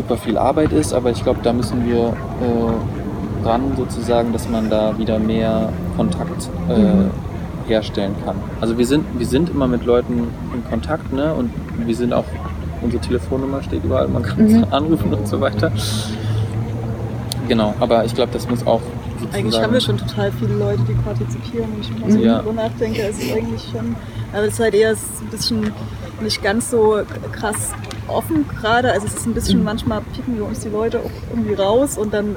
super 0.00 0.16
viel 0.16 0.38
Arbeit 0.38 0.72
ist, 0.72 0.94
aber 0.94 1.10
ich 1.10 1.22
glaube, 1.22 1.40
da 1.42 1.52
müssen 1.52 1.84
wir 1.86 2.06
äh, 2.08 3.46
ran 3.46 3.72
sozusagen, 3.76 4.32
dass 4.32 4.48
man 4.48 4.70
da 4.70 4.96
wieder 4.98 5.18
mehr 5.18 5.68
Kontakt 5.96 6.48
äh, 6.68 7.68
herstellen 7.68 8.14
kann. 8.24 8.36
Also 8.62 8.78
wir 8.78 8.86
sind, 8.86 9.04
wir 9.18 9.26
sind 9.26 9.50
immer 9.50 9.68
mit 9.68 9.84
Leuten 9.84 10.28
in 10.54 10.64
Kontakt 10.70 11.12
ne? 11.12 11.34
und 11.34 11.50
wir 11.84 11.94
sind 11.94 12.14
auch, 12.14 12.24
unsere 12.80 13.02
Telefonnummer 13.02 13.62
steht 13.62 13.84
überall, 13.84 14.08
man 14.08 14.22
kann 14.22 14.38
uns 14.46 14.72
anrufen 14.72 15.12
und 15.12 15.28
so 15.28 15.38
weiter. 15.40 15.70
Genau, 17.46 17.74
aber 17.80 18.04
ich 18.06 18.14
glaube, 18.14 18.32
das 18.32 18.48
muss 18.48 18.66
auch. 18.66 18.80
Eigentlich 19.32 19.60
haben 19.60 19.72
wir 19.74 19.80
schon 19.82 19.98
total 19.98 20.32
viele 20.32 20.54
Leute, 20.54 20.80
die 20.88 20.94
partizipieren. 20.94 21.68
Wenn 21.74 21.80
ich 21.80 22.00
mal 22.00 22.10
so 22.10 22.18
Ja. 22.18 22.42
nachdenke, 22.54 23.02
ist 23.02 23.22
es 23.22 23.32
eigentlich 23.32 23.68
schon. 23.70 23.94
Aber 24.32 24.44
es 24.44 24.54
ist 24.54 24.60
halt 24.60 24.74
eher 24.74 24.90
ein 24.90 25.26
bisschen 25.30 25.70
nicht 26.22 26.42
ganz 26.42 26.70
so 26.70 27.00
krass 27.32 27.72
offen 28.08 28.46
gerade. 28.48 28.92
Also 28.92 29.06
es 29.06 29.14
ist 29.14 29.26
ein 29.26 29.34
bisschen, 29.34 29.62
manchmal 29.64 30.00
picken 30.14 30.36
wir 30.36 30.44
uns 30.44 30.60
die 30.60 30.68
Leute 30.68 30.98
auch 31.00 31.10
irgendwie 31.30 31.54
raus 31.54 31.96
und 31.96 32.12
dann 32.12 32.34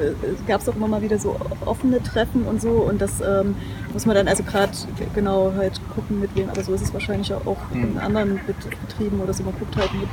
gab 0.47 0.61
es 0.61 0.69
auch 0.69 0.75
immer 0.75 0.87
mal 0.87 1.01
wieder 1.01 1.17
so 1.17 1.35
offene 1.65 2.01
Treffen 2.01 2.43
und 2.43 2.61
so 2.61 2.69
und 2.69 3.01
das 3.01 3.21
ähm, 3.21 3.55
muss 3.91 4.05
man 4.05 4.15
dann 4.15 4.27
also 4.27 4.43
gerade 4.43 4.71
genau 5.15 5.51
halt 5.55 5.79
gucken 5.93 6.19
mit 6.19 6.35
wem. 6.35 6.49
Aber 6.49 6.63
so 6.63 6.73
ist 6.73 6.81
es 6.81 6.93
wahrscheinlich 6.93 7.33
auch 7.33 7.57
in 7.73 7.97
anderen 7.97 8.39
Bet 8.45 8.55
Betrieben 8.87 9.19
oder 9.21 9.33
so. 9.33 9.43
Man 9.43 9.53
guckt 9.57 9.75
halt 9.75 9.93
mit 9.93 10.09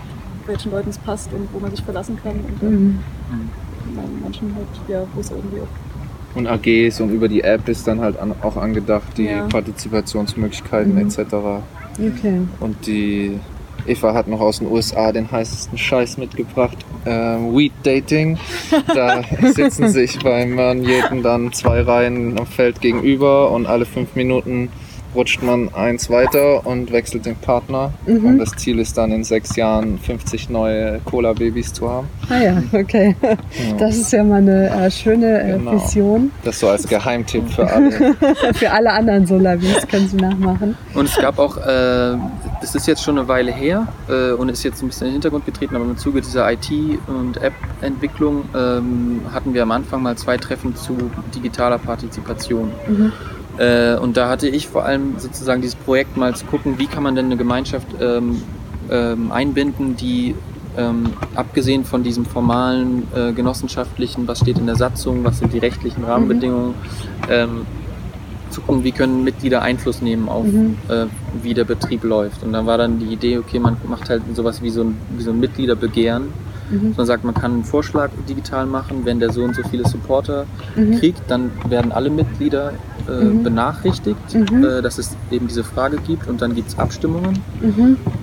welchen 0.46 0.72
Leuten 0.72 0.90
es 0.90 0.98
passt 0.98 1.32
und 1.32 1.48
wo 1.52 1.58
man 1.60 1.70
sich 1.70 1.82
verlassen 1.84 2.18
kann 2.22 2.32
und 2.32 2.62
dann 2.62 3.00
bei 3.94 4.02
manchen 4.22 4.54
halt, 4.54 4.66
ja, 4.88 5.02
wo 5.14 5.20
es 5.20 5.30
irgendwie 5.30 5.58
auch 5.60 6.36
Und 6.36 6.46
AGs 6.46 7.00
und 7.00 7.10
über 7.10 7.28
die 7.28 7.42
App 7.42 7.68
ist 7.68 7.86
dann 7.86 8.00
halt 8.00 8.18
an, 8.18 8.34
auch 8.42 8.56
angedacht, 8.56 9.16
die 9.16 9.24
Ja. 9.26 9.46
Participationsmöglichkeiten 9.48 10.96
etc. 10.98 11.18
Okay. 11.98 12.40
Und 12.60 12.86
die 12.86 13.38
Eva 13.86 14.14
hat 14.14 14.28
noch 14.28 14.40
aus 14.40 14.58
den 14.58 14.70
USA 14.70 15.12
den 15.12 15.30
heißesten 15.30 15.76
Scheiß 15.78 16.18
mitgebracht. 16.18 16.78
Ähm, 17.06 17.56
Weed 17.56 17.72
Dating. 17.82 18.38
Da 18.94 19.22
sitzen 19.54 19.88
sich 19.88 20.18
beim 20.18 20.54
Manjeten 20.54 21.22
dann 21.22 21.52
zwei 21.52 21.80
Reihen 21.82 22.38
am 22.38 22.46
Feld 22.46 22.80
gegenüber 22.80 23.50
und 23.50 23.66
alle 23.66 23.86
fünf 23.86 24.14
Minuten 24.14 24.68
rutscht 25.12 25.42
man 25.42 25.74
eins 25.74 26.08
weiter 26.08 26.64
und 26.64 26.92
wechselt 26.92 27.26
den 27.26 27.34
Partner. 27.34 27.92
Und 28.06 28.38
das 28.38 28.52
Ziel 28.52 28.78
ist 28.78 28.96
dann 28.96 29.10
in 29.10 29.24
sechs 29.24 29.56
Jahren 29.56 29.98
50 29.98 30.50
neue 30.50 31.00
Cola-Babys 31.04 31.72
zu 31.72 31.90
haben. 31.90 32.06
Ah 32.28 32.38
ja, 32.40 32.62
okay. 32.72 33.16
Das 33.76 33.96
ist 33.96 34.12
ja 34.12 34.22
mal 34.22 34.36
eine 34.36 34.68
äh, 34.70 34.88
schöne 34.88 35.40
äh, 35.42 35.52
Genau. 35.58 35.72
Vision. 35.72 36.30
Das 36.44 36.60
so 36.60 36.68
als 36.68 36.86
Geheimtipp 36.86 37.50
für 37.50 37.66
alle. 37.72 38.14
Für 38.54 38.70
alle 38.70 38.92
anderen 38.92 39.26
Solavis 39.26 39.84
können 39.88 40.06
Sie 40.08 40.16
nachmachen. 40.16 40.76
Und 40.94 41.06
es 41.06 41.16
gab 41.16 41.40
auch, 41.40 41.56
äh, 41.56 42.12
das 42.61 42.74
ist 42.74 42.86
jetzt 42.86 43.02
schon 43.02 43.18
eine 43.18 43.28
Weile 43.28 43.52
her 43.52 43.88
äh, 44.08 44.32
und 44.32 44.48
ist 44.48 44.62
jetzt 44.62 44.82
ein 44.82 44.88
bisschen 44.88 45.06
in 45.06 45.11
den 45.11 45.14
Hintergrund 45.14 45.46
getreten, 45.46 45.76
aber 45.76 45.84
im 45.84 45.96
Zuge 45.96 46.20
dieser 46.20 46.50
IT- 46.52 46.98
und 47.06 47.38
App-Entwicklung 47.38 48.44
ähm, 48.54 49.22
hatten 49.32 49.54
wir 49.54 49.62
am 49.62 49.70
Anfang 49.70 50.02
mal 50.02 50.16
zwei 50.16 50.36
Treffen 50.36 50.76
zu 50.76 50.96
digitaler 51.34 51.78
Partizipation. 51.78 52.70
Äh, 53.58 53.96
und 53.96 54.16
da 54.16 54.28
hatte 54.28 54.48
ich 54.48 54.68
vor 54.68 54.84
allem 54.84 55.18
sozusagen 55.18 55.62
dieses 55.62 55.76
Projekt 55.76 56.16
mal 56.16 56.34
zu 56.34 56.44
gucken, 56.46 56.78
wie 56.78 56.86
kann 56.86 57.02
man 57.02 57.14
denn 57.14 57.26
eine 57.26 57.36
Gemeinschaft 57.36 57.88
ähm, 58.00 58.42
ähm, 58.90 59.32
einbinden, 59.32 59.96
die 59.96 60.34
ähm, 60.76 61.12
abgesehen 61.34 61.84
von 61.84 62.02
diesem 62.02 62.24
formalen 62.24 63.06
äh, 63.14 63.32
genossenschaftlichen, 63.32 64.28
was 64.28 64.40
steht 64.40 64.58
in 64.58 64.66
der 64.66 64.76
Satzung, 64.76 65.24
was 65.24 65.38
sind 65.38 65.52
die 65.52 65.58
rechtlichen 65.58 66.04
Rahmenbedingungen, 66.04 66.74
ähm, 67.28 67.66
zu 68.51 68.61
gucken, 68.61 68.84
wie 68.84 68.92
können 68.92 69.24
Mitglieder 69.24 69.62
Einfluss 69.62 70.03
nehmen 70.03 70.28
auf, 70.28 70.46
äh, 70.88 71.07
wie 71.42 71.55
der 71.55 71.64
Betrieb 71.64 72.05
läuft. 72.05 72.42
Und 72.42 72.53
dann 72.53 72.66
war 72.66 72.78
dann 72.78 72.98
die 72.98 73.07
Idee, 73.07 73.38
okay, 73.38 73.59
man 73.59 73.76
macht 73.88 74.11
halt 74.11 74.22
sowas 74.34 74.62
wie 74.62 74.70
so 74.70 74.82
ein, 74.82 74.96
wie 75.16 75.22
so 75.22 75.30
ein 75.30 75.40
Mitgliederbegehren. 75.40 76.28
Man 76.96 77.05
sagt, 77.05 77.24
man 77.24 77.34
kann 77.34 77.53
einen 77.53 77.64
Vorschlag 77.64 78.11
digital 78.28 78.64
machen, 78.64 79.05
wenn 79.05 79.18
der 79.18 79.32
so 79.32 79.42
und 79.42 79.57
so 79.57 79.62
viele 79.68 79.88
Supporter 79.88 80.46
kriegt, 81.01 81.20
dann 81.28 81.51
werden 81.68 81.90
alle 81.90 82.11
Mitglieder 82.11 82.74
äh, 83.09 83.24
benachrichtigt, 83.42 84.34
äh, 84.36 84.80
dass 84.80 84.98
es 84.98 85.16
eben 85.32 85.48
diese 85.48 85.64
Frage 85.64 85.96
gibt 86.07 86.28
und 86.28 86.40
dann 86.40 86.55
gibt 86.55 86.68
es 86.68 86.78
Abstimmungen. 86.78 87.40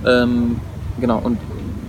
Ähm, 0.06 0.56
genau, 1.02 1.20
und 1.20 1.38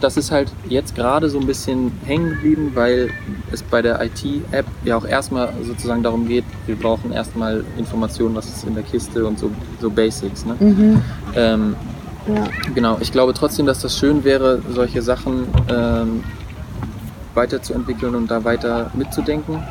das 0.01 0.17
ist 0.17 0.31
halt 0.31 0.51
jetzt 0.69 0.95
gerade 0.95 1.29
so 1.29 1.39
ein 1.39 1.47
bisschen 1.47 1.93
hängen 2.05 2.31
geblieben, 2.31 2.73
weil 2.75 3.11
es 3.53 3.63
bei 3.63 3.83
der 3.83 4.01
IT-App 4.03 4.67
ja 4.85 4.97
auch 4.97 5.05
erstmal 5.07 5.53
sozusagen 5.63 6.03
darum 6.03 6.27
geht, 6.29 6.45
wir 6.67 6.77
brauchen 6.77 7.13
erstmal 7.13 7.65
Informationen, 7.77 8.35
was 8.35 8.47
ist 8.47 8.65
in 8.65 8.75
der 8.75 8.85
Kiste 8.85 9.27
und 9.27 9.39
so, 9.39 9.51
so 9.81 9.91
Basics. 9.91 10.45
Ne? 10.45 11.01
Ähm, 11.35 11.75
Ja. 12.29 12.45
Genau, 12.75 12.99
ich 13.01 13.11
glaube 13.11 13.33
trotzdem, 13.33 13.65
dass 13.65 13.81
das 13.81 13.97
schön 13.99 14.23
wäre, 14.23 14.61
solche 14.71 15.01
Sachen 15.01 15.47
ähm, 15.71 16.23
weiterzuentwickeln 17.35 18.15
und 18.15 18.31
da 18.31 18.45
weiter 18.45 18.91
mitzudenken. 18.95 19.63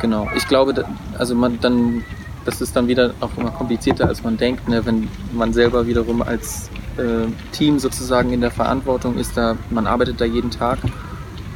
Genau, 0.00 0.28
ich 0.36 0.46
glaube, 0.46 0.84
also 1.18 1.34
man 1.34 1.58
dann, 1.60 2.02
das 2.44 2.60
ist 2.60 2.74
dann 2.74 2.88
wieder 2.88 3.14
auch 3.20 3.30
immer 3.36 3.50
komplizierter, 3.50 4.08
als 4.08 4.22
man 4.22 4.36
denkt, 4.36 4.68
ne? 4.68 4.84
wenn 4.84 5.08
man 5.32 5.52
selber 5.52 5.86
wiederum 5.86 6.22
als 6.22 6.70
äh, 6.96 7.26
Team 7.52 7.78
sozusagen 7.78 8.32
in 8.32 8.40
der 8.40 8.50
Verantwortung 8.50 9.16
ist, 9.16 9.36
da 9.36 9.56
man 9.70 9.86
arbeitet 9.86 10.20
da 10.20 10.24
jeden 10.24 10.50
Tag. 10.50 10.78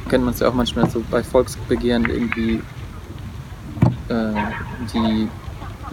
Kennt 0.09 0.23
man 0.23 0.33
es 0.33 0.39
ja 0.39 0.47
auch 0.47 0.53
manchmal 0.53 0.89
so 0.89 1.03
bei 1.11 1.21
Volksbegehren 1.21 2.05
irgendwie 2.05 2.61
äh, 4.07 4.33
die 4.93 5.27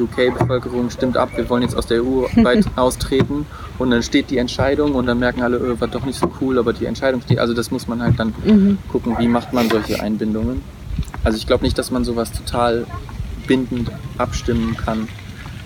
UK-Bevölkerung 0.00 0.90
stimmt 0.90 1.16
ab, 1.16 1.30
wir 1.36 1.48
wollen 1.48 1.62
jetzt 1.62 1.76
aus 1.76 1.86
der 1.86 2.02
EU 2.02 2.24
weit 2.44 2.64
austreten 2.76 3.46
und 3.78 3.90
dann 3.90 4.02
steht 4.02 4.30
die 4.30 4.38
Entscheidung 4.38 4.94
und 4.94 5.06
dann 5.06 5.18
merken 5.18 5.42
alle, 5.42 5.56
äh, 5.56 5.80
war 5.80 5.88
doch 5.88 6.04
nicht 6.04 6.18
so 6.18 6.30
cool, 6.40 6.58
aber 6.58 6.72
die 6.72 6.86
Entscheidung 6.86 7.20
steht. 7.22 7.38
Also 7.38 7.54
das 7.54 7.70
muss 7.70 7.88
man 7.88 8.02
halt 8.02 8.18
dann 8.18 8.78
gucken, 8.90 9.16
wie 9.18 9.28
macht 9.28 9.52
man 9.52 9.68
solche 9.68 10.00
Einbindungen. 10.00 10.62
Also 11.24 11.38
ich 11.38 11.46
glaube 11.46 11.64
nicht, 11.64 11.78
dass 11.78 11.90
man 11.90 12.04
sowas 12.04 12.32
total 12.32 12.86
bindend 13.46 13.90
abstimmen 14.18 14.76
kann, 14.76 15.08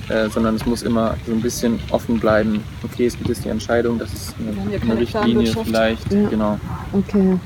äh, 0.08 0.28
sondern 0.28 0.54
es 0.54 0.66
muss 0.66 0.82
immer 0.82 1.16
so 1.26 1.32
ein 1.32 1.40
bisschen 1.40 1.78
offen 1.90 2.18
bleiben. 2.18 2.62
Okay, 2.82 3.06
es 3.06 3.16
gibt 3.16 3.28
jetzt 3.28 3.44
die 3.44 3.50
Entscheidung, 3.50 3.98
das 3.98 4.12
ist 4.12 4.34
eine, 4.38 4.80
eine 4.80 5.00
Richtlinie 5.00 5.52
vielleicht, 5.64 6.12
Ja. 6.12 6.28
genau. 6.28 6.58
Okay. 6.92 7.38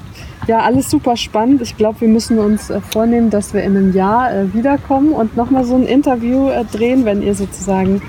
Ja, 0.49 0.61
alles 0.61 0.91
super 0.91 1.17
spannend. 1.17 1.63
Ich 1.63 1.77
glaube, 1.77 2.01
wir 2.01 2.09
müssen 2.09 2.39
uns 2.39 2.69
äh, 2.69 2.81
vornehmen, 2.81 3.31
dass 3.31 3.55
wir 3.55 3.63
in 3.63 3.77
einem 3.77 3.93
Jahr 3.95 4.35
äh, 4.35 4.53
wiederkommen 4.55 5.13
und 5.13 5.37
nochmal 5.37 5.65
so 5.65 5.77
ein 5.77 5.85
Interview 5.85 6.49
äh, 6.49 6.65
drehen, 6.65 7.05
wenn 7.05 7.23
ihr 7.23 7.35
sozusagen 7.35 8.03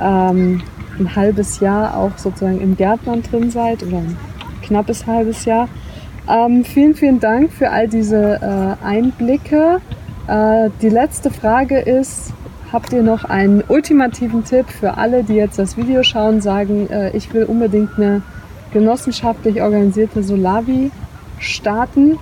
ähm, 0.00 0.62
ein 0.98 1.14
halbes 1.14 1.60
Jahr 1.60 1.96
auch 1.96 2.16
sozusagen 2.16 2.60
im 2.60 2.76
Gärtnern 2.76 3.22
drin 3.22 3.50
seid 3.50 3.82
oder 3.84 3.98
ein 3.98 4.16
knappes 4.62 5.06
halbes 5.06 5.44
Jahr. 5.44 5.68
Ähm, 6.28 6.64
vielen, 6.64 6.94
vielen 6.94 7.20
Dank 7.20 7.52
für 7.52 7.70
all 7.70 7.86
diese 7.86 8.40
äh, 8.82 8.84
Einblicke. 8.84 9.80
Äh, 10.26 10.70
die 10.82 10.88
letzte 10.88 11.30
Frage 11.30 11.78
ist, 11.78 12.32
habt 12.72 12.92
ihr 12.92 13.02
noch 13.02 13.24
einen 13.24 13.62
ultimativen 13.68 14.44
Tipp 14.44 14.68
für 14.68 14.96
alle, 14.96 15.22
die 15.22 15.34
jetzt 15.34 15.58
das 15.58 15.76
Video 15.76 16.02
schauen, 16.02 16.40
sagen, 16.40 16.88
äh, 16.90 17.16
ich 17.16 17.32
will 17.32 17.44
unbedingt 17.44 17.96
eine 17.96 18.22
genossenschaftlich 18.72 19.62
organisierte 19.62 20.22
Solavi 20.22 20.90
starten? 21.38 22.18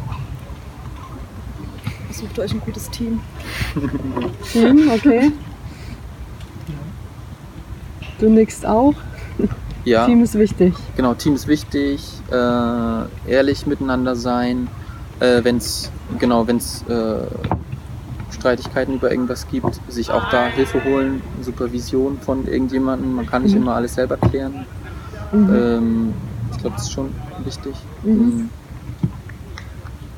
Sucht 2.11 2.39
euch 2.39 2.53
ein 2.53 2.61
gutes 2.61 2.91
Team. 2.91 3.21
Team, 4.53 4.91
okay. 4.95 5.33
Du 8.19 8.28
nickst 8.28 8.65
auch. 8.65 8.95
Ja. 9.85 10.07
Team 10.07 10.23
ist 10.23 10.35
wichtig. 10.39 10.74
Genau, 10.97 11.15
Team 11.15 11.35
ist 11.35 11.47
wichtig, 11.47 12.03
äh, 12.31 13.31
ehrlich 13.31 13.66
miteinander 13.66 14.16
sein, 14.16 14.69
äh, 15.20 15.45
wenn 15.45 15.59
es 15.59 15.91
genau, 16.19 16.47
wenn's, 16.47 16.85
äh, 16.89 17.27
Streitigkeiten 18.49 18.93
über 18.97 19.11
irgendwas 19.11 19.49
gibt, 19.49 19.81
sich 19.89 20.11
auch 20.11 20.29
da 20.29 20.49
Hilfe 20.49 20.85
holen, 20.85 21.23
Supervision 21.41 22.19
von 22.21 22.47
irgendjemandem. 22.47 23.15
Man 23.15 23.25
kann 23.27 23.43
nicht 23.45 23.55
immer 23.55 23.75
alles 23.75 23.95
selber 23.95 24.19
klären. 24.19 24.66
Ähm, 25.33 26.12
ich 26.53 26.59
glaube, 26.59 26.77
das 26.77 26.85
ist 26.85 26.93
schon 26.93 27.09
wichtig. 27.43 27.75
Mhm. 28.03 28.51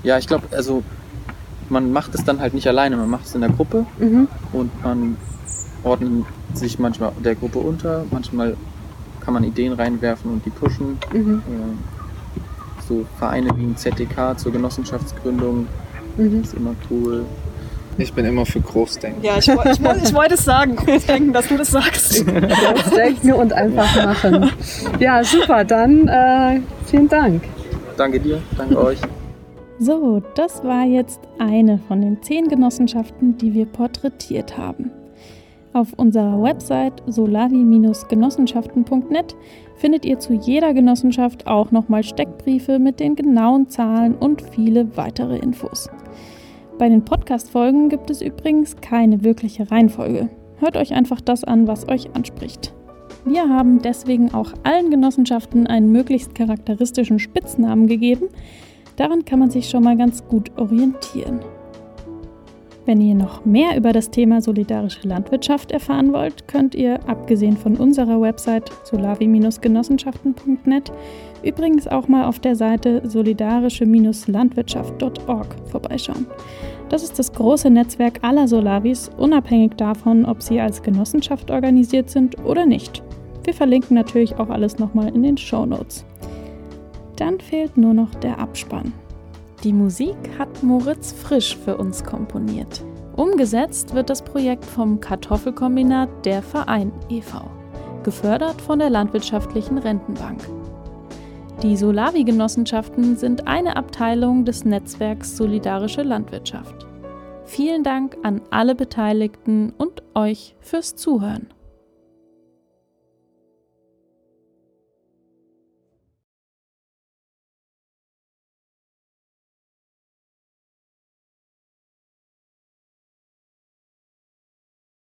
Ja, 0.03 0.19
ich 0.19 0.27
glaube, 0.27 0.49
also 0.51 0.83
man 1.69 1.93
macht 1.93 2.17
es 2.17 2.25
dann 2.25 2.41
halt 2.41 2.53
nicht 2.53 2.67
alleine, 2.67 2.97
man 2.97 3.09
macht 3.09 3.27
es 3.27 3.35
in 3.37 3.43
der 3.43 3.51
Gruppe 3.51 3.87
Mhm. 4.01 4.27
und 4.53 4.83
man 4.83 5.17
ordnet 5.85 6.25
sich 6.53 6.81
manchmal 6.81 7.13
der 7.25 7.37
Gruppe 7.37 7.61
unter, 7.61 8.05
manchmal 8.11 8.57
kann 9.21 9.35
man 9.35 9.45
Ideen 9.45 9.73
reinwerfen 9.73 10.33
und 10.33 10.45
die 10.45 10.51
pushen. 10.51 10.99
Mhm. 11.13 11.43
Äh, 11.47 12.83
So 12.89 13.05
Vereine 13.19 13.51
wie 13.57 13.65
ein 13.65 13.77
ZDK 13.77 14.37
zur 14.37 14.51
Genossenschaftsgründung 14.53 15.69
Mhm. 16.17 16.41
ist 16.43 16.55
immer 16.55 16.75
cool. 16.91 17.25
Ich 17.99 18.13
bin 18.13 18.27
immer 18.27 18.45
für 18.45 18.61
Großdenken. 18.61 19.25
Ja, 19.25 19.39
ich, 19.39 19.49
ich, 19.49 19.55
ich 19.55 20.15
wollte 20.15 20.35
es 20.35 20.45
sagen. 20.45 20.77
Groß 20.77 21.07
denken, 21.07 21.33
dass 21.33 21.49
du 21.49 21.57
das 21.57 21.71
sagst. 21.71 22.27
Denken 22.97 23.33
und 23.33 23.53
einfach 23.53 24.05
machen. 24.05 24.51
Ja, 24.99 25.23
super. 25.25 25.65
Dann 25.65 26.07
äh, 26.09 26.61
vielen 26.85 27.09
Dank. 27.09 27.43
Danke 27.97 28.21
dir, 28.21 28.43
danke 28.57 28.79
euch. 28.79 29.01
So, 29.79 30.23
das 30.35 30.65
war 30.65 30.85
jetzt 30.85 31.21
eine 31.39 31.79
von 31.89 32.01
den 32.01 32.23
zehn 32.23 32.49
Genossenschaften, 32.49 33.37
die 33.39 33.55
wir 33.55 33.67
porträtiert 33.67 34.59
haben. 34.59 34.91
Auf 35.73 35.93
unserer 35.95 36.43
Website 36.43 37.03
solavi-genossenschaften.net 37.07 39.37
findet 39.77 40.05
ihr 40.07 40.19
zu 40.19 40.33
jeder 40.33 40.73
Genossenschaft 40.73 41.47
auch 41.47 41.71
nochmal 41.71 42.03
Steckbriefe 42.03 42.79
mit 42.79 43.01
den 43.01 43.17
genauen 43.17 43.69
Zahlen 43.69 44.15
und 44.15 44.41
viele 44.41 44.97
weitere 44.97 45.37
Infos. 45.37 45.91
Bei 46.79 46.91
den 46.91 47.07
Podcast-Folgen 47.07 47.89
gibt 47.89 48.11
es 48.11 48.21
übrigens 48.21 48.77
keine 48.77 49.25
wirkliche 49.25 49.71
Reihenfolge. 49.71 50.29
Hört 50.59 50.77
euch 50.77 50.93
einfach 50.93 51.23
das 51.23 51.43
an, 51.43 51.67
was 51.67 51.89
euch 51.89 52.15
anspricht. 52.15 52.75
Wir 53.25 53.49
haben 53.49 53.81
deswegen 53.81 54.35
auch 54.35 54.53
allen 54.63 54.91
Genossenschaften 54.91 55.67
einen 55.67 55.91
möglichst 55.91 56.35
charakteristischen 56.35 57.19
Spitznamen 57.19 57.87
gegeben. 57.87 58.29
Daran 58.97 59.25
kann 59.25 59.39
man 59.39 59.51
sich 59.51 59.71
schon 59.71 59.85
mal 59.85 59.97
ganz 59.97 60.27
gut 60.29 60.51
orientieren. 60.59 61.41
Wenn 62.87 63.01
ihr 63.01 63.15
noch 63.17 63.45
mehr 63.45 63.77
über 63.77 63.93
das 63.93 64.11
Thema 64.11 64.41
solidarische 64.41 65.09
Landwirtschaft 65.09 65.73
erfahren 65.73 66.13
wollt, 66.13 66.47
könnt 66.47 66.77
ihr, 66.77 67.01
abgesehen 67.09 67.57
von 67.57 67.75
unserer 67.77 68.21
Website 68.21 68.71
solavi-genossenschaften.net, 68.85 70.93
übrigens 71.43 71.89
auch 71.89 72.07
mal 72.07 72.27
auf 72.27 72.39
der 72.39 72.55
Seite 72.55 73.03
solidarische-landwirtschaft.org 73.05 75.57
vorbeischauen. 75.65 76.29
Das 76.89 77.03
ist 77.03 77.19
das 77.19 77.33
große 77.33 77.71
Netzwerk 77.71 78.21
aller 78.23 78.47
Solavis, 78.47 79.11
unabhängig 79.19 79.73
davon, 79.77 80.25
ob 80.25 80.41
sie 80.41 80.61
als 80.61 80.81
Genossenschaft 80.81 81.51
organisiert 81.51 82.09
sind 82.09 82.39
oder 82.45 82.67
nicht. 82.67 83.03
Wir 83.43 83.55
verlinken 83.55 83.97
natürlich 83.97 84.39
auch 84.39 84.49
alles 84.49 84.79
nochmal 84.79 85.09
in 85.09 85.25
den 85.25 85.37
Show 85.37 85.67
Notes. 85.67 86.05
Dann 87.17 87.41
fehlt 87.41 87.77
nur 87.77 87.95
noch 87.95 88.15
der 88.15 88.39
Abspann. 88.39 88.93
Die 89.65 89.73
Musik 89.73 90.17
hat 90.39 90.63
Moritz 90.63 91.13
Frisch 91.13 91.57
für 91.57 91.77
uns 91.79 92.05
komponiert. 92.05 92.85
Umgesetzt 93.17 93.95
wird 93.95 94.11
das 94.11 94.23
Projekt 94.23 94.65
vom 94.65 95.01
Kartoffelkombinat 95.01 96.09
Der 96.25 96.43
Verein 96.43 96.93
e.V., 97.09 97.51
gefördert 98.05 98.61
von 98.61 98.79
der 98.79 98.91
Landwirtschaftlichen 98.91 99.79
Rentenbank. 99.79 100.41
Die 101.63 101.77
Solavi-Genossenschaften 101.77 103.17
sind 103.17 103.49
eine 103.49 103.77
Abteilung 103.77 104.45
des 104.45 104.67
Netzwerks 104.67 105.39
Solidarische 105.39 106.03
Landwirtschaft. 106.03 106.87
Vielen 107.47 107.83
Dank 107.83 108.19
an 108.23 108.43
alle 108.51 108.75
Beteiligten 108.75 109.73
und 109.79 110.03
euch 110.15 110.55
fürs 110.61 110.97
Zuhören. 110.97 111.49